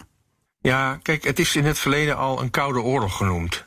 Ja, 0.61 0.99
kijk, 1.03 1.25
het 1.25 1.39
is 1.39 1.57
in 1.57 1.65
het 1.65 1.79
verleden 1.79 2.17
al 2.17 2.43
een 2.43 2.51
koude 2.51 2.81
oorlog 2.81 3.17
genoemd. 3.17 3.67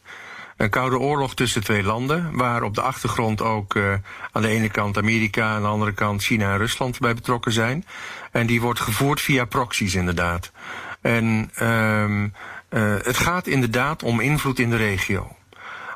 Een 0.57 0.69
koude 0.69 0.99
oorlog 0.99 1.35
tussen 1.35 1.63
twee 1.63 1.83
landen, 1.83 2.37
waar 2.37 2.63
op 2.63 2.75
de 2.75 2.81
achtergrond 2.81 3.41
ook 3.41 3.75
uh, 3.75 3.93
aan 4.31 4.41
de 4.41 4.47
ene 4.47 4.69
kant 4.69 4.97
Amerika, 4.97 5.55
aan 5.55 5.61
de 5.61 5.67
andere 5.67 5.93
kant 5.93 6.23
China 6.23 6.51
en 6.51 6.57
Rusland 6.57 6.99
bij 6.99 7.13
betrokken 7.13 7.51
zijn. 7.51 7.85
En 8.31 8.47
die 8.47 8.61
wordt 8.61 8.79
gevoerd 8.79 9.21
via 9.21 9.45
proxies 9.45 9.95
inderdaad. 9.95 10.51
En 11.01 11.51
um, 11.61 12.33
het 13.03 13.17
gaat 13.17 13.47
inderdaad 13.47 14.03
om 14.03 14.19
invloed 14.19 14.59
in 14.59 14.69
de 14.69 14.75
regio. 14.75 15.35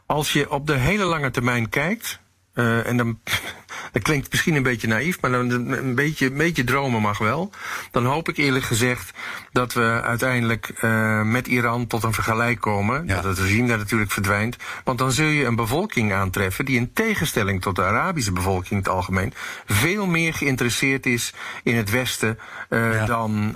Als 0.06 0.34
je 0.34 0.52
op 0.52 0.68
de 0.68 0.74
hele 0.74 1.04
lange 1.04 1.32
termijn 1.32 1.70
kijkt, 1.70 2.20
uh, 2.58 2.88
en 2.88 2.98
dan 2.98 3.20
dat 3.92 4.02
klinkt 4.02 4.32
misschien 4.32 4.56
een 4.56 4.64
beetje 4.64 4.88
naïef, 4.88 5.22
maar 5.22 5.32
dan 5.32 5.50
een 5.50 5.96
beetje, 5.96 6.26
een 6.26 6.38
beetje 6.38 6.64
dromen 6.64 7.02
mag 7.02 7.18
wel. 7.18 7.52
Dan 7.92 8.06
hoop 8.06 8.30
ik 8.30 8.38
eerlijk 8.38 8.66
gezegd 8.66 9.12
dat 9.52 9.74
we 9.74 10.02
uiteindelijk 10.04 10.72
uh, 10.82 11.22
met 11.22 11.48
Iran 11.48 11.88
tot 11.88 12.04
een 12.04 12.14
vergelijk 12.14 12.60
komen. 12.60 13.08
Ja. 13.08 13.16
Dat 13.16 13.24
het 13.24 13.40
regime 13.40 13.68
daar 13.68 13.78
natuurlijk 13.78 14.12
verdwijnt. 14.12 14.58
Want 14.84 14.98
dan 14.98 15.12
zul 15.12 15.28
je 15.28 15.46
een 15.46 15.56
bevolking 15.56 16.14
aantreffen 16.14 16.66
die 16.66 16.78
in 16.78 16.94
tegenstelling 16.94 17.62
tot 17.62 17.76
de 17.76 17.84
Arabische 17.84 18.32
bevolking 18.32 18.72
in 18.72 18.78
het 18.78 18.90
algemeen 18.90 19.34
veel 19.66 20.06
meer 20.06 20.34
geïnteresseerd 20.34 21.06
is 21.06 21.34
in 21.64 21.76
het 21.76 21.90
Westen 21.90 22.40
uh, 22.70 22.94
ja. 22.94 23.06
dan 23.06 23.56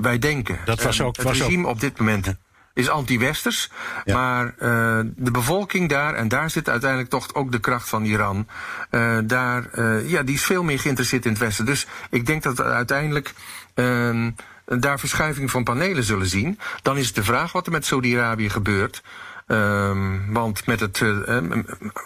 wij 0.00 0.18
denken. 0.18 0.58
Dat 0.64 0.82
was 0.82 1.00
ook, 1.00 1.16
het 1.16 1.24
was 1.24 1.38
regime 1.38 1.66
ook... 1.66 1.72
op 1.72 1.80
dit 1.80 1.98
moment 1.98 2.34
is 2.74 2.88
anti-westers. 2.88 3.70
Ja. 4.04 4.14
Maar 4.14 4.44
uh, 4.46 5.00
de 5.16 5.30
bevolking 5.30 5.88
daar, 5.88 6.14
en 6.14 6.28
daar 6.28 6.50
zit 6.50 6.68
uiteindelijk 6.68 7.10
toch 7.10 7.34
ook 7.34 7.52
de 7.52 7.60
kracht 7.60 7.88
van 7.88 8.04
Iran, 8.04 8.46
uh, 8.90 9.18
daar, 9.24 9.68
uh, 9.74 10.10
ja, 10.10 10.22
die 10.22 10.34
is 10.34 10.44
veel 10.44 10.62
meer 10.62 10.80
geïnteresseerd 10.80 11.24
in 11.24 11.30
het 11.30 11.40
Westen. 11.40 11.64
Dus 11.64 11.86
ik 12.10 12.26
denk 12.26 12.42
dat 12.42 12.56
we 12.56 12.64
uiteindelijk 12.64 13.34
uh, 13.74 14.26
daar 14.64 14.98
verschuiving 14.98 15.50
van 15.50 15.64
panelen 15.64 16.04
zullen 16.04 16.26
zien. 16.26 16.58
Dan 16.82 16.96
is 16.96 17.06
het 17.06 17.14
de 17.14 17.24
vraag 17.24 17.52
wat 17.52 17.66
er 17.66 17.72
met 17.72 17.86
Saudi-Arabië 17.86 18.50
gebeurt. 18.50 19.02
Um, 19.46 20.32
want 20.32 20.66
met 20.66 20.80
het 20.80 21.00
uh, 21.00 21.18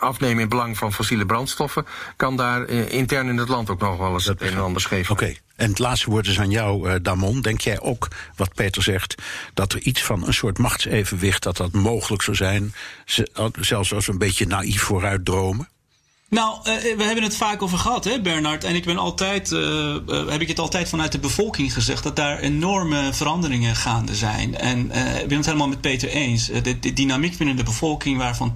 afnemen 0.00 0.42
in 0.42 0.48
belang 0.48 0.78
van 0.78 0.92
fossiele 0.92 1.26
brandstoffen 1.26 1.86
kan 2.16 2.36
daar 2.36 2.68
uh, 2.68 2.92
intern 2.92 3.28
in 3.28 3.36
het 3.36 3.48
land 3.48 3.70
ook 3.70 3.80
nog 3.80 3.98
wel 3.98 4.12
eens 4.12 4.24
het 4.24 4.42
een 4.42 4.48
en 4.48 4.58
ander 4.58 4.80
scheef. 4.80 5.10
Oké, 5.10 5.22
okay. 5.22 5.38
en 5.56 5.68
het 5.68 5.78
laatste 5.78 6.10
woord 6.10 6.26
is 6.26 6.40
aan 6.40 6.50
jou, 6.50 6.88
uh, 6.88 6.94
Damon. 7.02 7.40
Denk 7.40 7.60
jij 7.60 7.80
ook, 7.80 8.08
wat 8.36 8.54
Peter 8.54 8.82
zegt, 8.82 9.22
dat 9.54 9.72
er 9.72 9.80
iets 9.80 10.02
van 10.02 10.26
een 10.26 10.34
soort 10.34 10.58
machtsevenwicht, 10.58 11.42
dat 11.42 11.56
dat 11.56 11.72
mogelijk 11.72 12.22
zou 12.22 12.36
zijn, 12.36 12.74
zelfs 13.60 13.92
als 13.92 14.06
we 14.06 14.12
een 14.12 14.18
beetje 14.18 14.46
naïef 14.46 14.82
vooruit 14.82 15.24
dromen? 15.24 15.68
Nou, 16.30 16.58
uh, 16.58 16.64
we 16.96 17.04
hebben 17.04 17.24
het 17.24 17.36
vaak 17.36 17.62
over 17.62 17.78
gehad, 17.78 18.04
hè, 18.04 18.20
Bernard. 18.20 18.64
En 18.64 18.74
ik 18.74 18.84
ben 18.84 18.98
altijd, 18.98 19.50
uh, 19.50 19.60
uh, 19.60 20.28
heb 20.28 20.40
ik 20.40 20.48
het 20.48 20.58
altijd 20.58 20.88
vanuit 20.88 21.12
de 21.12 21.18
bevolking 21.18 21.72
gezegd, 21.72 22.02
dat 22.02 22.16
daar 22.16 22.38
enorme 22.38 23.12
veranderingen 23.12 23.76
gaande 23.76 24.14
zijn. 24.14 24.58
En 24.58 24.80
ik 25.20 25.28
ben 25.28 25.36
het 25.36 25.46
helemaal 25.46 25.68
met 25.68 25.80
Peter 25.80 26.08
eens. 26.08 26.46
De, 26.46 26.78
de, 26.78 26.92
dynamiek 26.92 27.36
binnen 27.36 27.56
de 27.56 27.62
bevolking, 27.62 28.18
waarvan 28.18 28.52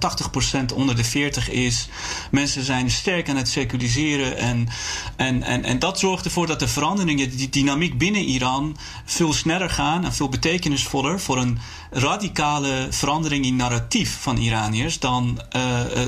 80% 0.71 0.75
onder 0.75 0.95
de 0.95 1.03
40 1.03 1.49
is. 1.49 1.87
Mensen 2.31 2.63
zijn 2.63 2.91
sterk 2.91 3.29
aan 3.29 3.35
het 3.35 3.47
seculariseren. 3.47 4.37
En, 4.37 4.67
en, 5.15 5.43
en, 5.43 5.63
en 5.63 5.79
dat 5.79 5.99
zorgt 5.99 6.25
ervoor 6.25 6.47
dat 6.47 6.59
de 6.59 6.67
veranderingen, 6.67 7.37
die 7.37 7.49
dynamiek 7.49 7.97
binnen 7.97 8.21
Iran, 8.21 8.77
veel 9.05 9.33
sneller 9.33 9.69
gaan 9.69 10.05
en 10.05 10.13
veel 10.13 10.29
betekenisvoller 10.29 11.19
voor 11.19 11.37
een 11.37 11.59
radicale 11.91 12.87
verandering 12.89 13.45
in 13.45 13.55
narratief 13.55 14.17
van 14.21 14.37
Iraniërs 14.37 14.99
dan 14.99 15.41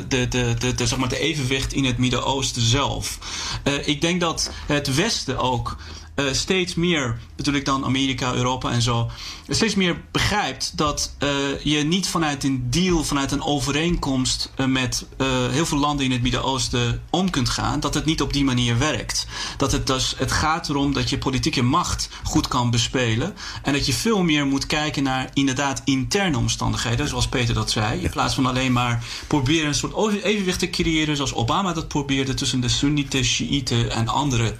de, 0.07 0.27
de, 0.29 0.55
de, 0.59 0.73
de, 0.75 0.87
zeg 0.87 0.97
maar 0.97 1.09
de 1.09 1.19
evenwicht 1.19 1.53
in 1.73 1.85
het 1.85 1.97
Midden-Oosten 1.97 2.61
zelf. 2.61 3.19
Uh, 3.63 3.87
ik 3.87 4.01
denk 4.01 4.21
dat 4.21 4.51
het 4.67 4.95
Westen 4.95 5.37
ook 5.37 5.77
uh, 6.15 6.25
steeds 6.31 6.75
meer, 6.75 7.19
natuurlijk 7.37 7.65
dan 7.65 7.85
Amerika, 7.85 8.33
Europa 8.33 8.71
en 8.71 8.81
zo, 8.81 9.09
steeds 9.49 9.75
meer 9.75 10.01
begrijpt 10.11 10.77
dat 10.77 11.15
uh, 11.19 11.29
je 11.63 11.83
niet 11.83 12.07
vanuit 12.07 12.43
een 12.43 12.67
deal, 12.69 13.03
vanuit 13.03 13.31
een 13.31 13.43
overeenkomst 13.43 14.51
uh, 14.57 14.65
met 14.65 15.05
heel 15.51 15.65
veel 15.65 15.77
landen 15.77 16.05
in 16.05 16.11
het 16.11 16.21
Midden-Oosten 16.21 17.01
om 17.09 17.29
kunt 17.29 17.49
gaan, 17.49 17.79
dat 17.79 17.93
het 17.93 18.05
niet 18.05 18.21
op 18.21 18.33
die 18.33 18.43
manier 18.43 18.77
werkt. 18.77 19.27
Dat 19.57 19.71
het 19.71 19.87
dus, 19.87 20.13
het 20.17 20.31
gaat 20.31 20.69
erom 20.69 20.93
dat 20.93 21.09
je 21.09 21.17
politieke 21.17 21.61
macht 21.61 22.09
goed 22.23 22.47
kan 22.47 22.71
bespelen 22.71 23.35
en 23.63 23.73
dat 23.73 23.85
je 23.85 23.93
veel 23.93 24.23
meer 24.23 24.45
moet 24.45 24.65
kijken 24.65 25.03
naar 25.03 25.29
inderdaad 25.33 25.81
interne 25.85 26.37
omstandigheden, 26.37 27.07
zoals 27.07 27.27
Peter 27.27 27.53
dat 27.53 27.71
zei, 27.71 28.01
in 28.01 28.09
plaats 28.09 28.35
van 28.35 28.45
alleen 28.45 28.71
maar 28.71 29.05
proberen 29.27 29.67
een 29.67 29.75
soort 29.75 30.23
evenwicht 30.23 30.59
te 30.59 30.69
creëren, 30.69 31.15
zoals 31.15 31.33
Obama 31.33 31.73
dat 31.73 31.87
probeerde 31.87 32.33
tussen 32.33 32.61
de 32.61 32.69
Soenieten, 32.69 33.23
Shiiten 33.23 33.91
en 33.91 34.07
andere 34.07 34.55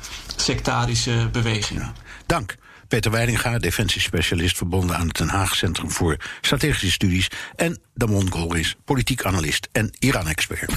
sectarische 0.45 1.29
bewegingen. 1.31 1.83
Ja. 1.83 1.93
Dank. 2.25 2.55
Peter 2.87 3.11
Weidinga, 3.11 3.57
defensiespecialist 3.57 4.57
verbonden 4.57 4.97
aan 4.97 5.07
het 5.07 5.17
Den 5.17 5.29
Haag 5.29 5.55
Centrum 5.55 5.91
voor 5.91 6.17
Strategische 6.41 6.91
Studies. 6.91 7.27
En 7.55 7.79
Damon 7.93 8.31
Golris, 8.31 8.75
politiek 8.85 9.25
analist 9.25 9.67
en 9.71 9.93
Iran-expert. 9.99 10.73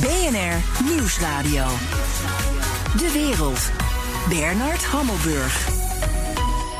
BNR 0.00 0.84
Nieuwsradio. 0.84 1.66
De 2.96 3.10
wereld. 3.12 3.70
Bernard 4.28 4.84
Hammelburg. 4.84 5.89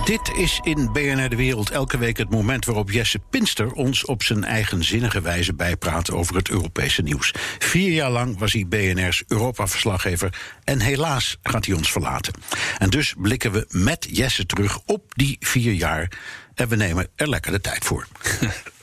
Dit 0.04 0.30
is 0.36 0.60
in 0.62 0.92
BNR 0.92 1.28
De 1.28 1.36
Wereld 1.36 1.70
elke 1.70 1.98
week 1.98 2.16
het 2.16 2.30
moment 2.30 2.64
waarop 2.64 2.90
Jesse 2.90 3.18
Pinster 3.30 3.72
ons 3.72 4.04
op 4.04 4.22
zijn 4.22 4.44
eigenzinnige 4.44 5.20
wijze 5.20 5.54
bijpraat 5.54 6.10
over 6.10 6.36
het 6.36 6.48
Europese 6.48 7.02
nieuws. 7.02 7.34
Vier 7.58 7.92
jaar 7.92 8.10
lang 8.10 8.38
was 8.38 8.52
hij 8.52 8.66
BNR's 8.66 9.22
Europa-verslaggever 9.26 10.34
en 10.64 10.80
helaas 10.80 11.38
gaat 11.42 11.66
hij 11.66 11.74
ons 11.74 11.92
verlaten. 11.92 12.34
En 12.78 12.90
dus 12.90 13.14
blikken 13.18 13.52
we 13.52 13.66
met 13.68 14.06
Jesse 14.10 14.46
terug 14.46 14.80
op 14.86 15.12
die 15.14 15.36
vier 15.40 15.72
jaar 15.72 16.12
en 16.54 16.68
we 16.68 16.76
nemen 16.76 17.08
er 17.14 17.28
lekker 17.28 17.52
de 17.52 17.60
tijd 17.60 17.84
voor. 17.84 18.06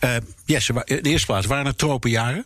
uh, 0.04 0.16
Jesse, 0.46 0.82
in 0.86 1.04
de 1.04 1.10
eerste 1.10 1.26
plaats, 1.26 1.46
waren 1.46 1.66
het 1.66 1.78
tropenjaren? 1.78 2.46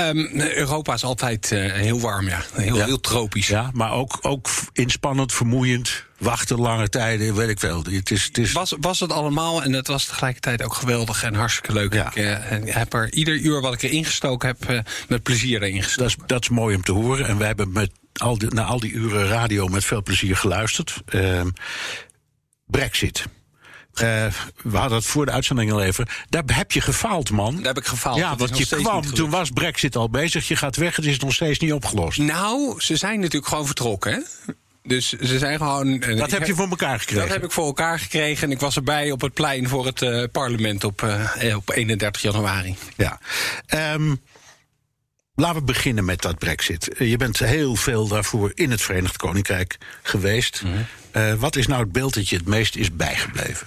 Um, 0.00 0.40
Europa 0.40 0.94
is 0.94 1.04
altijd 1.04 1.50
uh, 1.50 1.72
heel 1.72 2.00
warm, 2.00 2.28
ja. 2.28 2.42
Heel, 2.52 2.76
ja. 2.76 2.84
heel 2.84 3.00
tropisch. 3.00 3.46
Ja, 3.46 3.70
maar 3.72 3.92
ook, 3.92 4.18
ook 4.22 4.48
inspannend, 4.72 5.32
vermoeiend. 5.32 6.06
Wachten 6.18 6.58
lange 6.58 6.88
tijden, 6.88 7.34
weet 7.34 7.48
ik 7.48 7.58
veel. 7.58 7.82
Het 7.84 8.10
is, 8.10 8.24
het 8.24 8.38
is... 8.38 8.52
Was, 8.52 8.74
was 8.80 9.00
het 9.00 9.12
allemaal 9.12 9.62
en 9.62 9.72
het 9.72 9.86
was 9.86 10.04
tegelijkertijd 10.04 10.62
ook 10.62 10.74
geweldig 10.74 11.22
en 11.22 11.34
hartstikke 11.34 11.72
leuk. 11.72 11.92
Ja. 11.92 12.14
Ik 12.14 12.16
uh, 12.16 12.74
heb 12.74 12.92
er 12.92 13.12
ieder 13.12 13.34
uur 13.34 13.60
wat 13.60 13.74
ik 13.74 13.82
erin 13.82 14.04
gestoken 14.04 14.48
heb, 14.48 14.70
uh, 14.70 14.80
met 15.08 15.22
plezier 15.22 15.62
erin 15.62 15.82
gestoken. 15.82 16.12
Dat 16.16 16.20
is, 16.20 16.26
dat 16.26 16.42
is 16.42 16.48
mooi 16.48 16.76
om 16.76 16.82
te 16.82 16.92
horen. 16.92 17.26
En 17.26 17.38
wij 17.38 17.46
hebben 17.46 17.72
met 17.72 17.90
al 18.12 18.38
die, 18.38 18.54
naar 18.54 18.64
al 18.64 18.80
die 18.80 18.92
uren 18.92 19.26
radio 19.26 19.66
met 19.66 19.84
veel 19.84 20.02
plezier 20.02 20.36
geluisterd. 20.36 21.02
Ehm, 21.06 21.48
Brexit. 22.66 23.24
Uh, 24.02 24.26
we 24.62 24.76
hadden 24.76 24.98
het 24.98 25.06
voor 25.06 25.26
de 25.26 25.32
uitzending 25.32 25.72
al 25.72 25.82
even. 25.82 26.06
Daar 26.28 26.42
heb 26.46 26.72
je 26.72 26.80
gefaald, 26.80 27.30
man. 27.30 27.56
Daar 27.56 27.64
heb 27.64 27.78
ik 27.78 27.86
gefaald. 27.86 28.16
Ja, 28.16 28.36
want 28.36 28.58
je 28.58 28.66
kwam, 28.66 29.14
toen 29.14 29.30
was 29.30 29.50
Brexit 29.50 29.96
al 29.96 30.10
bezig. 30.10 30.48
Je 30.48 30.56
gaat 30.56 30.76
weg, 30.76 30.96
het 30.96 31.04
is 31.04 31.18
nog 31.18 31.32
steeds 31.32 31.58
niet 31.58 31.72
opgelost. 31.72 32.18
Nou, 32.18 32.80
ze 32.80 32.96
zijn 32.96 33.20
natuurlijk 33.20 33.46
gewoon 33.46 33.66
vertrokken, 33.66 34.12
hè? 34.12 34.52
Dus 34.82 35.08
ze 35.08 35.38
zijn 35.38 35.58
gewoon. 35.58 35.98
Dat 35.98 36.30
heb 36.30 36.46
je 36.46 36.54
voor 36.54 36.68
elkaar 36.68 36.98
gekregen? 36.98 37.22
Dat 37.22 37.34
heb 37.34 37.44
ik 37.44 37.52
voor 37.52 37.66
elkaar 37.66 37.98
gekregen. 37.98 38.46
En 38.46 38.52
ik 38.52 38.60
was 38.60 38.76
erbij 38.76 39.10
op 39.10 39.20
het 39.20 39.34
plein 39.34 39.68
voor 39.68 39.86
het 39.86 40.02
uh, 40.02 40.24
parlement 40.32 40.84
op, 40.84 41.02
uh, 41.02 41.56
op 41.56 41.70
31 41.70 42.22
januari. 42.22 42.76
Ja. 42.96 43.20
Um, 43.94 44.20
Laten 45.38 45.58
we 45.58 45.64
beginnen 45.64 46.04
met 46.04 46.22
dat 46.22 46.38
Brexit. 46.38 46.94
Je 46.98 47.16
bent 47.16 47.38
heel 47.38 47.76
veel 47.76 48.08
daarvoor 48.08 48.52
in 48.54 48.70
het 48.70 48.82
Verenigd 48.82 49.16
Koninkrijk 49.16 49.78
geweest. 50.02 50.62
Mm 50.64 50.72
-hmm. 50.72 50.86
uh, 51.22 51.34
wat 51.34 51.56
is 51.56 51.66
nou 51.66 51.82
het 51.82 51.92
beeld 51.92 52.14
dat 52.14 52.28
je 52.28 52.36
het 52.36 52.46
meest 52.46 52.76
is 52.76 52.92
bijgebleven? 52.92 53.66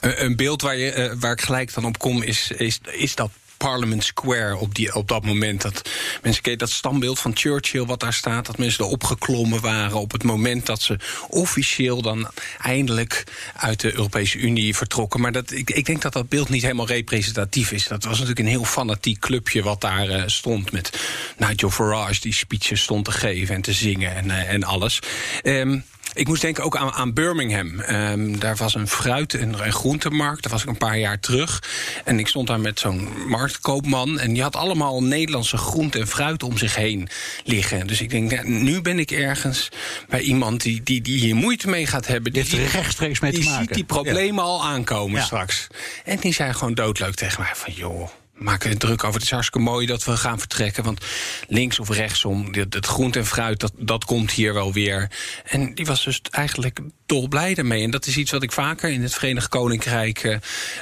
Een 0.00 0.36
beeld 0.36 0.62
waar, 0.62 0.76
je, 0.76 0.96
uh, 0.96 1.12
waar 1.20 1.32
ik 1.32 1.40
gelijk 1.40 1.74
dan 1.74 1.84
op 1.84 1.98
kom 1.98 2.22
is, 2.22 2.50
is, 2.50 2.80
is 2.90 3.14
dat 3.14 3.30
Parliament 3.66 4.04
Square 4.04 4.56
op, 4.56 4.74
die, 4.74 4.94
op 4.94 5.08
dat 5.08 5.24
moment. 5.24 5.62
Dat 5.62 5.88
mensen 6.22 6.42
keken 6.42 6.58
dat 6.58 6.70
standbeeld 6.70 7.18
van 7.18 7.36
Churchill 7.36 7.84
wat 7.84 8.00
daar 8.00 8.12
staat. 8.12 8.46
Dat 8.46 8.58
mensen 8.58 8.84
erop 8.84 9.04
geklommen 9.04 9.60
waren 9.60 9.98
op 9.98 10.12
het 10.12 10.22
moment 10.22 10.66
dat 10.66 10.82
ze 10.82 10.98
officieel 11.28 12.02
dan 12.02 12.30
eindelijk 12.58 13.24
uit 13.56 13.80
de 13.80 13.92
Europese 13.92 14.38
Unie 14.38 14.76
vertrokken. 14.76 15.20
Maar 15.20 15.32
dat, 15.32 15.50
ik, 15.50 15.70
ik 15.70 15.86
denk 15.86 16.02
dat 16.02 16.12
dat 16.12 16.28
beeld 16.28 16.48
niet 16.48 16.62
helemaal 16.62 16.86
representatief 16.86 17.72
is. 17.72 17.86
Dat 17.86 18.04
was 18.04 18.12
natuurlijk 18.12 18.38
een 18.38 18.54
heel 18.54 18.64
fanatiek 18.64 19.18
clubje 19.18 19.62
wat 19.62 19.80
daar 19.80 20.08
uh, 20.08 20.22
stond 20.26 20.72
met 20.72 21.00
Nigel 21.36 21.70
Farage 21.70 22.20
die 22.20 22.34
speeches 22.34 22.82
stond 22.82 23.04
te 23.04 23.12
geven 23.12 23.54
en 23.54 23.62
te 23.62 23.72
zingen 23.72 24.14
en, 24.14 24.26
uh, 24.26 24.52
en 24.52 24.64
alles. 24.64 24.98
Um, 25.42 25.84
ik 26.12 26.26
moest 26.28 26.42
denken 26.42 26.64
ook 26.64 26.76
aan, 26.76 26.92
aan 26.92 27.12
Birmingham. 27.12 27.80
Um, 27.80 28.38
daar 28.38 28.56
was 28.56 28.74
een 28.74 28.88
fruit- 28.88 29.34
en, 29.34 29.60
en 29.60 29.72
groentemarkt. 29.72 30.42
Daar 30.42 30.52
was 30.52 30.62
ik 30.62 30.68
een 30.68 30.76
paar 30.76 30.98
jaar 30.98 31.20
terug. 31.20 31.62
En 32.04 32.18
ik 32.18 32.28
stond 32.28 32.46
daar 32.46 32.60
met 32.60 32.78
zo'n 32.80 33.08
marktkoopman. 33.26 34.18
En 34.18 34.32
die 34.32 34.42
had 34.42 34.56
allemaal 34.56 35.02
Nederlandse 35.02 35.56
groente 35.56 35.98
en 35.98 36.06
fruit 36.06 36.42
om 36.42 36.58
zich 36.58 36.74
heen 36.74 37.08
liggen. 37.44 37.86
Dus 37.86 38.00
ik 38.00 38.10
denk, 38.10 38.44
nu 38.44 38.80
ben 38.80 38.98
ik 38.98 39.10
ergens 39.10 39.68
bij 40.08 40.20
iemand 40.20 40.62
die, 40.62 40.82
die, 40.82 41.00
die 41.00 41.18
hier 41.18 41.34
moeite 41.34 41.68
mee 41.68 41.86
gaat 41.86 42.06
hebben. 42.06 42.32
Die, 42.32 42.44
die 42.44 42.66
rechtstreeks 42.66 43.20
mee 43.20 43.32
te 43.32 43.38
die 43.40 43.48
maken. 43.48 43.64
ziet 43.64 43.74
die 43.74 43.84
problemen 43.84 44.44
ja. 44.44 44.50
al 44.50 44.64
aankomen 44.64 45.18
ja. 45.20 45.26
straks. 45.26 45.66
En 46.04 46.16
die 46.16 46.32
zei 46.32 46.52
gewoon 46.52 46.74
doodleuk 46.74 47.14
tegen 47.14 47.42
mij 47.42 47.52
van... 47.54 47.72
joh, 47.72 48.08
maken 48.40 48.78
druk 48.78 49.04
over. 49.04 49.14
Het 49.14 49.22
is 49.22 49.30
hartstikke 49.30 49.68
mooi 49.70 49.86
dat 49.86 50.04
we 50.04 50.16
gaan 50.16 50.38
vertrekken. 50.38 50.84
Want 50.84 51.04
links 51.48 51.78
of 51.78 51.88
rechtsom, 51.88 52.54
het 52.54 52.86
groente 52.86 53.18
en 53.18 53.26
fruit, 53.26 53.60
dat, 53.60 53.72
dat 53.76 54.04
komt 54.04 54.30
hier 54.30 54.54
wel 54.54 54.72
weer. 54.72 55.10
En 55.44 55.74
die 55.74 55.86
was 55.86 56.04
dus 56.04 56.20
eigenlijk 56.30 56.78
dolblij 57.06 57.54
daarmee. 57.54 57.82
En 57.82 57.90
dat 57.90 58.06
is 58.06 58.16
iets 58.16 58.30
wat 58.30 58.42
ik 58.42 58.52
vaker 58.52 58.90
in 58.90 59.02
het 59.02 59.14
Verenigd 59.14 59.48
Koninkrijk 59.48 60.18
eh, 60.18 60.34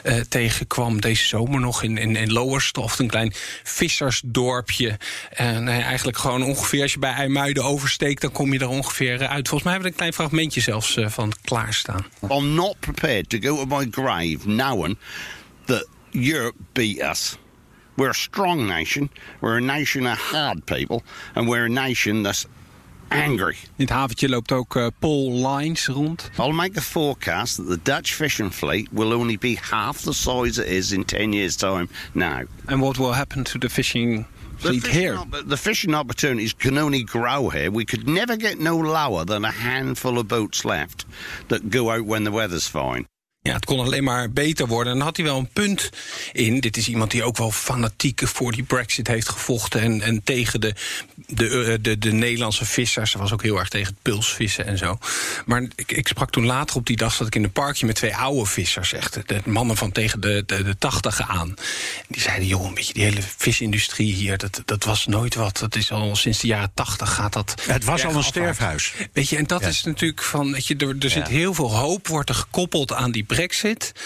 eh, 0.02 0.24
tegenkwam. 0.28 1.00
Deze 1.00 1.26
zomer 1.26 1.60
nog 1.60 1.82
in, 1.82 1.98
in, 1.98 2.16
in 2.16 2.32
Lowestoft, 2.32 2.98
een 2.98 3.08
klein 3.08 3.32
vissersdorpje. 3.62 4.98
En 5.30 5.62
ja, 5.62 5.82
eigenlijk 5.82 6.18
gewoon 6.18 6.42
ongeveer, 6.42 6.82
als 6.82 6.92
je 6.92 6.98
bij 6.98 7.12
IJmuiden 7.12 7.64
oversteekt, 7.64 8.20
dan 8.20 8.32
kom 8.32 8.52
je 8.52 8.58
er 8.58 8.68
ongeveer 8.68 9.20
eh, 9.20 9.30
uit. 9.30 9.48
Volgens 9.48 9.62
mij 9.62 9.72
hebben 9.72 9.80
we 9.80 9.96
er 9.96 10.06
een 10.06 10.12
klein 10.12 10.12
fragmentje 10.12 10.60
zelfs 10.60 10.96
eh, 10.96 11.08
van 11.08 11.32
klaarstaan. 11.44 12.06
I'm 12.30 12.54
not 12.54 12.80
prepared 12.80 13.28
to 13.28 13.38
go 13.38 13.56
to 13.56 13.76
my 13.76 13.88
grave 13.90 14.38
knowing 14.38 14.98
that 15.64 15.86
Europe 16.12 16.56
beat 16.72 17.10
us. 17.10 17.36
We're 17.98 18.10
a 18.10 18.14
strong 18.14 18.66
nation. 18.68 19.10
We're 19.40 19.56
a 19.58 19.60
nation 19.60 20.06
of 20.06 20.18
hard 20.18 20.64
people. 20.66 21.02
And 21.34 21.48
we're 21.48 21.64
a 21.64 21.68
nation 21.68 22.22
that's 22.22 22.46
angry. 23.10 23.56
In 23.76 23.86
het 23.86 23.90
haventje 23.90 24.28
loopt 24.28 24.52
ook 24.52 24.76
eh, 24.76 24.86
Paul 24.98 25.32
Lines 25.32 25.86
rond. 25.86 26.30
I'll 26.38 26.52
make 26.52 26.76
a 26.78 26.80
forecast 26.80 27.56
that 27.56 27.66
the 27.68 27.92
Dutch 27.92 28.14
fishing 28.14 28.50
fleet 28.52 28.88
will 28.92 29.12
only 29.12 29.36
be 29.36 29.54
half 29.56 30.02
the 30.02 30.12
size 30.14 30.58
it 30.62 30.68
is 30.68 30.92
in 30.92 31.04
10 31.04 31.32
years' 31.32 31.56
time 31.56 31.88
now. 32.14 32.40
And 32.66 32.80
what 32.80 32.98
will 32.98 33.12
happen 33.14 33.44
to 33.44 33.58
the 33.58 33.68
fishing 33.68 34.26
The 34.60 34.68
fleet 34.68 34.86
here? 34.86 35.16
op- 35.16 35.48
the 35.48 35.56
fishing 35.56 35.94
opportunities 35.94 36.52
can 36.54 36.78
only 36.78 37.02
grow 37.02 37.48
here. 37.48 37.70
We 37.70 37.84
could 37.84 38.06
never 38.06 38.36
get 38.36 38.58
no 38.58 38.76
lower 38.76 39.24
than 39.24 39.44
a 39.44 39.50
handful 39.52 40.18
of 40.18 40.26
boats 40.28 40.64
left 40.64 41.04
that 41.48 41.68
go 41.70 41.90
out 41.90 42.04
when 42.06 42.24
the 42.24 42.30
weather's 42.30 42.68
fine. 42.68 43.06
Ja, 43.48 43.54
het 43.54 43.64
kon 43.64 43.80
alleen 43.80 44.04
maar 44.04 44.30
beter 44.30 44.66
worden. 44.66 44.92
En 44.92 44.98
dan 44.98 45.06
had 45.06 45.16
hij 45.16 45.26
wel 45.26 45.38
een 45.38 45.48
punt 45.52 45.90
in. 46.32 46.60
Dit 46.60 46.76
is 46.76 46.88
iemand 46.88 47.10
die 47.10 47.22
ook 47.24 47.36
wel 47.36 47.50
fanatiek 47.50 48.20
voor 48.24 48.52
die 48.52 48.62
Brexit 48.62 49.06
heeft 49.06 49.28
gevochten. 49.28 49.80
En, 49.80 50.02
en 50.02 50.22
tegen 50.24 50.60
de, 50.60 50.74
de, 51.26 51.48
eh, 51.48 51.78
de, 51.80 51.98
de 51.98 52.12
Nederlandse 52.12 52.64
vissers. 52.64 53.10
Ze 53.10 53.18
was 53.18 53.32
ook 53.32 53.42
heel 53.42 53.58
erg 53.58 53.68
tegen 53.68 53.86
het 53.86 54.02
pulsvissen 54.02 54.66
en 54.66 54.78
zo. 54.78 54.98
Maar 55.46 55.62
ik, 55.76 55.92
ik 55.92 56.08
sprak 56.08 56.30
toen 56.30 56.44
later 56.44 56.76
op 56.76 56.86
die 56.86 56.96
dag. 56.96 57.12
zat 57.14 57.26
ik 57.26 57.34
in 57.34 57.44
een 57.44 57.52
parkje 57.52 57.86
met 57.86 57.94
twee 57.94 58.16
oude 58.16 58.46
vissers. 58.46 58.92
Echt 58.92 59.28
de, 59.28 59.40
mannen 59.44 59.76
van 59.76 59.92
tegen 59.92 60.20
de, 60.20 60.42
de, 60.46 60.62
de 60.62 60.78
tachtigen 60.78 61.26
aan. 61.26 61.48
En 61.48 61.56
die 62.08 62.20
zeiden: 62.20 62.46
joh, 62.46 62.66
een 62.66 62.74
beetje 62.74 62.92
die 62.94 63.04
hele 63.04 63.22
visindustrie 63.36 64.12
hier. 64.14 64.38
Dat, 64.38 64.62
dat 64.64 64.84
was 64.84 65.06
nooit 65.06 65.34
wat. 65.34 65.58
Dat 65.58 65.76
is 65.76 65.92
al 65.92 66.16
sinds 66.16 66.38
de 66.40 66.46
jaren 66.46 66.70
tachtig 66.74 67.14
gaat 67.14 67.32
dat. 67.32 67.54
Het 67.62 67.84
was 67.84 68.04
al 68.04 68.14
een 68.14 68.22
sterfhuis. 68.24 68.92
Weet 69.12 69.28
je, 69.28 69.36
en 69.36 69.46
dat 69.46 69.60
Ja. 69.60 69.68
is 69.68 69.82
natuurlijk 69.84 70.22
van, 70.22 70.52
weet 70.52 70.66
je, 70.66 70.76
er, 70.76 70.96
er 70.98 71.10
zit 71.10 71.28
heel 71.28 71.54
veel 71.54 71.76
hoop, 71.76 72.06
wordt 72.08 72.28
er 72.28 72.34
gekoppeld 72.34 72.92
aan 72.92 73.10
die 73.10 73.22
brexit. 73.22 73.36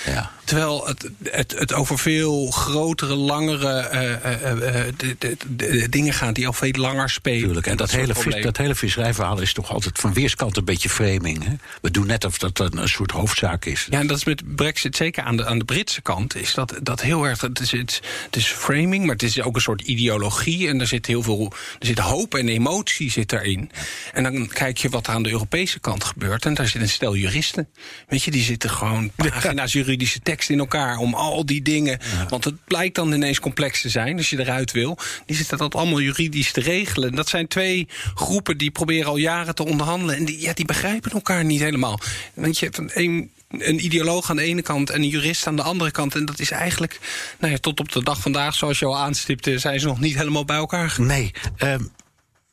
Ja. 0.07 0.31
Terwijl 0.45 0.87
het, 0.87 1.11
het, 1.23 1.55
het 1.59 1.73
over 1.73 1.99
veel 1.99 2.51
grotere, 2.51 3.15
langere 3.15 3.79
eh, 3.79 4.13
eh, 4.13 4.87
eh, 4.87 4.95
de, 4.97 5.17
de, 5.19 5.37
de 5.57 5.89
dingen 5.89 6.13
gaat 6.13 6.35
die 6.35 6.47
al 6.47 6.53
veel 6.53 6.73
langer 6.73 7.11
spelen. 7.11 7.43
Tuurlijk. 7.43 7.67
En 7.67 7.77
dat, 7.77 7.91
hele, 7.91 8.15
vis, 8.15 8.43
dat 8.43 8.57
hele 8.57 8.75
visserijverhaal 8.75 9.41
is 9.41 9.53
toch 9.53 9.71
altijd 9.71 9.99
van 9.99 10.13
weerskant 10.13 10.57
een 10.57 10.65
beetje 10.65 10.89
framing. 10.89 11.45
Hè? 11.45 11.53
We 11.81 11.91
doen 11.91 12.07
net 12.07 12.25
of 12.25 12.39
dat 12.39 12.59
een, 12.59 12.79
een 12.79 12.89
soort 12.89 13.11
hoofdzaak 13.11 13.65
is. 13.65 13.87
Ja, 13.91 14.01
en 14.01 14.07
dat 14.07 14.17
is 14.17 14.25
met 14.25 14.57
Brexit 14.57 14.97
zeker 14.97 15.23
aan 15.23 15.37
de, 15.37 15.45
aan 15.45 15.59
de 15.59 15.65
Britse 15.65 16.03
kant. 16.03 16.37
Is 16.37 16.55
dat, 16.55 16.75
dat 16.83 17.01
heel 17.01 17.25
erg. 17.25 17.41
Het 17.41 17.61
is, 17.61 17.71
het, 17.71 18.01
is 18.31 18.47
framing, 18.47 19.05
maar 19.05 19.15
het 19.15 19.23
is 19.23 19.43
ook 19.43 19.55
een 19.55 19.61
soort 19.61 19.81
ideologie. 19.81 20.69
En 20.69 20.81
er 20.81 20.87
zit 20.87 21.07
heel 21.07 21.23
veel. 21.23 21.53
Er 21.79 21.87
zit 21.87 21.99
hoop 21.99 22.35
en 22.35 22.49
emotie 22.49 23.11
zit 23.11 23.33
erin. 23.33 23.71
En 24.13 24.23
dan 24.23 24.49
kijk 24.49 24.79
je 24.79 24.89
wat 24.89 25.07
er 25.07 25.13
aan 25.13 25.23
de 25.23 25.31
Europese 25.31 25.81
kant 25.81 26.05
gebeurt. 26.05 26.45
En 26.45 26.55
daar 26.55 26.69
zit 26.69 26.83
een 26.83 26.89
stel 26.89 27.17
juristen. 27.17 27.69
Weet 28.09 28.23
je, 28.23 28.31
die 28.31 28.43
zitten 28.43 28.71
gewoon 28.71 29.11
pagina's 29.17 29.73
juridische 29.73 30.21
tekst 30.21 30.51
in 30.51 30.59
elkaar. 30.59 30.97
Om 30.97 31.15
al 31.15 31.47
die 31.47 31.63
dingen. 31.63 31.99
Want 32.29 32.45
het 32.45 32.65
blijkt 32.65 32.95
dan 32.95 33.13
ineens 33.13 33.41
complex 33.41 33.81
te 33.81 33.89
zijn 33.89 34.17
als 34.17 34.31
je 34.31 34.41
eruit 34.41 34.73
wil. 34.73 34.99
Die 35.27 35.37
zitten 35.37 35.59
dat 35.59 35.75
allemaal 35.75 36.01
juridisch 36.01 36.53
te 36.53 36.61
regelen. 36.61 37.15
Dat 37.15 37.29
zijn 37.29 37.49
twee 37.49 37.89
groepen 38.15 38.59
die 38.59 38.71
proberen 38.71 39.07
al 39.07 39.17
jaren 39.17 39.55
te 39.55 39.65
onderhandelen. 39.65 40.17
En 40.17 40.25
die, 40.25 40.41
ja, 40.41 40.53
die 40.53 40.65
begrijpen 40.65 41.11
elkaar 41.11 41.45
niet 41.45 41.61
helemaal. 41.61 42.01
Want 42.35 42.59
je 42.59 42.65
hebt 42.65 42.97
een, 42.97 43.31
een, 43.49 43.85
ideoloog 43.85 44.31
aan 44.31 44.37
de 44.37 44.43
ene 44.43 44.63
kant 44.63 44.91
en 44.91 45.03
een 45.03 45.09
jurist 45.09 45.47
aan 45.47 45.57
de 45.57 45.63
andere 45.63 45.91
kant. 45.91 46.15
En 46.15 46.25
dat 46.25 46.39
is 46.39 46.51
eigenlijk, 46.51 47.01
nou 47.39 47.53
ja, 47.53 47.59
tot 47.59 47.81
op 47.81 47.93
de 47.93 48.03
dag 48.03 48.21
vandaag, 48.21 48.55
zoals 48.55 48.79
je 48.79 48.87
al 48.87 48.99
aanstipte, 48.99 49.59
zijn 49.59 49.81
ze 49.81 49.87
nog 49.87 50.01
niet 50.01 50.17
helemaal 50.17 50.45
bij 50.45 50.57
elkaar. 50.57 50.95
Nee. 50.99 51.31
ehm, 51.57 51.83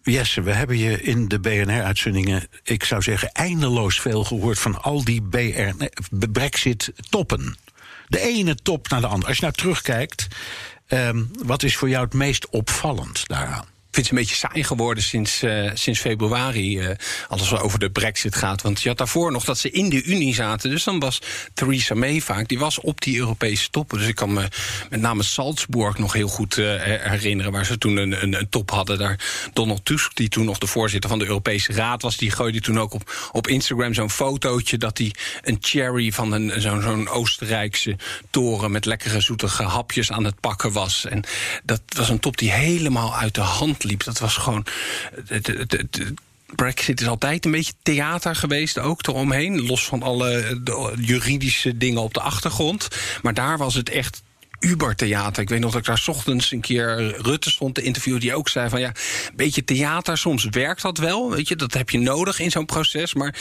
Jesse, 0.09 0.41
we 0.41 0.53
hebben 0.53 0.77
je 0.77 1.01
in 1.01 1.27
de 1.27 1.39
BNR-uitzendingen, 1.39 2.47
ik 2.63 2.83
zou 2.83 3.01
zeggen, 3.01 3.31
eindeloos 3.31 3.99
veel 4.01 4.23
gehoord 4.23 4.59
van 4.59 4.81
al 4.81 5.03
die 5.03 5.21
Brexit-toppen. 6.31 7.57
De 8.07 8.19
ene 8.19 8.55
top 8.55 8.89
naar 8.89 9.01
de 9.01 9.07
andere. 9.07 9.27
Als 9.27 9.37
je 9.37 9.43
nou 9.43 9.55
terugkijkt, 9.55 10.27
ehm, 10.87 11.23
wat 11.45 11.63
is 11.63 11.77
voor 11.77 11.89
jou 11.89 12.03
het 12.03 12.13
meest 12.13 12.49
opvallend 12.49 13.27
daaraan? 13.27 13.65
Vind 13.91 14.05
het 14.05 14.15
een 14.15 14.21
beetje 14.21 14.35
saai 14.35 14.63
geworden 14.63 15.03
sinds, 15.03 15.41
eh, 15.41 15.71
sinds 15.73 15.99
februari. 15.99 16.79
eh, 16.79 16.95
als 17.27 17.49
het 17.49 17.59
over 17.61 17.79
de 17.79 17.89
brexit 17.89 18.35
gaat. 18.35 18.61
Want 18.61 18.81
je 18.81 18.87
had 18.89 18.97
daarvoor 18.97 19.31
nog 19.31 19.43
dat 19.43 19.57
ze 19.57 19.71
in 19.71 19.89
de 19.89 20.03
Unie 20.03 20.33
zaten. 20.33 20.69
Dus 20.69 20.83
dan 20.83 20.99
was 20.99 21.21
Theresa 21.53 21.95
May 21.95 22.21
vaak. 22.21 22.47
Die 22.47 22.59
was 22.59 22.79
op 22.79 23.01
die 23.01 23.17
Europese 23.17 23.69
toppen. 23.69 23.97
Dus 23.97 24.07
ik 24.07 24.15
kan 24.15 24.33
me 24.33 24.47
met 24.89 25.01
name 25.01 25.23
Salzburg 25.23 25.97
nog 25.97 26.13
heel 26.13 26.27
goed 26.27 26.57
eh, 26.57 26.65
herinneren. 26.83 27.51
Waar 27.51 27.65
ze 27.65 27.77
toen 27.77 27.97
een, 27.97 28.23
een, 28.23 28.39
een 28.39 28.49
top 28.49 28.71
hadden. 28.71 28.97
Daar 28.97 29.49
Donald 29.53 29.85
Tusk, 29.85 30.15
die 30.15 30.29
toen 30.29 30.45
nog 30.45 30.57
de 30.57 30.67
voorzitter 30.67 31.09
van 31.09 31.19
de 31.19 31.25
Europese 31.25 31.73
Raad 31.73 32.01
was. 32.01 32.17
Die 32.17 32.31
gooide 32.31 32.61
toen 32.61 32.79
ook 32.79 32.93
op, 32.93 33.29
op 33.31 33.47
Instagram 33.47 33.93
zo'n 33.93 34.09
fotootje. 34.09 34.77
Dat 34.77 34.97
hij 34.97 35.13
een 35.41 35.57
cherry 35.59 36.11
van 36.11 36.31
een, 36.31 36.61
zo'n 36.61 36.81
zo'n 36.81 37.07
Oostenrijkse 37.07 37.95
toren. 38.29 38.71
met 38.71 38.85
lekkere 38.85 39.21
zoetige 39.21 39.63
hapjes 39.63 40.11
aan 40.11 40.23
het 40.23 40.39
pakken 40.39 40.71
was. 40.71 41.05
En 41.05 41.23
dat 41.63 41.81
was 41.95 42.09
een 42.09 42.19
top 42.19 42.37
die 42.37 42.51
helemaal 42.51 43.15
uit 43.15 43.35
de 43.35 43.41
hand 43.41 43.78
liep. 43.83 44.03
Dat 44.03 44.19
was 44.19 44.37
gewoon. 44.37 44.65
Brexit 46.55 47.01
is 47.01 47.07
altijd 47.07 47.45
een 47.45 47.51
beetje 47.51 47.73
theater 47.83 48.35
geweest, 48.35 48.77
ook 48.77 49.07
eromheen. 49.07 49.65
Los 49.65 49.85
van 49.85 50.03
alle 50.03 50.61
juridische 50.99 51.77
dingen 51.77 52.01
op 52.01 52.13
de 52.13 52.21
achtergrond. 52.21 52.87
Maar 53.21 53.33
daar 53.33 53.57
was 53.57 53.73
het 53.73 53.89
echt. 53.89 54.21
Uber-theater. 54.59 55.41
Ik 55.41 55.49
weet 55.49 55.59
nog 55.59 55.71
dat 55.71 55.79
ik 55.79 55.87
daar 55.87 55.97
's 55.97 56.07
ochtends 56.07 56.51
een 56.51 56.61
keer 56.61 57.15
Rutte 57.21 57.51
stond 57.51 57.75
te 57.75 57.81
interviewen. 57.81 58.21
Die 58.21 58.35
ook 58.35 58.49
zei 58.49 58.69
van 58.69 58.79
ja, 58.79 58.87
een 58.87 59.35
beetje 59.35 59.63
theater. 59.63 60.17
Soms 60.17 60.45
werkt 60.49 60.81
dat 60.81 60.97
wel. 60.97 61.31
Weet 61.31 61.47
je, 61.47 61.55
dat 61.55 61.73
heb 61.73 61.89
je 61.89 61.99
nodig 61.99 62.39
in 62.39 62.51
zo'n 62.51 62.65
proces. 62.65 63.13
Maar 63.13 63.35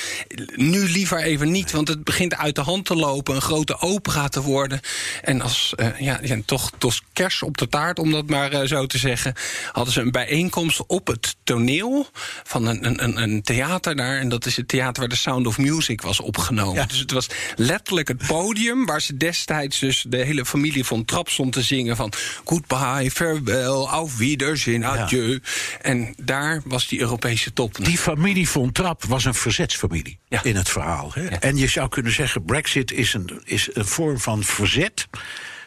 nu 0.54 0.88
liever 0.88 1.18
even 1.18 1.50
niet. 1.50 1.70
Want 1.70 1.88
het 1.88 2.04
begint 2.04 2.35
uit 2.35 2.54
de 2.54 2.61
hand 2.61 2.85
te 2.85 2.94
lopen. 2.94 3.35
Een 3.35 3.42
grote 3.42 3.81
opera 3.81 4.28
te 4.28 4.42
worden. 4.42 4.81
En 5.22 5.40
als 5.40 5.72
eh, 5.76 6.00
ja, 6.00 6.18
ja, 6.22 6.37
toch, 6.44 6.70
toch 6.78 7.00
kers 7.12 7.42
op 7.42 7.57
de 7.59 7.68
taart, 7.68 7.98
om 7.98 8.11
dat 8.11 8.26
maar 8.26 8.52
eh, 8.52 8.66
zo 8.66 8.87
te 8.87 8.98
zeggen. 8.98 9.35
Hadden 9.72 9.92
ze 9.92 10.00
een 10.00 10.11
bijeenkomst 10.11 10.87
op 10.87 11.07
het 11.07 11.37
toneel 11.44 12.07
van 12.44 12.66
een, 12.66 12.87
een, 12.87 13.04
een, 13.04 13.22
een 13.22 13.42
theater 13.42 13.96
daar. 13.96 14.18
En 14.18 14.28
dat 14.28 14.46
is 14.46 14.57
het 14.57 14.68
theater 14.68 15.00
waar 15.00 15.09
de 15.09 15.16
Sound 15.16 15.46
of 15.46 15.59
Music 15.59 16.00
was 16.00 16.20
opgenomen. 16.20 16.74
Ja. 16.74 16.87
Dus 16.87 16.98
het 16.98 17.11
was 17.11 17.26
letterlijk 17.57 18.09
het 18.09 18.26
podium 18.26 18.87
waar 18.87 19.02
ze 19.02 19.16
destijds 19.16 19.78
dus 19.78 20.04
de 20.09 20.16
hele 20.16 20.44
familie 20.44 20.85
van 20.85 21.04
Trap 21.09 21.29
stond 21.29 21.53
te 21.53 21.62
zingen 21.62 21.97
van 21.97 22.12
goodbye, 22.44 23.11
farewell, 23.11 23.87
auf 23.87 24.16
Wiedersehen, 24.16 24.85
adieu. 24.85 25.40
En 25.81 26.14
daar 26.16 26.61
was 26.64 26.88
die 26.88 27.01
Europese 27.01 27.53
top. 27.53 27.85
Die 27.85 27.99
familie 27.99 28.49
von 28.49 28.73
Trapp 28.73 29.05
was 29.05 29.25
een 29.25 29.35
verzetsfamilie 29.35 30.18
Ja. 30.29 30.42
in 30.44 30.57
het 30.57 30.68
verhaal. 30.68 31.11
Hè? 31.14 31.23
Ja. 31.23 31.40
En 31.40 31.57
je 31.57 31.66
zou 31.66 31.88
kunnen 31.88 32.12
zeggen, 32.12 32.44
Brexit 32.44 32.92
is 32.92 33.14
een, 33.14 33.40
is 33.44 33.68
een 33.73 33.87
vorm 33.87 34.18
van 34.18 34.42
verzet 34.44 35.07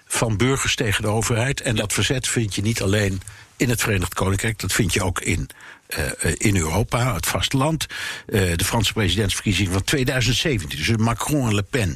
van 0.06 0.38
burgers 0.38 0.76
tegen 0.76 1.02
de 1.02 1.08
overheid. 1.08 1.62
En 1.62 1.76
dat 1.76 1.94
verzet 1.94 2.28
vind 2.28 2.56
je 2.56 2.62
niet 2.62 2.82
alleen 2.82 3.22
in 3.58 3.70
het 3.70 3.82
Verenigd 3.82 4.14
Koninkrijk, 4.14 4.60
dat 4.60 4.74
vind 4.74 4.94
je 4.94 5.04
ook 5.04 5.22
in, 5.22 5.50
eh, 5.88 6.06
eh, 6.08 6.36
in 6.38 6.56
Europa, 6.58 7.14
het 7.14 7.26
vasteland. 7.26 7.86
Eh, 8.28 8.42
de 8.56 8.66
Franse 8.66 8.94
presidentsverkiezingen 8.94 9.72
van 9.72 9.84
2017, 9.84 10.78
dus 10.78 10.98
Macron 10.98 11.48
en 11.48 11.56
Le 11.56 11.64
Pen. 11.64 11.96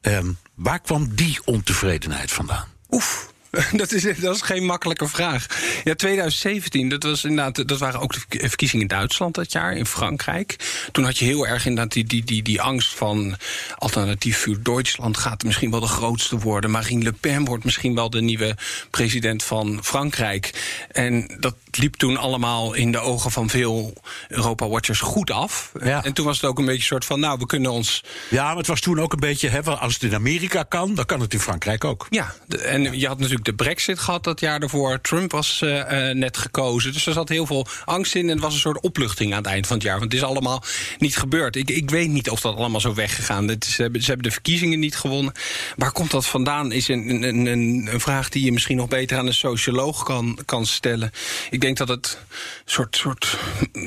Ehm, 0.00 0.32
waar 0.54 0.80
kwam 0.80 1.14
die 1.14 1.38
ontevredenheid 1.44 2.32
vandaan? 2.32 2.66
ouf. 2.96 3.35
Dat 3.72 3.92
is, 3.92 4.02
dat 4.20 4.34
is 4.34 4.42
geen 4.42 4.64
makkelijke 4.64 5.08
vraag. 5.08 5.46
Ja, 5.84 5.94
2017, 5.94 6.88
dat, 6.88 7.02
was 7.02 7.24
inderdaad, 7.24 7.68
dat 7.68 7.78
waren 7.78 8.00
ook 8.00 8.12
de 8.12 8.20
verk- 8.28 8.48
verkiezingen 8.48 8.88
in 8.88 8.96
Duitsland 8.96 9.34
dat 9.34 9.52
jaar, 9.52 9.76
in 9.76 9.86
Frankrijk. 9.86 10.56
Toen 10.92 11.04
had 11.04 11.18
je 11.18 11.24
heel 11.24 11.46
erg 11.46 11.66
inderdaad 11.66 11.92
die, 11.92 12.04
die, 12.04 12.24
die, 12.24 12.42
die 12.42 12.62
angst 12.62 12.94
van 12.94 13.36
alternatief 13.76 14.38
voor 14.38 14.62
Duitsland 14.62 15.16
gaat 15.16 15.42
misschien 15.42 15.70
wel 15.70 15.80
de 15.80 15.86
grootste 15.86 16.38
worden. 16.38 16.70
Marine 16.70 17.02
Le 17.02 17.12
Pen 17.12 17.44
wordt 17.44 17.64
misschien 17.64 17.94
wel 17.94 18.10
de 18.10 18.20
nieuwe 18.20 18.56
president 18.90 19.42
van 19.42 19.78
Frankrijk. 19.82 20.52
En 20.90 21.36
dat 21.40 21.54
liep 21.70 21.94
toen 21.94 22.16
allemaal 22.16 22.74
in 22.74 22.92
de 22.92 22.98
ogen 22.98 23.30
van 23.30 23.50
veel 23.50 23.94
Europa-watchers 24.28 25.00
goed 25.00 25.30
af. 25.30 25.72
Ja. 25.82 26.04
En 26.04 26.12
toen 26.12 26.24
was 26.24 26.40
het 26.40 26.50
ook 26.50 26.58
een 26.58 26.64
beetje 26.64 26.80
een 26.80 26.86
soort 26.86 27.04
van, 27.04 27.20
nou, 27.20 27.38
we 27.38 27.46
kunnen 27.46 27.70
ons 27.70 28.04
Ja, 28.30 28.46
maar 28.46 28.56
het 28.56 28.66
was 28.66 28.80
toen 28.80 29.00
ook 29.00 29.12
een 29.12 29.20
beetje, 29.20 29.48
hè, 29.48 29.62
als 29.62 29.94
het 29.94 30.02
in 30.02 30.14
Amerika 30.14 30.62
kan, 30.62 30.94
dan 30.94 31.04
kan 31.04 31.20
het 31.20 31.32
in 31.32 31.40
Frankrijk 31.40 31.84
ook. 31.84 32.06
Ja, 32.10 32.34
en 32.62 32.98
je 32.98 33.06
had 33.06 33.18
natuurlijk 33.18 33.44
de 33.46 33.54
Brexit 33.54 33.98
gehad 33.98 34.24
dat 34.24 34.40
jaar 34.40 34.60
daarvoor. 34.60 35.00
Trump 35.00 35.32
was 35.32 35.60
uh, 35.64 36.10
net 36.10 36.36
gekozen. 36.36 36.92
Dus 36.92 37.06
er 37.06 37.12
zat 37.12 37.28
heel 37.28 37.46
veel 37.46 37.66
angst 37.84 38.14
in. 38.14 38.22
En 38.22 38.28
het 38.28 38.40
was 38.40 38.54
een 38.54 38.60
soort 38.60 38.80
opluchting 38.80 39.32
aan 39.32 39.38
het 39.38 39.46
eind 39.46 39.66
van 39.66 39.76
het 39.76 39.84
jaar. 39.84 39.98
Want 39.98 40.12
het 40.12 40.20
is 40.20 40.28
allemaal 40.28 40.62
niet 40.98 41.16
gebeurd. 41.16 41.56
Ik, 41.56 41.70
ik 41.70 41.90
weet 41.90 42.08
niet 42.08 42.30
of 42.30 42.40
dat 42.40 42.56
allemaal 42.56 42.80
zo 42.80 42.94
weggegaan 42.94 43.50
is. 43.50 43.74
Ze 43.74 43.82
hebben, 43.82 44.22
de 44.22 44.30
verkiezingen 44.30 44.78
niet 44.78 44.96
gewonnen. 44.96 45.32
Waar 45.76 45.92
komt 45.92 46.10
dat 46.10 46.26
vandaan? 46.26 46.72
Is 46.72 46.88
een, 46.88 47.22
een, 47.22 47.46
een, 47.46 47.88
een 47.92 48.00
vraag 48.00 48.28
die 48.28 48.44
je 48.44 48.52
misschien 48.52 48.76
nog 48.76 48.88
beter 48.88 49.18
aan 49.18 49.26
een 49.26 49.34
socioloog 49.34 50.02
kan, 50.02 50.38
kan 50.44 50.66
stellen. 50.66 51.10
Ik 51.50 51.60
denk 51.60 51.76
dat 51.76 51.88
het 51.88 52.18
een 52.20 52.36
soort, 52.64 52.96
soort 52.96 53.38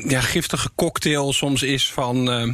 ja, 0.08 0.22
giftige 0.22 0.70
cocktail 0.76 1.34
soms 1.34 1.64
is 1.64 1.92
van. 1.92 2.42
Uh, 2.42 2.54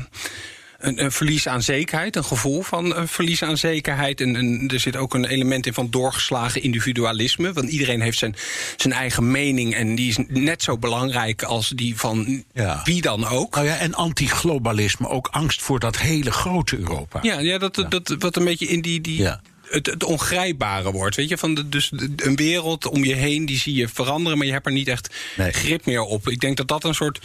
een, 0.87 1.03
een, 1.03 1.11
verlies 1.11 1.47
aan 1.47 1.61
zekerheid, 1.61 2.15
een 2.15 2.23
gevoel 2.23 2.61
van 2.61 2.95
een 2.95 3.07
verlies 3.07 3.43
aan 3.43 3.57
zekerheid. 3.57 4.21
En, 4.21 4.35
en, 4.35 4.67
er 4.67 4.79
zit 4.79 4.95
ook 4.95 5.13
een 5.13 5.25
element 5.25 5.65
in 5.65 5.73
van 5.73 5.89
doorgeslagen 5.89 6.63
individualisme. 6.63 7.53
Want 7.53 7.69
iedereen 7.69 8.01
heeft 8.01 8.17
zijn, 8.17 8.35
zijn 8.75 8.93
eigen 8.93 9.31
mening 9.31 9.75
en 9.75 9.95
die 9.95 10.09
is 10.09 10.17
net 10.27 10.63
zo 10.63 10.77
belangrijk 10.77 11.43
als 11.43 11.69
die 11.69 11.97
van 11.97 12.43
ja. 12.53 12.81
wie 12.83 13.01
dan 13.01 13.27
ook. 13.27 13.55
Nou 13.55 13.67
ja, 13.67 13.77
en 13.77 13.93
anti-globalisme, 13.93 15.09
ook 15.09 15.27
angst 15.27 15.61
voor 15.61 15.79
dat 15.79 15.97
hele 15.97 16.31
grote 16.31 16.77
Europa. 16.77 17.19
Ja, 17.21 17.39
ja, 17.39 17.57
dat, 17.57 17.75
ja. 17.75 17.83
dat 17.83 18.15
wat 18.19 18.35
een 18.35 18.45
beetje 18.45 18.67
in 18.67 18.81
die. 18.81 19.01
die 19.01 19.21
ja 19.21 19.41
het, 19.69 19.85
het 19.85 20.03
ongrijpbare 20.03 20.91
wordt. 20.91 21.15
Weet 21.15 21.29
je, 21.29 21.37
van 21.37 21.53
de, 21.53 21.69
dus 21.69 21.91
een 22.15 22.35
wereld 22.35 22.87
om 22.87 23.03
je 23.03 23.15
heen, 23.15 23.45
die 23.45 23.57
zie 23.57 23.75
je 23.75 23.87
veranderen, 23.87 24.37
maar 24.37 24.47
je 24.47 24.53
hebt 24.53 24.65
er 24.65 24.71
niet 24.71 24.87
echt 24.87 25.15
nee. 25.37 25.51
grip 25.51 25.85
meer 25.85 26.01
op. 26.01 26.29
Ik 26.29 26.39
denk 26.39 26.57
dat 26.57 26.67
dat 26.67 26.83
een 26.83 26.95
soort 26.95 27.19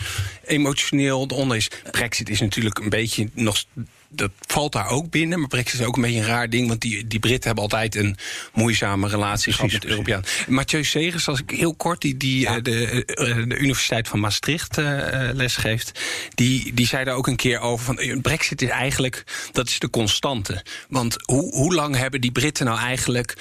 emotioneel 0.44 1.20
onder 1.20 1.56
is. 1.56 1.70
Brexit 1.90 2.28
is 2.28 2.40
natuurlijk 2.40 2.78
een 2.78 2.88
beetje 2.88 3.28
nog 3.34 3.64
dat 4.12 4.30
valt 4.40 4.72
daar 4.72 4.88
ook 4.88 5.10
binnen. 5.10 5.38
Maar 5.38 5.48
Brexit 5.48 5.80
is 5.80 5.86
ook 5.86 5.96
een 5.96 6.02
beetje 6.02 6.18
een 6.18 6.26
raar 6.26 6.50
ding. 6.50 6.68
Want 6.68 6.80
die, 6.80 7.06
die 7.06 7.18
Britten 7.18 7.46
hebben 7.46 7.62
altijd 7.62 7.94
een 7.94 8.16
moeizame 8.54 9.08
relatie 9.08 9.52
gehad 9.52 9.72
met 9.72 9.82
de 9.82 9.88
Europeanen. 9.88 10.24
Mathieu 10.48 10.84
Segers, 10.84 11.28
als 11.28 11.40
ik 11.40 11.50
heel 11.50 11.74
kort, 11.74 12.00
die, 12.00 12.16
die 12.16 12.40
ja. 12.40 12.60
de, 12.60 13.02
de, 13.06 13.56
Universiteit 13.58 14.08
van 14.08 14.20
Maastricht 14.20 14.78
uh, 14.78 14.86
lesgeeft. 15.32 16.00
Die, 16.34 16.74
die 16.74 16.86
zei 16.86 17.04
daar 17.04 17.14
ook 17.14 17.26
een 17.26 17.36
keer 17.36 17.60
over. 17.60 17.84
Van, 17.84 18.20
Brexit 18.20 18.62
is 18.62 18.68
eigenlijk, 18.68 19.24
dat 19.52 19.68
is 19.68 19.78
de 19.78 19.90
constante. 19.90 20.64
Want 20.88 21.16
hoe, 21.24 21.54
hoe 21.54 21.74
lang 21.74 21.96
hebben 21.96 22.20
die 22.20 22.32
Britten 22.32 22.66
nou 22.66 22.78
eigenlijk 22.78 23.36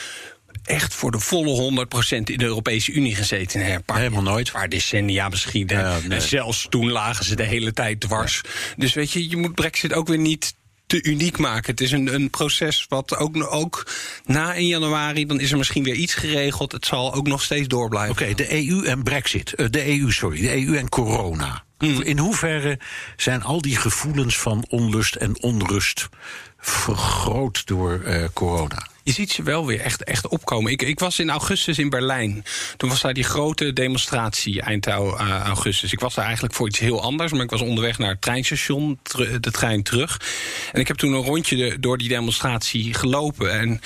echt 0.63 0.93
voor 0.93 1.11
de 1.11 1.19
volle 1.19 1.85
100% 2.15 2.17
in 2.17 2.23
de 2.23 2.43
Europese 2.43 2.91
Unie 2.91 3.15
gezeten. 3.15 3.65
Hè? 3.65 3.79
Paar, 3.79 3.97
Helemaal 3.97 4.21
nooit. 4.21 4.47
Een 4.47 4.53
paar 4.53 4.69
decennia 4.69 5.29
misschien. 5.29 5.67
Ja, 5.67 5.99
nee. 5.99 6.17
En 6.17 6.21
zelfs 6.21 6.67
toen 6.69 6.91
lagen 6.91 7.25
ze 7.25 7.35
de 7.35 7.43
hele 7.43 7.73
tijd 7.73 7.99
dwars. 7.99 8.41
Ja. 8.43 8.49
Dus 8.75 8.93
weet 8.93 9.11
je, 9.11 9.29
je 9.29 9.37
moet 9.37 9.55
Brexit 9.55 9.93
ook 9.93 10.07
weer 10.07 10.17
niet 10.17 10.55
te 10.89 11.03
uniek 11.03 11.37
maken. 11.37 11.71
Het 11.71 11.81
is 11.81 11.91
een, 11.91 12.13
een 12.13 12.29
proces 12.29 12.85
wat 12.89 13.17
ook, 13.17 13.53
ook 13.53 13.87
na 14.25 14.53
1 14.53 14.67
januari, 14.67 15.25
dan 15.25 15.39
is 15.39 15.51
er 15.51 15.57
misschien 15.57 15.83
weer 15.83 15.95
iets 15.95 16.13
geregeld. 16.13 16.71
Het 16.71 16.85
zal 16.85 17.13
ook 17.13 17.27
nog 17.27 17.41
steeds 17.41 17.67
door 17.67 17.89
blijven. 17.89 18.11
Oké, 18.11 18.21
okay, 18.21 18.35
de 18.35 18.67
EU 18.67 18.85
en 18.85 19.03
Brexit. 19.03 19.53
Uh, 19.55 19.67
de 19.69 19.99
EU, 19.99 20.11
sorry, 20.11 20.41
de 20.41 20.65
EU 20.65 20.77
en 20.77 20.89
corona. 20.89 21.63
Hmm. 21.77 22.01
In 22.01 22.17
hoeverre 22.17 22.79
zijn 23.17 23.43
al 23.43 23.61
die 23.61 23.75
gevoelens 23.75 24.37
van 24.37 24.65
onlust 24.69 25.15
en 25.15 25.41
onrust 25.41 26.09
vergroot 26.57 27.67
door 27.67 28.01
uh, 28.05 28.23
corona? 28.33 28.87
Je 29.09 29.15
ziet 29.15 29.31
ze 29.31 29.43
wel 29.43 29.65
weer 29.65 29.79
echt, 29.79 30.03
echt 30.03 30.27
opkomen. 30.27 30.71
Ik, 30.71 30.81
ik 30.81 30.99
was 30.99 31.19
in 31.19 31.29
augustus 31.29 31.79
in 31.79 31.89
Berlijn. 31.89 32.43
Toen 32.77 32.89
was 32.89 33.01
daar 33.01 33.13
die 33.13 33.23
grote 33.23 33.73
demonstratie 33.73 34.61
eind 34.61 34.87
augustus. 34.87 35.91
Ik 35.91 35.99
was 35.99 36.15
daar 36.15 36.25
eigenlijk 36.25 36.53
voor 36.53 36.67
iets 36.67 36.79
heel 36.79 37.01
anders, 37.01 37.31
maar 37.31 37.41
ik 37.41 37.49
was 37.49 37.61
onderweg 37.61 37.97
naar 37.97 38.09
het 38.09 38.21
treinstation, 38.21 38.99
de 39.39 39.51
trein 39.51 39.83
terug. 39.83 40.21
En 40.71 40.79
ik 40.79 40.87
heb 40.87 40.97
toen 40.97 41.13
een 41.13 41.23
rondje 41.23 41.79
door 41.79 41.97
die 41.97 42.07
demonstratie 42.07 42.93
gelopen. 42.93 43.51
En 43.51 43.81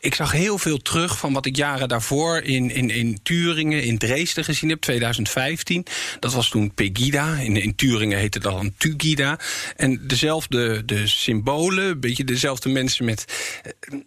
ik 0.00 0.14
zag 0.14 0.32
heel 0.32 0.58
veel 0.58 0.78
terug 0.78 1.18
van 1.18 1.32
wat 1.32 1.46
ik 1.46 1.56
jaren 1.56 1.88
daarvoor 1.88 2.40
in, 2.40 2.70
in, 2.70 2.90
in 2.90 3.18
Turingen, 3.22 3.82
in 3.82 3.98
Dresden 3.98 4.44
gezien 4.44 4.70
heb, 4.70 4.80
2015. 4.80 5.86
Dat 6.20 6.32
was 6.32 6.48
toen 6.48 6.74
Pegida. 6.74 7.34
In, 7.34 7.56
in 7.56 7.74
Turingen 7.74 8.18
heette 8.18 8.38
dat 8.38 8.52
dan 8.52 8.72
Tugida. 8.78 9.38
En 9.76 10.06
dezelfde 10.06 10.84
de 10.84 11.06
symbolen, 11.06 11.84
een 11.84 12.00
beetje 12.00 12.24
dezelfde 12.24 12.68
mensen 12.68 13.04
met 13.04 13.24
eh, 13.62 13.98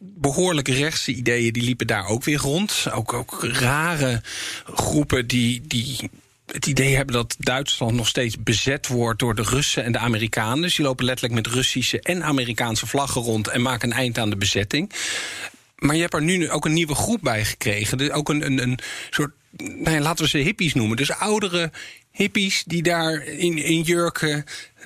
behoorlijk 0.63 0.85
rechtse 0.85 1.13
ideeën 1.13 1.53
die 1.53 1.63
liepen 1.63 1.87
daar 1.87 2.07
ook 2.07 2.23
weer 2.23 2.37
rond. 2.37 2.85
Ook, 2.91 3.13
ook 3.13 3.43
rare 3.43 4.21
groepen 4.73 5.27
die, 5.27 5.61
die 5.67 6.09
het 6.45 6.65
idee 6.65 6.95
hebben 6.95 7.15
dat 7.15 7.35
Duitsland 7.39 7.93
nog 7.93 8.07
steeds 8.07 8.37
bezet 8.39 8.87
wordt 8.87 9.19
door 9.19 9.35
de 9.35 9.41
Russen 9.41 9.83
en 9.83 9.91
de 9.91 9.97
Amerikanen. 9.97 10.61
Dus 10.61 10.75
die 10.75 10.85
lopen 10.85 11.05
letterlijk 11.05 11.35
met 11.35 11.53
Russische 11.53 12.01
en 12.01 12.23
Amerikaanse 12.23 12.87
vlaggen 12.87 13.21
rond 13.21 13.47
en 13.47 13.61
maken 13.61 13.91
een 13.91 13.97
eind 13.97 14.17
aan 14.17 14.29
de 14.29 14.35
bezetting. 14.35 14.91
Maar 15.75 15.95
je 15.95 16.01
hebt 16.01 16.13
er 16.13 16.21
nu 16.21 16.51
ook 16.51 16.65
een 16.65 16.73
nieuwe 16.73 16.95
groep 16.95 17.21
bij 17.21 17.45
gekregen. 17.45 18.11
Ook 18.11 18.29
een, 18.29 18.45
een, 18.45 18.61
een 18.61 18.79
soort, 19.09 19.31
nou 19.57 19.99
laten 19.99 20.23
we 20.23 20.29
ze 20.29 20.37
hippies 20.37 20.73
noemen. 20.73 20.97
Dus 20.97 21.11
oudere 21.11 21.71
hippies 22.15 22.63
die 22.65 22.83
daar 22.83 23.23
in, 23.23 23.57
in 23.57 23.81
jurken 23.81 24.45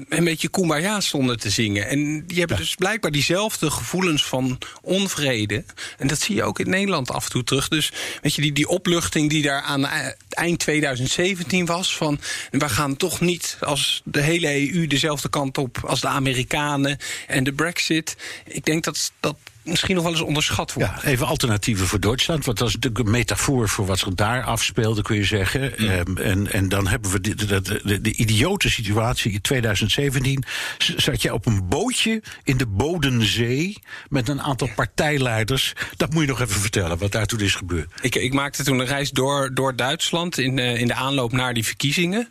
een 0.09 0.23
beetje 0.23 0.49
kumbaya 0.49 0.99
stonden 0.99 1.39
te 1.39 1.49
zingen. 1.49 1.87
En 1.87 2.25
die 2.27 2.37
hebben 2.39 2.57
ja. 2.57 2.63
dus 2.63 2.75
blijkbaar 2.75 3.11
diezelfde 3.11 3.71
gevoelens 3.71 4.25
van 4.25 4.57
onvrede. 4.81 5.63
En 5.97 6.07
dat 6.07 6.19
zie 6.19 6.35
je 6.35 6.43
ook 6.43 6.59
in 6.59 6.69
Nederland 6.69 7.11
af 7.11 7.25
en 7.25 7.31
toe 7.31 7.43
terug. 7.43 7.67
Dus 7.67 7.91
weet 8.21 8.35
je, 8.35 8.41
die, 8.41 8.51
die 8.51 8.67
opluchting 8.67 9.29
die 9.29 9.41
daar 9.41 9.61
aan 9.61 9.85
eind 10.29 10.59
2017 10.59 11.65
was... 11.65 11.95
van 11.95 12.19
we 12.51 12.69
gaan 12.69 12.95
toch 12.95 13.19
niet 13.19 13.57
als 13.59 14.01
de 14.03 14.21
hele 14.21 14.73
EU 14.73 14.87
dezelfde 14.87 15.29
kant 15.29 15.57
op... 15.57 15.77
als 15.85 16.01
de 16.01 16.07
Amerikanen 16.07 16.97
en 17.27 17.43
de 17.43 17.53
brexit. 17.53 18.17
Ik 18.45 18.65
denk 18.65 18.83
dat, 18.83 19.11
dat 19.19 19.37
misschien 19.69 19.95
nog 19.95 20.03
wel 20.03 20.13
eens 20.13 20.21
onderschat 20.21 20.73
wordt. 20.73 20.89
Ja, 20.89 21.09
even 21.09 21.27
alternatieven 21.27 21.87
voor 21.87 21.99
Duitsland. 21.99 22.45
Want 22.45 22.57
dat 22.57 22.67
is 22.67 22.73
natuurlijk 22.73 23.05
een 23.05 23.11
metafoor 23.11 23.69
voor 23.69 23.85
wat 23.85 23.99
zich 23.99 24.13
daar 24.13 24.43
afspeelde, 24.43 25.01
kun 25.01 25.15
je 25.15 25.23
zeggen. 25.23 25.73
Ja. 25.77 25.97
Um, 25.97 26.17
en, 26.17 26.51
en 26.51 26.69
dan 26.69 26.87
hebben 26.87 27.11
we 27.11 27.21
de, 27.21 27.35
de, 27.35 27.61
de, 27.61 28.01
de, 28.01 28.13
idiote 28.13 28.69
situatie 28.69 29.31
in 29.31 29.41
2017. 29.41 30.43
Zat 30.77 31.21
je 31.21 31.33
op 31.33 31.45
een 31.45 31.67
bootje 31.67 32.23
in 32.43 32.57
de 32.57 32.67
Bodensee 32.67 33.77
met 34.09 34.29
een 34.29 34.41
aantal 34.41 34.69
partijleiders. 34.75 35.73
Dat 35.97 36.13
moet 36.13 36.21
je 36.21 36.27
nog 36.27 36.41
even 36.41 36.61
vertellen, 36.61 36.97
wat 36.97 37.11
daar 37.11 37.25
toen 37.25 37.39
is 37.39 37.55
gebeurd. 37.55 37.91
Ik, 38.01 38.15
ik 38.15 38.33
maakte 38.33 38.63
toen 38.63 38.79
een 38.79 38.85
reis 38.85 39.11
door, 39.11 39.53
door 39.53 39.75
Duitsland 39.75 40.37
in, 40.37 40.57
uh, 40.57 40.79
in 40.79 40.87
de 40.87 40.93
aanloop 40.93 41.31
naar 41.31 41.53
die 41.53 41.65
verkiezingen. 41.65 42.29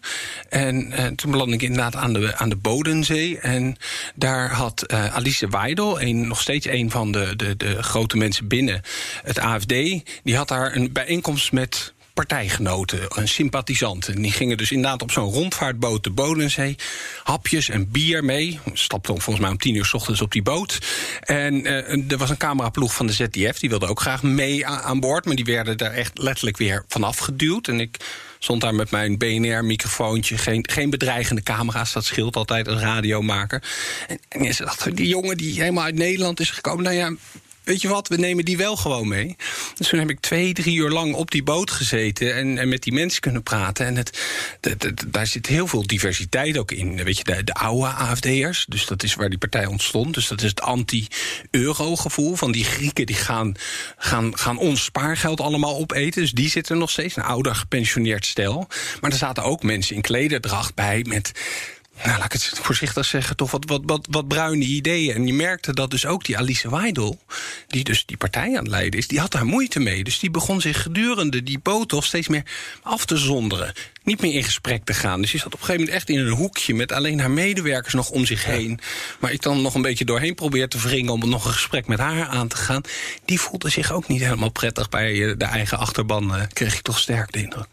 En 0.49 0.93
uh, 0.93 1.07
toen 1.07 1.31
belandde 1.31 1.55
ik 1.55 1.63
inderdaad 1.63 1.97
aan 1.97 2.13
de, 2.13 2.37
aan 2.37 2.49
de 2.49 2.57
Bodensee. 2.57 3.39
En 3.39 3.77
daar 4.15 4.51
had 4.51 4.85
uh, 4.93 5.15
Alice 5.15 5.49
Weidel, 5.49 6.01
een, 6.01 6.29
nog 6.29 6.41
steeds 6.41 6.67
een 6.67 6.91
van 6.91 7.13
de 7.13 7.28
de, 7.37 7.57
de, 7.57 7.83
grote 7.83 8.17
mensen 8.17 8.49
binnen 8.49 8.81
het 9.23 9.39
AFD, 9.39 9.69
die 10.23 10.37
had 10.37 10.49
daar 10.49 10.77
een 10.77 10.93
bijeenkomst 10.93 11.53
met 11.53 11.93
partijgenoten 12.19 13.09
en 13.09 13.29
sympathisanten. 13.29 14.23
Die 14.23 14.33
gingen 14.33 14.57
dus 14.57 14.71
inderdaad 14.71 15.03
op 15.03 15.11
zo'n 15.11 15.33
rondvaartboot 15.33 16.05
de 16.05 16.11
Bodensee. 16.11 16.77
Hapjes 17.23 17.69
en 17.69 17.91
bier 17.91 18.25
mee. 18.25 18.59
Stapte 18.73 19.13
volgens 19.13 19.39
mij 19.39 19.51
om 19.51 19.59
tien 19.59 19.75
uur 19.75 19.85
s 19.85 19.95
ochtends 19.95 20.21
op 20.21 20.33
die 20.33 20.43
boot. 20.43 20.79
En 21.21 21.67
uh, 21.67 22.11
er 22.13 22.19
was 22.19 22.31
een 22.31 22.37
cameraploeg 22.37 22.95
van 22.95 23.07
de 23.07 23.13
ZDF. 23.13 23.59
Die 23.59 23.69
wilde 23.69 23.87
ook 23.87 24.01
graag 24.01 24.23
mee 24.23 24.67
aan 24.67 25.01
boord. 25.01 25.25
Maar 25.25 25.35
die 25.35 25.45
werden 25.45 25.79
daar 25.79 25.93
echt 25.93 26.19
letterlijk 26.19 26.57
weer 26.57 26.85
vanaf 26.89 27.19
geduwd. 27.19 27.69
En 27.69 27.81
ik 27.81 27.97
stond 28.39 28.61
daar 28.61 28.75
met 28.75 28.91
mijn 28.91 29.19
BNR-microfoontje. 29.19 30.39
Geen, 30.39 30.69
geen 30.71 30.91
bedreigende 30.91 31.43
camera's, 31.43 31.93
dat 31.93 32.05
scheelt 32.05 32.37
altijd 32.37 32.69
als 32.69 32.81
radiomaker. 32.81 33.63
En, 34.09 34.19
en 34.29 34.55
ze 34.55 34.65
dacht, 34.65 34.97
die 34.97 35.09
jongen 35.09 35.37
die 35.37 35.61
helemaal 35.61 35.85
uit 35.85 35.95
Nederland 35.95 36.41
is 36.41 36.51
gekomen... 36.51 36.85
nou 36.85 36.97
ja, 36.97 37.13
weet 37.69 37.81
je 37.81 37.89
wat, 37.89 38.09
we 38.09 38.17
nemen 38.17 38.45
die 38.45 38.57
wel 38.57 38.77
gewoon 38.77 39.09
mee. 39.09 39.37
Dus 39.75 39.89
toen 39.89 39.99
heb 39.99 40.11
ik 40.11 40.21
twee, 40.21 40.53
drie 40.53 40.77
uur 40.77 40.91
lang 40.91 41.15
op 41.15 41.31
die 41.31 41.43
boot 41.43 41.71
gezeten 41.71 42.35
en, 42.35 42.59
en 42.59 42.69
met 42.69 42.83
die 42.83 42.93
mensen 42.93 43.21
kunnen 43.21 43.43
praten. 43.43 43.87
En 43.87 43.97
het, 43.97 44.19
daar 45.07 45.27
zit 45.27 45.47
heel 45.47 45.67
veel 45.67 45.87
diversiteit 45.87 46.59
ook 46.59 46.73
in. 46.73 47.05
Weet 47.05 47.19
je, 47.19 47.25
de, 47.25 47.45
de 47.45 47.55
oude 47.55 47.87
AFD'ers, 47.87 48.67
dus 48.69 48.87
dat 48.87 49.03
is 49.03 49.15
waar 49.15 49.29
die 49.29 49.39
partij 49.39 49.67
ontstond. 49.67 50.15
Dus 50.15 50.29
dat 50.29 50.43
is 50.43 50.49
het 50.49 50.61
anti-euro-gevoel 50.61 52.35
van 52.35 52.53
die 52.53 52.65
Grieken 52.65 53.07
die 53.07 53.17
gaan, 53.17 53.55
gaan, 53.97 54.39
gaan 54.39 54.59
ons 54.59 54.85
spaargeld 54.85 55.41
allemaal 55.41 55.77
opeten. 55.77 56.23
Dus 56.23 56.33
die 56.33 56.49
zitten 56.49 56.79
nog 56.79 56.91
steeds, 56.91 57.17
een 57.17 57.23
ouder 57.23 57.55
gepensioneerd 57.55 58.27
stel. 58.27 58.69
Maar 59.01 59.11
er 59.11 59.17
zaten 59.17 59.43
ook 59.43 59.63
mensen 59.63 59.97
in 59.97 60.03
klederdracht 60.03 60.75
bij 60.75 61.05
met 61.09 61.33
nou, 62.05 62.19
laat 62.19 62.25
ik 62.25 62.33
het 62.33 62.53
voorzichtig 62.63 63.05
zeggen, 63.05 63.37
toch 63.37 63.51
wat, 63.51 63.65
wat, 63.67 63.81
wat, 63.85 64.07
wat 64.11 64.29
bruine 64.29 64.65
ideeën. 64.65 65.15
En 65.15 65.27
je 65.27 65.33
merkte 65.33 65.75
dat 65.75 65.91
dus 65.91 66.07
ook 66.07 66.25
die 66.25 66.39
Alice 66.39 66.71
Weidel, 66.71 67.19
die 67.67 67.85
dus 67.85 68.07
die 68.07 68.17
partij 68.17 68.49
aan 68.49 68.65
het 68.65 68.69
leiden 68.69 68.99
is, 68.99 69.09
die 69.09 69.21
had 69.21 69.33
daar 69.33 69.47
moeite 69.47 69.81
mee. 69.81 70.05
Dus 70.05 70.19
die 70.19 70.31
begon 70.31 70.61
zich 70.61 70.83
gedurende 70.83 71.43
die 71.43 71.59
boot 71.59 71.97
steeds 72.05 72.29
meer 72.29 72.43
af 72.83 73.05
te 73.05 73.17
zonderen. 73.17 73.73
Niet 74.03 74.21
meer 74.21 74.35
in 74.35 74.45
gesprek 74.45 74.85
te 74.85 74.95
gaan. 74.95 75.21
Dus 75.21 75.31
die 75.31 75.41
zat 75.41 75.55
op 75.55 75.61
een 75.61 75.67
gegeven 75.67 75.81
moment 75.81 75.97
echt 75.97 76.11
in 76.11 76.19
een 76.19 76.33
hoekje 76.33 76.75
met 76.75 76.93
alleen 76.93 77.21
haar 77.21 77.31
medewerkers 77.31 77.95
nog 77.95 78.11
om 78.11 78.27
zich 78.27 78.45
heen. 78.45 78.81
Maar 79.21 79.33
ik 79.33 79.43
dan 79.43 79.63
nog 79.63 79.75
een 79.75 79.83
beetje 79.83 80.05
doorheen 80.05 80.35
probeer 80.35 80.69
te 80.69 80.79
wringen 80.79 81.13
om 81.13 81.29
nog 81.29 81.45
een 81.45 81.53
gesprek 81.53 81.87
met 81.87 81.99
haar 81.99 82.27
aan 82.27 82.49
te 82.49 82.57
gaan. 82.57 82.83
Die 83.25 83.41
voelde 83.41 83.69
zich 83.69 83.93
ook 83.93 84.09
niet 84.09 84.21
helemaal 84.21 84.51
prettig 84.51 84.89
bij 84.89 85.37
de 85.37 85.45
eigen 85.45 85.79
achterban, 85.79 86.49
kreeg 86.53 86.75
ik 86.75 86.83
toch 86.83 86.99
sterk 86.99 87.33
de 87.33 87.43
indruk. 87.43 87.67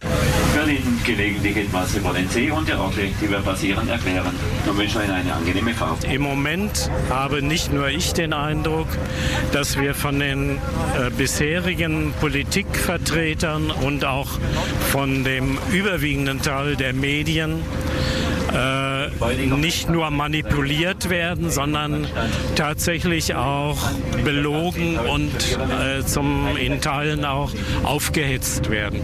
werde 0.65 0.71
Ihnen 0.71 0.99
gelegentlich 1.03 1.57
etwas 1.57 1.95
über 1.95 2.13
den 2.13 2.29
Seehund, 2.29 2.67
der 2.67 2.79
Orte, 2.79 3.01
die 3.19 3.29
wir 3.29 3.41
passieren, 3.41 3.89
erklären 3.89 4.14
und 4.21 4.77
wünsche 4.77 5.03
Ihnen 5.03 5.11
eine 5.11 5.33
angenehme 5.33 5.73
Fahrt. 5.73 6.03
Im 6.03 6.21
Moment 6.21 6.89
habe 7.09 7.41
nicht 7.41 7.73
nur 7.73 7.89
ich 7.89 8.13
den 8.13 8.33
Eindruck, 8.33 8.87
dass 9.51 9.79
wir 9.79 9.93
von 9.93 10.19
den 10.19 10.57
äh, 10.97 11.09
bisherigen 11.15 12.13
Politikvertretern 12.19 13.71
und 13.71 14.05
auch 14.05 14.29
von 14.91 15.23
dem 15.23 15.57
überwiegenden 15.71 16.41
Teil 16.41 16.75
der 16.75 16.93
Medien 16.93 17.61
äh, 18.53 19.45
nicht 19.57 19.89
nur 19.89 20.09
manipuliert 20.11 21.09
werden, 21.09 21.49
sondern 21.49 22.07
tatsächlich 22.55 23.35
auch 23.35 23.77
belogen 24.23 24.97
und 24.97 25.33
äh, 25.33 26.03
zum, 26.05 26.55
in 26.57 26.81
Teilen 26.81 27.25
auch 27.25 27.51
aufgehetzt 27.83 28.69
werden. 28.69 29.01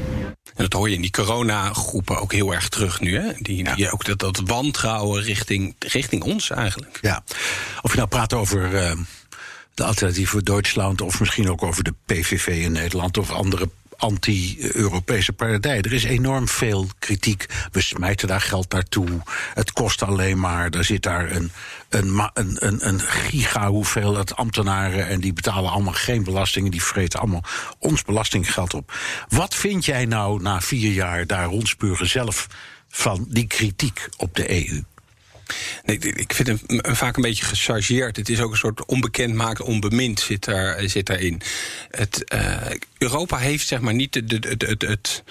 En 0.62 0.67
dat 0.69 0.80
hoor 0.80 0.89
je 0.89 0.95
in 0.95 1.02
die 1.02 1.12
coronagroepen 1.12 2.19
ook 2.19 2.32
heel 2.32 2.54
erg 2.54 2.69
terug 2.69 3.00
nu. 3.00 3.17
Hè? 3.17 3.32
Die, 3.38 3.76
die 3.76 3.91
ook 3.91 4.06
dat, 4.06 4.19
dat 4.19 4.41
wantrouwen 4.45 5.24
richting, 5.24 5.76
richting 5.80 6.23
ons 6.23 6.50
eigenlijk. 6.50 7.00
Ja, 7.02 7.23
of 7.81 7.92
je 7.92 7.98
nou 7.98 8.10
praat 8.10 8.33
over 8.33 8.73
uh, 8.73 8.92
de 9.73 9.83
Alternatief 9.83 10.29
voor 10.29 10.44
Duitsland... 10.44 11.02
of 11.02 11.19
misschien 11.19 11.50
ook 11.50 11.63
over 11.63 11.83
de 11.83 11.94
PVV 12.06 12.48
in 12.48 12.71
Nederland 12.71 13.17
of 13.17 13.31
andere 13.31 13.69
anti-Europese 14.02 15.33
partijen. 15.33 15.83
Er 15.83 15.93
is 15.93 16.04
enorm 16.04 16.47
veel 16.47 16.87
kritiek. 16.99 17.45
We 17.71 17.81
smijten 17.81 18.27
daar 18.27 18.41
geld 18.41 18.71
naartoe. 18.71 19.21
Het 19.54 19.71
kost 19.71 20.04
alleen 20.04 20.39
maar. 20.39 20.69
Er 20.69 20.83
zit 20.83 21.04
daar 21.04 21.31
een, 21.31 21.52
een, 21.89 22.29
een, 22.33 22.58
een, 22.60 22.87
een 22.87 22.99
giga 22.99 23.69
hoeveelheid 23.69 24.35
ambtenaren. 24.35 25.08
En 25.08 25.19
die 25.19 25.33
betalen 25.33 25.71
allemaal 25.71 25.93
geen 25.93 26.23
belastingen. 26.23 26.71
Die 26.71 26.83
vreten 26.83 27.19
allemaal 27.19 27.43
ons 27.79 28.04
belastinggeld 28.04 28.73
op. 28.73 28.93
Wat 29.29 29.56
vind 29.56 29.85
jij 29.85 30.06
nou 30.06 30.41
na 30.41 30.62
vier 30.62 30.91
jaar 30.91 31.27
daar 31.27 31.45
rondspuren 31.45 32.08
zelf 32.08 32.47
van 32.89 33.25
die 33.29 33.47
kritiek 33.47 34.08
op 34.17 34.35
de 34.35 34.49
EU? 34.69 34.83
Nee, 35.85 35.97
ik 35.99 36.33
vind 36.33 36.47
hem 36.47 36.60
vaak 36.95 37.15
een 37.15 37.21
beetje 37.21 37.45
gechargeerd. 37.45 38.15
Het 38.15 38.29
is 38.29 38.39
ook 38.39 38.52
een 38.52 38.58
soort 38.58 38.85
onbekend 38.85 39.33
maakt 39.33 39.62
onbemind 39.62 40.19
zit, 40.19 40.45
daar, 40.45 40.89
zit 40.89 41.06
daarin. 41.06 41.41
Het, 41.89 42.23
uh, 42.33 42.56
Europa 42.97 43.37
heeft 43.37 43.67
zeg 43.67 43.79
maar 43.79 43.93
niet 43.93 44.15
het, 44.15 44.31
het, 44.31 44.62
het, 44.62 44.81
het, 44.81 45.23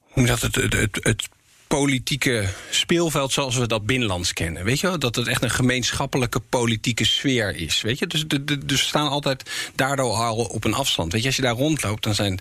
hoe 0.00 0.26
het, 0.26 0.54
het, 0.54 0.98
het, 1.02 1.28
politieke 1.66 2.48
speelveld 2.70 3.32
zoals 3.32 3.56
we 3.56 3.66
dat 3.66 3.86
binnenlands 3.86 4.32
kennen. 4.32 4.64
Weet 4.64 4.80
je 4.80 4.86
wel? 4.86 4.98
Dat 4.98 5.16
het 5.16 5.26
echt 5.26 5.42
een 5.42 5.50
gemeenschappelijke 5.50 6.40
politieke 6.40 7.04
sfeer 7.04 7.56
is. 7.56 7.80
Weet 7.80 7.98
je? 7.98 8.06
Dus, 8.06 8.24
dus 8.26 8.60
we 8.66 8.76
staan 8.76 9.08
altijd 9.08 9.50
daardoor 9.74 10.14
al 10.14 10.36
op 10.36 10.64
een 10.64 10.74
afstand. 10.74 11.12
Weet 11.12 11.20
je, 11.20 11.26
als 11.26 11.36
je 11.36 11.42
daar 11.42 11.54
rondloopt, 11.54 12.02
dan 12.02 12.14
zijn 12.14 12.38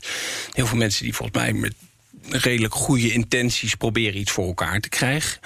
heel 0.52 0.68
veel 0.68 0.78
mensen 0.78 1.04
die 1.04 1.14
volgens 1.14 1.38
mij 1.38 1.54
met 1.54 1.74
redelijk 2.30 2.74
goede 2.74 3.12
intenties 3.12 3.76
proberen 3.76 4.20
iets 4.20 4.32
voor 4.32 4.48
elkaar 4.48 4.80
te 4.80 4.90
krijgen 4.90 5.40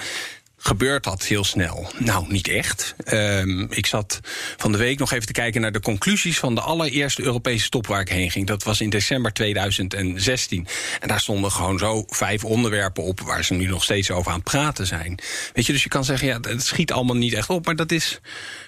gebeurt 0.62 1.04
dat 1.04 1.24
heel 1.24 1.44
snel? 1.44 1.92
Nou, 1.98 2.26
niet 2.28 2.48
echt. 2.48 2.96
Um, 3.14 3.68
ik 3.70 3.86
zat 3.86 4.20
van 4.58 4.72
de 4.72 4.78
week 4.78 5.00
nog 5.00 5.12
even 5.12 5.26
te 5.26 5.32
kijken 5.32 5.62
naar 5.62 5.72
de 5.72 5.80
conclusies 5.80 6.40
van 6.40 6.56
de 6.56 6.62
allereerste 6.62 7.24
Europese 7.24 7.70
top 7.70 7.88
waar 7.88 8.02
ik 8.02 8.10
heen 8.10 8.32
ging. 8.32 8.48
Dat 8.48 8.64
was 8.64 8.82
in 8.82 8.90
december 8.90 9.34
2016. 9.34 10.68
En 11.00 11.08
daar 11.08 11.20
stonden 11.20 11.52
gewoon 11.52 11.80
zo 11.80 12.04
vijf 12.08 12.46
onderwerpen 12.46 13.04
op 13.04 13.20
waar 13.20 13.44
ze 13.44 13.54
nu 13.54 13.66
nog 13.66 13.84
steeds 13.84 14.12
over 14.12 14.32
aan 14.32 14.38
het 14.38 14.50
praten 14.50 14.88
zijn. 14.88 15.20
Weet 15.54 15.66
je, 15.66 15.74
dus 15.74 15.84
je 15.84 15.90
kan 15.90 16.06
zeggen, 16.06 16.28
ja, 16.28 16.40
het 16.42 16.64
schiet 16.64 16.92
allemaal 16.92 17.16
niet 17.16 17.34
echt 17.34 17.50
op. 17.50 17.66
Maar 17.66 17.76
dat 17.76 17.92
is, 17.92 18.20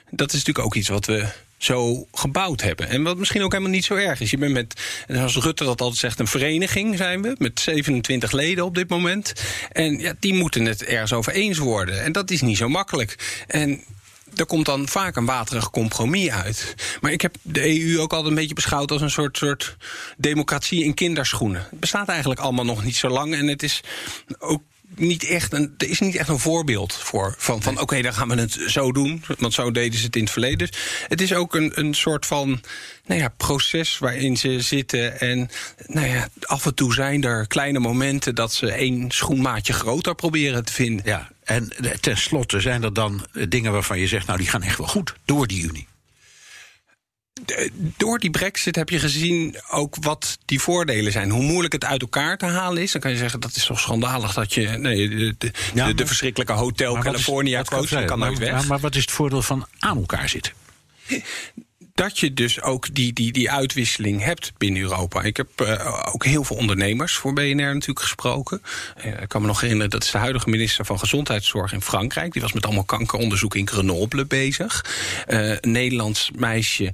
dat 0.09 0.27
is 0.27 0.37
natuurlijk 0.37 0.65
ook 0.65 0.75
iets 0.75 0.89
wat 0.89 1.05
we 1.05 1.27
zo 1.64 2.07
gebouwd 2.11 2.61
hebben. 2.61 2.89
En 2.89 3.03
wat 3.03 3.18
misschien 3.18 3.43
ook 3.43 3.51
helemaal 3.51 3.74
niet 3.74 3.86
zo 3.86 3.95
erg 3.95 4.20
is. 4.20 4.32
Je 4.32 4.38
bent 4.38 4.53
met, 4.53 4.82
zoals 5.07 5.36
Rutte 5.36 5.64
dat 5.64 5.82
altijd 5.82 5.99
zegt, 5.99 6.20
een 6.20 6.28
vereniging 6.28 6.97
zijn 6.97 7.22
we. 7.22 7.36
Met 7.38 7.59
27 7.59 8.32
leden 8.32 8.66
op 8.66 8.76
dit 8.76 8.89
moment. 8.89 9.34
En 9.72 9.99
ja, 9.99 10.14
die 10.20 10.34
moeten 10.34 10.66
het 10.66 10.84
ergens 10.84 11.14
over 11.14 11.34
eens 11.34 11.57
worden. 11.57 12.03
En 12.03 12.11
dat 12.11 12.32
is 12.32 12.41
niet 12.41 12.57
zo 12.57 12.70
makkelijk. 12.70 13.43
En 13.47 13.84
er 14.36 14.45
komt 14.45 14.66
dan 14.66 14.88
vaak 14.88 15.16
een 15.16 15.26
waterig 15.26 15.70
compromis 15.70 16.30
uit. 16.30 16.76
Maar 17.01 17.11
ik 17.11 17.22
heb 17.22 17.36
de 17.41 17.82
EU 17.82 17.99
ook 17.99 18.11
altijd 18.11 18.30
een 18.30 18.39
beetje 18.39 18.55
beschouwd 18.55 18.91
als 18.91 19.01
een 19.01 19.11
soort, 19.11 19.38
soort 19.38 19.76
democratie 20.18 20.84
in 20.84 20.93
kinderschoenen. 20.93 21.68
Het 21.70 21.80
bestaat 21.80 22.07
eigenlijk 22.07 22.39
allemaal 22.39 22.66
nog 22.66 22.84
niet 22.84 22.95
zo 22.95 23.09
lang. 23.09 23.36
En 23.36 23.47
het 23.47 23.64
is 23.64 23.82
ook 24.39 24.61
niet 24.95 25.23
echt 25.23 25.53
een, 25.53 25.73
er 25.77 25.89
is 25.89 25.99
niet 25.99 26.15
echt 26.15 26.29
een 26.29 26.39
voorbeeld 26.39 26.93
voor. 26.93 27.35
Van, 27.37 27.61
van 27.61 27.79
oké, 27.79 28.01
dan 28.01 28.13
gaan 28.13 28.27
we 28.27 28.35
het 28.35 28.63
zo 28.67 28.91
doen. 28.91 29.23
Want 29.37 29.53
zo 29.53 29.71
deden 29.71 29.99
ze 29.99 30.05
het 30.05 30.15
in 30.15 30.21
het 30.21 30.31
verleden. 30.31 30.69
Het 31.07 31.21
is 31.21 31.33
ook 31.33 31.55
een, 31.55 31.71
een 31.75 31.93
soort 31.93 32.25
van 32.25 32.61
nou 33.05 33.21
ja, 33.21 33.33
proces 33.37 33.97
waarin 33.97 34.37
ze 34.37 34.61
zitten. 34.61 35.19
En 35.19 35.49
nou 35.87 36.07
ja, 36.07 36.29
af 36.41 36.65
en 36.65 36.75
toe 36.75 36.93
zijn 36.93 37.23
er 37.23 37.47
kleine 37.47 37.79
momenten 37.79 38.35
dat 38.35 38.53
ze 38.53 38.71
één 38.71 39.11
schoenmaatje 39.11 39.73
groter 39.73 40.15
proberen 40.15 40.65
te 40.65 40.73
vinden. 40.73 41.05
Ja, 41.05 41.29
en 41.43 41.71
tenslotte 41.99 42.59
zijn 42.59 42.83
er 42.83 42.93
dan 42.93 43.25
dingen 43.49 43.71
waarvan 43.71 43.99
je 43.99 44.07
zegt, 44.07 44.27
nou 44.27 44.37
die 44.39 44.47
gaan 44.47 44.63
echt 44.63 44.77
wel 44.77 44.87
goed 44.87 45.15
door 45.25 45.47
die 45.47 45.63
Unie 45.63 45.87
door 47.97 48.19
die 48.19 48.29
brexit 48.29 48.75
heb 48.75 48.89
je 48.89 48.99
gezien 48.99 49.55
ook 49.69 49.95
wat 49.99 50.37
die 50.45 50.59
voordelen 50.61 51.11
zijn. 51.11 51.29
Hoe 51.29 51.43
moeilijk 51.43 51.73
het 51.73 51.85
uit 51.85 52.01
elkaar 52.01 52.37
te 52.37 52.45
halen 52.45 52.81
is. 52.81 52.91
Dan 52.91 53.01
kan 53.01 53.11
je 53.11 53.17
zeggen, 53.17 53.39
dat 53.39 53.55
is 53.55 53.65
toch 53.65 53.79
schandalig 53.79 54.33
dat 54.33 54.53
je... 54.53 54.67
Nee, 54.67 55.09
de, 55.09 55.35
de, 55.37 55.51
ja, 55.73 55.93
de, 55.93 56.05
verschrikkelijke 56.05 56.53
Hotel 56.53 56.97
California 56.97 57.63
coach 57.63 58.05
kan 58.05 58.19
nooit 58.19 58.37
weg. 58.37 58.61
Ja, 58.61 58.67
maar 58.67 58.79
wat 58.79 58.95
is 58.95 59.01
het 59.01 59.11
voordeel 59.11 59.41
van 59.41 59.67
aan 59.79 59.97
elkaar 59.97 60.29
zitten? 60.29 60.53
dat 61.93 62.19
je 62.19 62.33
dus 62.33 62.61
ook 62.61 62.93
die, 62.93 63.13
die, 63.13 63.31
die 63.31 63.51
uitwisseling 63.51 64.23
hebt 64.23 64.51
binnen 64.57 64.81
Europa. 64.81 65.21
Ik 65.21 65.37
heb 65.37 65.47
uh, 65.61 66.07
ook 66.13 66.25
heel 66.25 66.43
veel 66.43 66.55
ondernemers 66.55 67.13
voor 67.13 67.33
BNR 67.33 67.55
natuurlijk 67.55 67.99
gesproken. 67.99 68.61
Uh, 69.05 69.21
ik 69.21 69.29
kan 69.29 69.41
me 69.41 69.47
nog 69.47 69.61
herinneren, 69.61 69.91
dat 69.91 70.03
is 70.03 70.11
de 70.11 70.17
huidige 70.17 70.49
minister 70.49 70.85
van 70.85 70.99
Gezondheidszorg 70.99 71.73
in 71.73 71.81
Frankrijk. 71.81 72.33
Die 72.33 72.41
was 72.41 72.53
met 72.53 72.65
allemaal 72.65 72.83
kankeronderzoek 72.83 73.55
in 73.55 73.67
Grenoble 73.67 74.25
bezig. 74.25 74.85
Uh, 75.27 75.49
een 75.49 75.71
Nederlands 75.71 76.31
meisje 76.35 76.93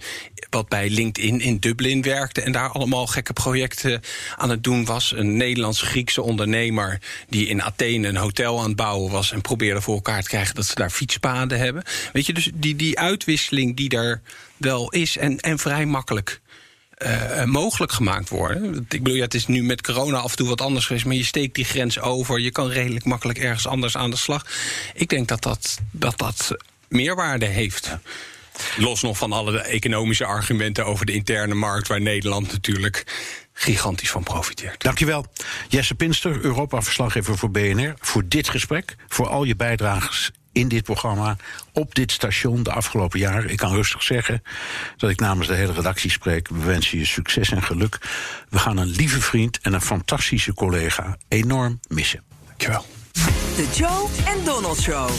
wat 0.50 0.70
bij 0.70 0.90
LinkedIn 0.90 1.42
in 1.42 1.58
Dublin 1.58 2.02
werkte... 2.02 2.42
en 2.42 2.52
daar 2.52 2.70
allemaal 2.70 3.08
gekke 3.08 3.34
projecten 3.34 4.02
aan 4.38 4.50
het 4.50 4.64
doen 4.64 4.86
was. 4.86 5.14
Een 5.16 5.38
Nederlands-Griekse 5.38 6.22
ondernemer 6.22 7.02
die 7.30 7.48
in 7.48 7.64
Athene 7.64 8.08
een 8.08 8.16
hotel 8.16 8.60
aan 8.60 8.68
het 8.68 8.76
bouwen 8.76 9.12
was... 9.12 9.32
en 9.32 9.42
probeerde 9.42 9.82
voor 9.82 9.96
elkaar 9.96 10.22
te 10.22 10.30
krijgen 10.30 10.56
dat 10.56 10.66
ze 10.66 10.76
daar 10.76 10.90
fietspaden 10.90 11.60
hebben. 11.60 11.84
Weet 12.14 12.26
je, 12.26 12.34
dus 12.34 12.50
die, 12.54 12.76
die 12.76 13.00
uitwisseling 13.00 13.76
die 13.76 13.90
daar 13.90 14.22
wel 14.60 14.90
is 14.90 15.18
en, 15.18 15.40
en 15.40 15.60
vrij 15.60 15.86
makkelijk 15.86 16.42
uh, 17.06 17.44
mogelijk 17.44 17.92
gemaakt 17.92 18.30
worden. 18.30 18.76
Ik 18.76 19.04
bedoel, 19.04 19.16
ja, 19.16 19.24
het 19.24 19.34
is 19.34 19.48
nu 19.48 19.64
met 19.64 19.82
corona 19.82 20.18
af 20.18 20.32
en 20.32 20.38
toe 20.38 20.48
wat 20.48 20.62
anders 20.62 20.86
geweest, 20.86 21.06
maar 21.06 21.16
je 21.16 21.24
steekt 21.24 21.56
die 21.56 21.66
grens 21.66 22.00
over. 22.00 22.40
Je 22.40 22.52
kan 22.52 22.70
redelijk 22.70 23.06
makkelijk 23.06 23.40
ergens 23.40 23.68
anders 23.68 23.98
aan 23.98 24.10
de 24.10 24.18
slag. 24.18 24.46
Ik 24.94 25.10
denk 25.10 25.28
dat 25.28 25.44
dat, 25.44 25.80
dat, 25.92 26.18
dat 26.18 26.56
meerwaarde 26.88 27.46
heeft. 27.46 27.98
Los 28.78 29.02
nog 29.02 29.18
van 29.18 29.32
alle 29.32 29.60
economische 29.60 30.26
argumenten 30.26 30.86
over 30.86 31.06
de 31.06 31.12
interne 31.12 31.54
markt, 31.54 31.88
waar 31.88 32.02
Nederland 32.02 32.52
natuurlijk 32.52 33.04
gigantisch 33.54 34.12
van 34.12 34.24
profiteert. 34.24 34.82
Dankjewel. 34.82 35.26
Jesse 35.68 35.96
Pinster, 35.96 36.40
Europa-verslaggever 36.42 37.38
voor 37.38 37.52
BNR, 37.52 37.94
voor 38.00 38.24
dit 38.28 38.50
gesprek, 38.50 38.96
voor 39.08 39.28
al 39.28 39.44
je 39.44 39.56
bijdrages 39.56 40.32
in 40.52 40.68
dit 40.68 40.84
programma, 40.84 41.36
op 41.74 41.96
dit 41.96 42.12
station 42.12 42.64
de 42.64 42.72
afgelopen 42.72 43.20
jaren. 43.20 43.50
Ik 43.50 43.58
kan 43.58 43.74
rustig 43.74 44.04
zeggen 44.04 44.44
dat 44.98 45.10
ik 45.10 45.20
namens 45.20 45.48
de 45.48 45.56
hele 45.56 45.74
redactie 45.74 46.12
spreek. 46.12 46.48
We 46.48 46.64
wensen 46.64 46.98
je 46.98 47.06
succes 47.06 47.52
en 47.52 47.64
geluk. 47.64 47.98
We 48.50 48.60
gaan 48.60 48.78
een 48.78 48.88
lieve 48.88 49.22
vriend 49.22 49.60
en 49.62 49.74
een 49.74 49.82
fantastische 49.82 50.54
collega 50.54 51.18
enorm 51.28 51.80
missen. 51.88 52.24
Dankjewel. 52.46 52.86
De 53.56 53.68
Joe 53.76 54.10
en 54.26 54.44
Donald 54.46 54.80
Show. 54.80 55.10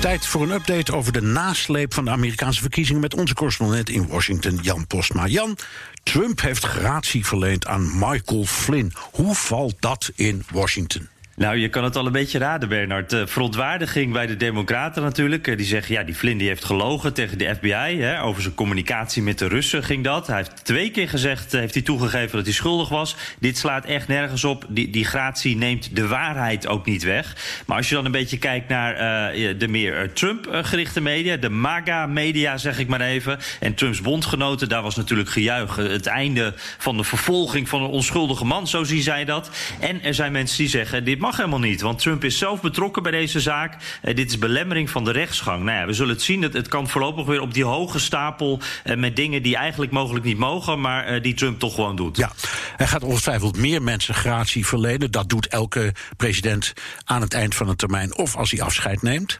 Tijd 0.00 0.26
voor 0.26 0.42
een 0.42 0.50
update 0.50 0.92
over 0.92 1.12
de 1.12 1.20
nasleep 1.20 1.94
van 1.94 2.04
de 2.04 2.10
Amerikaanse 2.10 2.60
verkiezingen 2.60 3.00
met 3.00 3.14
onze 3.14 3.34
correspondent 3.34 3.88
in 3.88 4.08
Washington, 4.08 4.58
Jan 4.62 4.86
Postma. 4.86 5.26
Jan, 5.26 5.58
Trump 6.02 6.40
heeft 6.40 6.64
gratie 6.64 7.26
verleend 7.26 7.66
aan 7.66 7.98
Michael 7.98 8.44
Flynn. 8.44 8.92
Hoe 9.12 9.34
valt 9.34 9.74
dat 9.78 10.10
in 10.14 10.44
Washington? 10.50 11.08
Nou, 11.36 11.56
je 11.56 11.68
kan 11.68 11.84
het 11.84 11.96
al 11.96 12.06
een 12.06 12.12
beetje 12.12 12.38
raden, 12.38 12.68
Bernard. 12.68 13.10
De 13.10 13.26
verontwaardiging 13.26 14.12
bij 14.12 14.26
de 14.26 14.36
Democraten 14.36 15.02
natuurlijk. 15.02 15.46
Eh, 15.46 15.56
die 15.56 15.66
zeggen, 15.66 15.94
ja, 15.94 16.02
die 16.02 16.14
Flynn 16.14 16.40
heeft 16.40 16.64
gelogen 16.64 17.12
tegen 17.12 17.38
de 17.38 17.54
FBI. 17.54 18.00
Hè, 18.00 18.22
over 18.22 18.42
zijn 18.42 18.54
communicatie 18.54 19.22
met 19.22 19.38
de 19.38 19.48
Russen 19.48 19.84
ging 19.84 20.04
dat. 20.04 20.26
Hij 20.26 20.36
heeft 20.36 20.64
twee 20.64 20.90
keer 20.90 21.08
gezegd, 21.08 21.54
eh, 21.54 21.60
heeft 21.60 21.74
hij 21.74 21.82
toegegeven 21.82 22.36
dat 22.36 22.44
hij 22.44 22.54
schuldig 22.54 22.88
was. 22.88 23.16
Dit 23.38 23.58
slaat 23.58 23.84
echt 23.84 24.08
nergens 24.08 24.44
op. 24.44 24.64
Die, 24.68 24.90
die 24.90 25.04
gratie 25.04 25.56
neemt 25.56 25.96
de 25.96 26.06
waarheid 26.06 26.66
ook 26.66 26.86
niet 26.86 27.02
weg. 27.02 27.36
Maar 27.66 27.76
als 27.76 27.88
je 27.88 27.94
dan 27.94 28.04
een 28.04 28.12
beetje 28.12 28.38
kijkt 28.38 28.68
naar 28.68 28.92
uh, 29.34 29.58
de 29.58 29.68
meer 29.68 30.12
Trump-gerichte 30.12 31.00
media... 31.00 31.36
de 31.36 31.48
MAGA-media, 31.48 32.56
zeg 32.56 32.78
ik 32.78 32.88
maar 32.88 33.00
even... 33.00 33.38
en 33.60 33.74
Trumps 33.74 34.00
bondgenoten, 34.00 34.68
daar 34.68 34.82
was 34.82 34.96
natuurlijk 34.96 35.28
gejuich. 35.28 35.76
Het 35.76 36.06
einde 36.06 36.54
van 36.78 36.96
de 36.96 37.04
vervolging 37.04 37.68
van 37.68 37.82
een 37.82 37.90
onschuldige 37.90 38.44
man, 38.44 38.66
zo 38.66 38.84
zien 38.84 39.02
zij 39.02 39.24
dat. 39.24 39.50
En 39.80 40.02
er 40.02 40.14
zijn 40.14 40.32
mensen 40.32 40.58
die 40.58 40.68
zeggen, 40.68 41.04
dit 41.04 41.18
mag 41.32 41.40
helemaal 41.40 41.68
niet, 41.68 41.80
want 41.80 41.98
Trump 41.98 42.24
is 42.24 42.38
zelf 42.38 42.60
betrokken 42.60 43.02
bij 43.02 43.12
deze 43.12 43.40
zaak. 43.40 43.74
Uh, 43.74 44.14
dit 44.14 44.30
is 44.30 44.38
belemmering 44.38 44.90
van 44.90 45.04
de 45.04 45.10
rechtsgang. 45.10 45.62
Nou 45.62 45.78
ja, 45.78 45.86
we 45.86 45.92
zullen 45.92 46.14
het 46.14 46.22
zien. 46.22 46.42
Het, 46.42 46.52
het 46.52 46.68
kan 46.68 46.88
voorlopig 46.88 47.26
weer 47.26 47.40
op 47.40 47.54
die 47.54 47.64
hoge 47.64 47.98
stapel 47.98 48.60
uh, 48.84 48.96
met 48.96 49.16
dingen 49.16 49.42
die 49.42 49.56
eigenlijk 49.56 49.92
mogelijk 49.92 50.24
niet 50.24 50.38
mogen, 50.38 50.80
maar 50.80 51.14
uh, 51.14 51.22
die 51.22 51.34
Trump 51.34 51.58
toch 51.58 51.74
gewoon 51.74 51.96
doet. 51.96 52.16
Ja, 52.16 52.32
hij 52.76 52.86
gaat 52.86 53.02
ongetwijfeld 53.02 53.56
meer 53.56 53.82
mensen 53.82 54.14
gratie 54.14 54.66
verlenen. 54.66 55.10
Dat 55.10 55.28
doet 55.28 55.46
elke 55.46 55.94
president 56.16 56.72
aan 57.04 57.20
het 57.20 57.34
eind 57.34 57.54
van 57.54 57.68
een 57.68 57.76
termijn 57.76 58.16
of 58.16 58.36
als 58.36 58.50
hij 58.50 58.62
afscheid 58.62 59.02
neemt. 59.02 59.38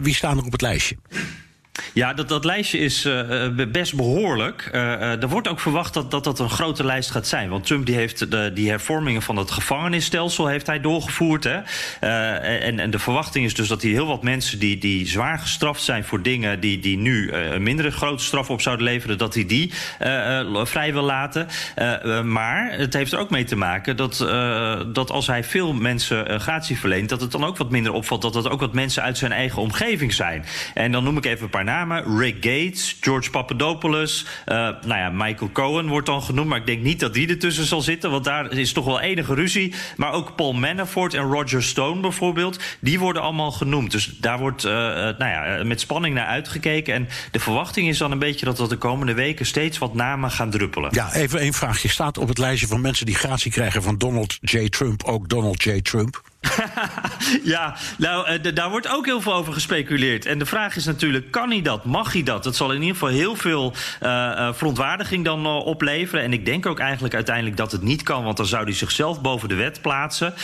wie 0.00 0.14
staan 0.14 0.38
er 0.38 0.44
op 0.44 0.52
het 0.52 0.62
lijstje? 0.62 0.96
Ja, 1.92 2.14
dat, 2.14 2.28
dat 2.28 2.44
lijstje 2.44 2.78
is 2.78 3.04
uh, 3.04 3.48
best 3.72 3.96
behoorlijk. 3.96 4.70
Uh, 4.74 5.22
er 5.22 5.28
wordt 5.28 5.48
ook 5.48 5.60
verwacht 5.60 5.94
dat, 5.94 6.10
dat 6.10 6.24
dat 6.24 6.38
een 6.38 6.50
grote 6.50 6.84
lijst 6.84 7.10
gaat 7.10 7.26
zijn. 7.26 7.48
Want 7.48 7.66
Trump 7.66 7.86
die 7.86 7.94
heeft 7.94 8.30
de, 8.30 8.50
die 8.54 8.68
hervormingen 8.68 9.22
van 9.22 9.36
het 9.36 9.50
gevangenisstelsel 9.50 10.46
heeft 10.46 10.66
hij 10.66 10.80
doorgevoerd. 10.80 11.44
Hè? 11.44 11.58
en, 12.00 12.78
en 12.78 12.90
de 12.90 12.98
verwachting 12.98 13.44
is 13.44 13.54
dus 13.54 13.68
dat 13.68 13.82
hij 13.82 13.90
heel 13.90 14.06
wat 14.06 14.22
mensen 14.22 14.58
die, 14.58 14.78
die 14.78 15.08
zwaar 15.08 15.38
gestraft 15.38 15.82
zijn 15.82 16.04
voor 16.04 16.22
dingen 16.22 16.60
die, 16.60 16.78
die 16.78 16.98
nu 16.98 17.32
een 17.32 17.62
mindere 17.62 17.90
grote 17.90 18.24
straf 18.24 18.50
op 18.50 18.60
zouden 18.60 18.84
leveren, 18.84 19.18
dat 19.18 19.34
hij 19.34 19.46
die 19.46 19.72
vrij 20.64 20.92
wil 20.92 21.02
laten. 21.02 21.48
maar 22.24 22.72
het 22.72 22.94
heeft 22.94 23.12
er 23.12 23.18
ook 23.18 23.30
mee 23.30 23.44
te 23.44 23.56
maken 23.56 23.96
dat, 23.96 24.18
dat 24.92 25.10
als 25.10 25.26
hij 25.26 25.44
veel 25.44 25.72
mensen 25.72 26.40
gratie 26.40 26.78
verleent, 26.78 27.08
dat 27.08 27.20
het 27.20 27.30
dan 27.30 27.44
ook 27.44 27.56
wat 27.56 27.70
minder 27.70 27.92
opvalt 27.92 28.22
dat 28.22 28.34
het 28.34 28.48
ook 28.48 28.60
wat 28.60 28.72
mensen 28.72 29.02
uit 29.02 29.18
zijn 29.18 29.32
eigen 29.32 29.62
omgeving 29.62 30.12
zijn. 30.12 30.44
En 30.74 30.92
dan 30.92 31.04
noem 31.04 31.16
ik 31.16 31.24
even 31.24 31.44
een 31.44 31.50
paar 31.50 31.64
namen. 31.70 32.18
Rick 32.18 32.34
Gates, 32.34 32.96
George 33.00 33.30
Papadopoulos. 33.30 34.26
Uh, 34.46 34.54
nou 34.56 35.00
ja, 35.00 35.10
Michael 35.10 35.50
Cohen 35.52 35.88
wordt 35.88 36.06
dan 36.06 36.22
genoemd. 36.22 36.48
Maar 36.48 36.58
ik 36.58 36.66
denk 36.66 36.82
niet 36.82 37.00
dat 37.00 37.14
die 37.14 37.28
ertussen 37.28 37.64
zal 37.64 37.80
zitten. 37.80 38.10
Want 38.10 38.24
daar 38.24 38.52
is 38.52 38.72
toch 38.72 38.84
wel 38.84 39.00
enige 39.00 39.34
ruzie. 39.34 39.74
Maar 39.96 40.12
ook 40.12 40.36
Paul 40.36 40.52
Manafort 40.52 41.14
en 41.14 41.22
Roger 41.22 41.62
Stone 41.62 42.00
bijvoorbeeld. 42.00 42.58
Die 42.80 42.98
worden 42.98 43.22
allemaal 43.22 43.50
genoemd. 43.50 43.90
Dus 43.90 44.16
daar 44.20 44.38
wordt 44.38 44.64
uh, 44.64 44.72
nou 44.72 45.18
ja, 45.18 45.64
met 45.64 45.80
spanning 45.80 46.14
naar 46.14 46.26
uitgekeken. 46.26 46.94
En 46.94 47.08
de 47.30 47.40
verwachting 47.40 47.88
is 47.88 47.98
dan 47.98 48.12
een 48.12 48.18
beetje 48.18 48.46
dat 48.46 48.58
er 48.58 48.68
de 48.68 48.76
komende 48.76 49.14
weken 49.14 49.46
steeds 49.46 49.78
wat 49.78 49.94
namen 49.94 50.30
gaan 50.30 50.50
druppelen. 50.50 50.90
Ja, 50.92 51.14
even 51.14 51.38
één 51.40 51.52
vraagje. 51.52 51.88
Staat 51.88 52.18
op 52.18 52.28
het 52.28 52.38
lijstje 52.38 52.66
van 52.66 52.80
mensen 52.80 53.06
die 53.06 53.14
gratie 53.14 53.50
krijgen 53.50 53.82
van 53.82 53.98
Donald 53.98 54.38
J. 54.40 54.68
Trump 54.68 55.04
ook 55.04 55.28
Donald 55.28 55.62
J. 55.62 55.80
Trump? 55.80 56.22
ja, 57.54 57.76
nou, 57.98 58.32
uh, 58.32 58.54
daar 58.54 58.70
wordt 58.70 58.88
ook 58.88 59.06
heel 59.06 59.20
veel 59.20 59.34
over 59.34 59.52
gespeculeerd. 59.52 60.26
En 60.26 60.38
de 60.38 60.46
vraag 60.46 60.76
is 60.76 60.84
natuurlijk, 60.84 61.30
kan 61.30 61.50
hij 61.50 61.62
dat? 61.62 61.84
Mag 61.84 62.12
hij 62.12 62.22
dat? 62.22 62.44
Dat 62.44 62.56
zal 62.56 62.72
in 62.72 62.80
ieder 62.80 62.96
geval 62.96 63.08
heel 63.08 63.36
veel 63.36 63.74
uh, 64.02 64.52
verontwaardiging 64.52 65.24
dan 65.24 65.46
uh, 65.46 65.66
opleveren. 65.66 66.24
En 66.24 66.32
ik 66.32 66.44
denk 66.44 66.66
ook 66.66 66.78
eigenlijk 66.78 67.14
uiteindelijk 67.14 67.56
dat 67.56 67.72
het 67.72 67.82
niet 67.82 68.02
kan... 68.02 68.24
want 68.24 68.36
dan 68.36 68.46
zou 68.46 68.64
hij 68.64 68.72
zichzelf 68.72 69.20
boven 69.20 69.48
de 69.48 69.54
wet 69.54 69.82
plaatsen. 69.82 70.34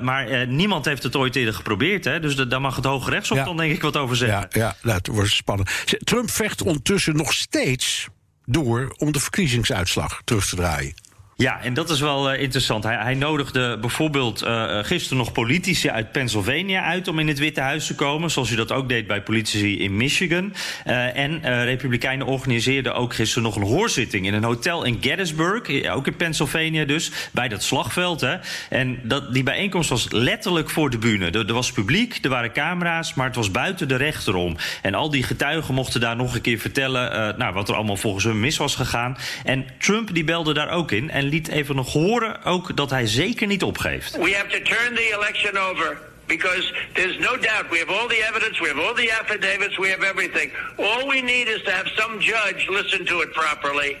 maar 0.00 0.46
niemand 0.46 0.84
heeft 0.84 1.02
het 1.02 1.16
ooit 1.16 1.36
eerder 1.36 1.54
geprobeerd. 1.54 2.04
Hè? 2.04 2.20
Dus 2.20 2.36
de, 2.36 2.46
daar 2.46 2.60
mag 2.60 2.76
het 2.76 2.84
Hoge 2.84 3.10
Rechtshof 3.10 3.38
ja. 3.38 3.44
dan 3.44 3.56
denk 3.56 3.72
ik 3.72 3.82
wat 3.82 3.96
over 3.96 4.16
zeggen. 4.16 4.48
Ja, 4.50 4.74
ja 4.82 4.92
dat 4.92 5.06
wordt 5.06 5.30
spannend. 5.30 5.70
Trump 6.04 6.30
vecht 6.30 6.62
ondertussen 6.62 7.16
nog 7.16 7.32
steeds 7.32 8.08
door... 8.44 8.94
om 8.96 9.12
de 9.12 9.20
verkiezingsuitslag 9.20 10.20
terug 10.24 10.46
te 10.46 10.56
draaien. 10.56 10.94
Ja, 11.36 11.62
en 11.62 11.74
dat 11.74 11.90
is 11.90 12.00
wel 12.00 12.32
uh, 12.32 12.40
interessant. 12.40 12.84
Hij, 12.84 12.96
hij, 12.96 13.14
nodigde 13.14 13.78
bijvoorbeeld 13.78 14.42
uh, 14.42 14.78
gisteren 14.82 15.18
nog 15.18 15.32
politici 15.32 15.90
uit 15.90 16.12
Pennsylvania 16.12 16.82
uit 16.82 17.08
om 17.08 17.18
in 17.18 17.28
het 17.28 17.38
Witte 17.38 17.60
Huis 17.60 17.86
te 17.86 17.94
komen, 17.94 18.30
zoals 18.30 18.48
hij 18.48 18.56
dat 18.56 18.72
ook 18.72 18.88
deed 18.88 19.06
bij 19.06 19.22
politici 19.22 19.80
in 19.80 19.96
Michigan. 19.96 20.54
En 20.84 21.64
Republikeinen 21.64 22.26
organiseerden 22.26 22.94
ook 22.94 23.14
gisteren 23.14 23.42
nog 23.42 23.56
een 23.56 23.62
hoorzitting 23.62 24.26
in 24.26 24.34
een 24.34 24.44
hotel 24.44 24.84
in 24.84 24.98
Gettysburg, 25.00 25.88
ook 25.88 26.06
in 26.06 26.16
Pennsylvania 26.16 26.84
dus, 26.84 27.10
bij 27.32 27.48
dat 27.48 27.62
slagveld. 27.62 28.20
Hè. 28.20 28.36
En 28.68 29.00
dat, 29.02 29.34
die 29.34 29.42
bijeenkomst 29.42 29.90
was 29.90 30.06
letterlijk 30.10 30.70
voor 30.70 30.90
de 30.90 30.98
bühne. 30.98 31.30
Er, 31.30 31.52
was 31.52 31.72
publiek, 31.72 32.18
er 32.22 32.30
waren 32.30 32.52
camera's, 32.52 33.14
maar 33.14 33.26
het 33.26 33.36
was 33.36 33.50
buiten 33.50 33.88
de 33.88 33.96
rechter 33.96 34.34
om. 34.34 34.56
En 34.82 34.94
al 34.94 35.10
die 35.10 35.22
getuigen 35.22 35.74
mochten 35.74 36.00
daar 36.00 36.16
nog 36.16 36.34
een 36.34 36.40
keer 36.40 36.58
vertellen 36.58 37.34
nou, 37.38 37.54
wat 37.54 37.68
er 37.68 37.74
allemaal 37.74 37.96
volgens 37.96 38.24
hun 38.24 38.40
mis 38.40 38.56
was 38.56 38.74
gegaan. 38.74 39.16
En 39.44 39.64
Trump 39.78 40.14
die 40.14 40.24
belde 40.24 40.54
daar 40.54 40.70
ook 40.70 40.90
in 40.92 41.10
liet 41.22 41.48
even 41.48 41.76
nog 41.76 41.92
horen 41.92 42.44
ook 42.44 42.76
dat 42.76 42.90
hij 42.90 43.06
zeker 43.06 43.46
niet 43.46 43.62
opgeeft. 43.62 44.16
We 44.16 44.34
have 44.34 44.48
to 44.48 44.74
turn 44.74 44.94
the 44.94 45.14
election 45.18 45.56
over. 45.56 45.98
Because 46.26 46.72
there's 46.94 47.18
no 47.18 47.36
doubt 47.36 47.70
we 47.70 47.78
have 47.78 47.90
all 47.90 48.08
the 48.08 48.24
evidence, 48.28 48.60
we 48.60 48.68
have 48.68 48.80
all 48.80 48.94
the 48.94 49.10
affidavits, 49.20 49.76
we 49.76 49.88
have 49.88 50.02
everything. 50.02 50.52
All 50.76 51.06
we 51.08 51.20
need 51.20 51.48
is 51.48 51.62
to 51.62 51.70
have 51.70 51.88
some 51.96 52.20
judge 52.20 52.68
listen 52.68 53.04
to 53.04 53.20
it 53.20 53.32
properly 53.32 53.96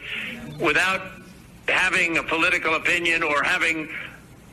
without 0.58 1.00
having 1.68 2.18
a 2.18 2.22
political 2.22 2.74
opinion 2.74 3.22
or 3.22 3.42
having 3.42 3.88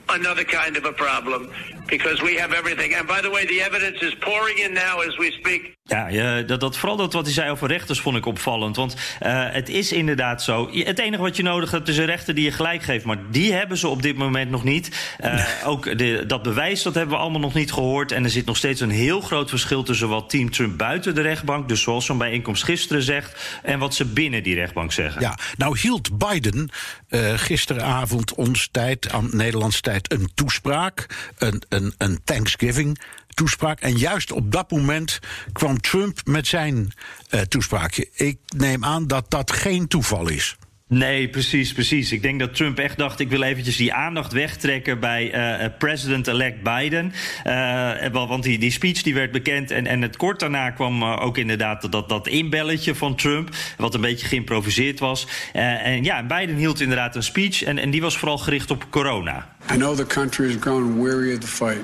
another 0.09 0.43
kind 0.43 0.77
of 0.77 0.85
a 0.85 0.91
problem 0.91 1.49
because 1.89 2.23
we 2.23 2.39
have 2.39 2.55
everything. 2.55 2.97
And 2.97 3.07
by 3.07 3.21
the 3.21 3.29
way, 3.29 3.45
the 3.45 3.63
evidence 3.67 4.05
is 4.05 4.15
pouring 4.15 4.57
in 4.59 4.73
now 4.73 5.07
as 5.07 5.17
we 5.17 5.31
speak. 5.31 5.77
Ja, 5.83 6.07
ja 6.07 6.41
dat, 6.41 6.59
dat, 6.59 6.77
vooral 6.77 6.97
dat 6.97 7.13
wat 7.13 7.25
hij 7.25 7.33
zei 7.33 7.51
over 7.51 7.67
rechters 7.67 7.99
vond 7.99 8.17
ik 8.17 8.25
opvallend. 8.25 8.75
Want 8.75 8.93
uh, 8.93 9.45
het 9.51 9.69
is 9.69 9.91
inderdaad 9.91 10.43
zo. 10.43 10.69
Het 10.71 10.99
enige 10.99 11.21
wat 11.21 11.35
je 11.35 11.43
nodig 11.43 11.71
hebt 11.71 11.87
is 11.87 11.97
een 11.97 12.05
rechter 12.05 12.35
die 12.35 12.43
je 12.43 12.51
gelijk 12.51 12.83
geeft. 12.83 13.05
Maar 13.05 13.17
die 13.31 13.53
hebben 13.53 13.77
ze 13.77 13.87
op 13.87 14.01
dit 14.01 14.17
moment 14.17 14.51
nog 14.51 14.63
niet. 14.63 15.15
Uh, 15.23 15.45
ook 15.63 15.97
de, 15.97 16.23
dat 16.27 16.43
bewijs 16.43 16.83
dat 16.83 16.93
hebben 16.93 17.15
we 17.15 17.21
allemaal 17.21 17.39
nog 17.39 17.53
niet 17.53 17.71
gehoord. 17.71 18.11
En 18.11 18.23
er 18.23 18.29
zit 18.29 18.45
nog 18.45 18.57
steeds 18.57 18.81
een 18.81 18.89
heel 18.89 19.21
groot 19.21 19.49
verschil 19.49 19.83
tussen 19.83 20.09
wat 20.09 20.29
Team 20.29 20.51
Trump 20.51 20.77
buiten 20.77 21.15
de 21.15 21.21
rechtbank... 21.21 21.67
dus 21.67 21.81
zoals 21.81 22.05
zo'n 22.05 22.17
bijeenkomst 22.17 22.63
gisteren 22.63 23.03
zegt... 23.03 23.59
en 23.63 23.79
wat 23.79 23.95
ze 23.95 24.05
binnen 24.05 24.43
die 24.43 24.55
rechtbank 24.55 24.91
zeggen. 24.91 25.21
Ja, 25.21 25.37
nou 25.57 25.79
hield 25.79 26.17
Biden 26.17 26.69
uh, 27.09 27.33
gisteravond 27.35 28.33
ons 28.33 28.69
tijd, 28.71 29.11
aan 29.11 29.29
Nederlands 29.31 29.81
tijd... 29.81 30.11
een 30.11 30.29
toespraak, 30.35 31.05
een, 31.37 31.61
een, 31.69 31.78
een 31.97 32.19
Thanksgiving 32.23 32.99
toespraak. 33.27 33.79
En 33.79 33.97
juist 33.97 34.31
op 34.31 34.51
dat 34.51 34.71
moment 34.71 35.19
kwam 35.51 35.81
Trump 35.81 36.19
met 36.23 36.47
zijn 36.47 36.93
uh, 37.29 37.41
toespraakje. 37.41 38.09
Ik 38.13 38.37
neem 38.47 38.85
aan 38.85 39.07
dat 39.07 39.25
dat 39.29 39.51
geen 39.51 39.87
toeval 39.87 40.27
is. 40.27 40.57
Nee, 40.89 41.29
precies, 41.29 41.73
precies. 41.73 42.11
Ik 42.11 42.21
denk 42.21 42.39
dat 42.39 42.55
Trump 42.55 42.79
echt 42.79 42.97
dacht... 42.97 43.19
ik 43.19 43.29
wil 43.29 43.41
eventjes 43.41 43.77
die 43.77 43.93
aandacht 43.93 44.33
wegtrekken 44.33 44.99
bij 44.99 45.59
uh, 45.61 45.65
president-elect 45.77 46.63
Biden. 46.63 47.13
Uh, 47.47 48.27
want 48.27 48.43
die, 48.43 48.59
die 48.59 48.71
speech 48.71 49.01
die 49.01 49.13
werd 49.13 49.31
bekend. 49.31 49.71
En, 49.71 49.87
en 49.87 50.01
het 50.01 50.17
kort 50.17 50.39
daarna 50.39 50.69
kwam 50.69 51.03
ook 51.03 51.37
inderdaad 51.37 51.91
dat, 51.91 52.09
dat 52.09 52.27
inbelletje 52.27 52.95
van 52.95 53.15
Trump... 53.15 53.49
wat 53.77 53.93
een 53.93 54.01
beetje 54.01 54.27
geïmproviseerd 54.27 54.99
was. 54.99 55.27
en 55.53 56.03
ja, 56.03 56.23
Biden 56.23 56.55
hield 56.55 56.81
inderdaad 56.81 57.15
een 57.15 57.23
speech... 57.23 57.63
En, 57.63 57.77
en 57.77 57.89
die 57.89 58.01
was 58.01 58.17
vooral 58.17 58.37
gericht 58.37 58.71
op 58.71 58.85
corona. 58.89 59.55
I 59.73 59.75
know 59.75 59.95
the 59.95 60.05
country 60.05 60.49
is 60.49 60.55
growing 60.59 61.01
weary 61.01 61.33
of 61.33 61.39
the 61.39 61.47
fight. 61.47 61.81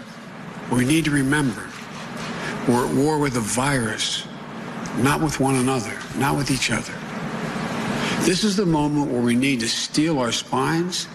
We 0.70 0.84
need 0.84 1.04
to 1.04 1.12
remember 1.12 1.64
we're 2.68 2.86
at 2.86 2.94
war 2.94 3.22
with 3.22 3.38
a 3.38 3.42
virus, 3.42 4.26
not 5.02 5.20
with 5.20 5.40
one 5.40 5.60
another, 5.60 5.94
not 6.18 6.38
with 6.38 6.50
each 6.50 6.72
other. 6.72 7.05
This 8.26 8.44
is 8.44 8.56
the 8.56 8.66
moment 8.66 9.12
where 9.12 9.22
we 9.22 9.36
need 9.36 9.60
to 9.60 9.68
steel 9.68 10.18
our 10.18 10.32
spines, 10.32 11.08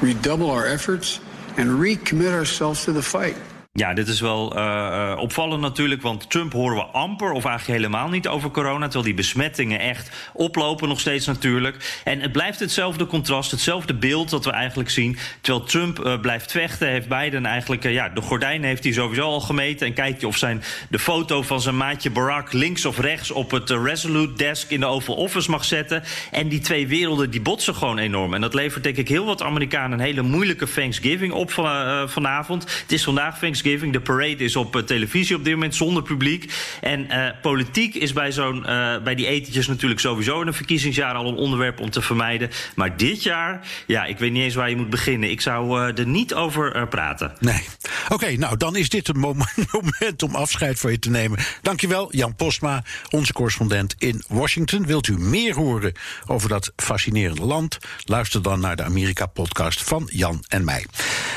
redouble 0.00 0.50
our 0.50 0.66
efforts, 0.66 1.20
and 1.58 1.68
recommit 1.68 2.32
ourselves 2.32 2.86
to 2.86 2.92
the 2.92 3.02
fight. 3.02 3.36
Ja, 3.78 3.94
dit 3.94 4.08
is 4.08 4.20
wel 4.20 4.56
uh, 4.56 5.14
opvallend 5.18 5.60
natuurlijk, 5.60 6.02
want 6.02 6.30
Trump 6.30 6.52
horen 6.52 6.76
we 6.76 6.82
amper 6.82 7.32
of 7.32 7.44
eigenlijk 7.44 7.80
helemaal 7.80 8.08
niet 8.08 8.28
over 8.28 8.50
corona, 8.50 8.84
terwijl 8.84 9.04
die 9.04 9.14
besmettingen 9.14 9.80
echt 9.80 10.10
oplopen 10.32 10.88
nog 10.88 11.00
steeds 11.00 11.26
natuurlijk. 11.26 12.00
En 12.04 12.20
het 12.20 12.32
blijft 12.32 12.60
hetzelfde 12.60 13.06
contrast, 13.06 13.50
hetzelfde 13.50 13.94
beeld 13.94 14.30
dat 14.30 14.44
we 14.44 14.50
eigenlijk 14.50 14.90
zien. 14.90 15.16
Terwijl 15.40 15.64
Trump 15.64 15.98
uh, 15.98 16.20
blijft 16.20 16.50
vechten, 16.50 16.88
heeft 16.88 17.08
Biden 17.08 17.46
eigenlijk, 17.46 17.82
ja, 17.82 18.08
de 18.08 18.20
gordijnen 18.20 18.68
heeft 18.68 18.84
hij 18.84 18.92
sowieso 18.92 19.22
al 19.22 19.40
gemeten. 19.40 19.86
En 19.86 19.92
kijkt 19.92 20.20
hij 20.20 20.28
of 20.28 20.36
zijn 20.36 20.62
de 20.90 20.98
foto 20.98 21.42
van 21.42 21.60
zijn 21.60 21.76
maatje 21.76 22.10
Barack 22.10 22.52
links 22.52 22.84
of 22.84 22.98
rechts 22.98 23.30
op 23.30 23.50
het 23.50 23.70
Resolute 23.70 24.32
desk 24.32 24.70
in 24.70 24.80
de 24.80 24.86
Oval 24.86 25.14
Office 25.14 25.50
mag 25.50 25.64
zetten. 25.64 26.02
En 26.30 26.48
die 26.48 26.60
twee 26.60 26.88
werelden 26.88 27.30
die 27.30 27.40
botsen 27.40 27.74
gewoon 27.74 27.98
enorm. 27.98 28.34
En 28.34 28.40
dat 28.40 28.54
levert 28.54 28.84
denk 28.84 28.96
ik 28.96 29.08
heel 29.08 29.24
wat 29.24 29.42
Amerikanen 29.42 29.98
een 29.98 30.04
hele 30.04 30.22
moeilijke 30.22 30.70
Thanksgiving 30.72 31.32
op 31.32 31.50
van, 31.50 32.08
vanavond. 32.08 32.62
Het 32.62 32.92
is 32.92 33.04
vandaag 33.04 33.38
Thanksgiving. 33.38 33.66
De 33.68 34.00
parade 34.00 34.44
is 34.44 34.56
op 34.56 34.76
uh, 34.76 34.82
televisie 34.82 35.36
op 35.36 35.44
dit 35.44 35.52
moment 35.52 35.74
zonder 35.74 36.02
publiek. 36.02 36.52
En 36.80 37.06
uh, 37.10 37.28
politiek 37.42 37.94
is 37.94 38.12
bij, 38.12 38.32
zo'n, 38.32 38.56
uh, 38.56 39.02
bij 39.02 39.14
die 39.14 39.26
etentjes 39.26 39.66
natuurlijk 39.66 40.00
sowieso 40.00 40.40
in 40.40 40.46
een 40.46 40.54
verkiezingsjaar 40.54 41.14
al 41.14 41.28
een 41.28 41.34
onderwerp 41.34 41.80
om 41.80 41.90
te 41.90 42.02
vermijden. 42.02 42.50
Maar 42.74 42.96
dit 42.96 43.22
jaar, 43.22 43.66
ja, 43.86 44.04
ik 44.04 44.18
weet 44.18 44.32
niet 44.32 44.42
eens 44.42 44.54
waar 44.54 44.70
je 44.70 44.76
moet 44.76 44.90
beginnen. 44.90 45.30
Ik 45.30 45.40
zou 45.40 45.92
er 45.92 46.06
niet 46.06 46.34
over 46.34 46.88
praten. 46.88 47.32
Nee. 47.40 47.64
Oké, 48.08 48.36
nou 48.36 48.56
dan 48.56 48.76
is 48.76 48.88
dit 48.88 49.06
het 49.06 49.16
moment, 49.72 50.22
om 50.22 50.34
afscheid 50.34 50.80
van 50.80 50.90
je 50.90 50.98
te 50.98 51.10
nemen. 51.10 51.38
Dankjewel, 51.62 52.14
Jan 52.14 52.34
Postma, 52.34 52.84
onze 53.10 53.32
correspondent 53.32 53.94
in 53.98 54.24
Washington. 54.28 54.86
Wilt 54.86 55.06
u 55.06 55.18
meer 55.18 55.54
horen 55.54 55.92
over 56.26 56.48
dat 56.48 56.72
fascinerende 56.76 57.44
land? 57.44 57.78
Luister 58.04 58.42
dan 58.42 58.60
naar 58.60 58.76
de 58.76 58.82
Amerika-podcast 58.82 59.82
van 59.82 60.08
Jan 60.12 60.44
en 60.48 60.64
mij. 60.64 60.86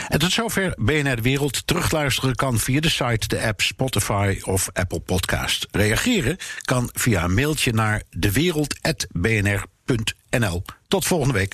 En 0.08 0.20
tot 0.20 0.32
zover 0.32 0.74
BNR 0.78 1.22
Wereld. 1.22 1.68
Terugluisteren 1.68 2.11
kan 2.36 2.60
via 2.60 2.80
de 2.80 2.90
site, 2.90 3.28
de 3.28 3.42
app, 3.42 3.62
Spotify 3.62 4.40
of 4.44 4.70
Apple 4.74 5.00
Podcast. 5.00 5.68
Reageren 5.72 6.38
kan 6.62 6.90
via 6.94 7.24
een 7.24 7.34
mailtje 7.34 7.74
naar 7.74 8.04
dewereld.bnr.nl. 8.18 10.64
Tot 10.88 11.06
volgende 11.06 11.34
week. 11.34 11.54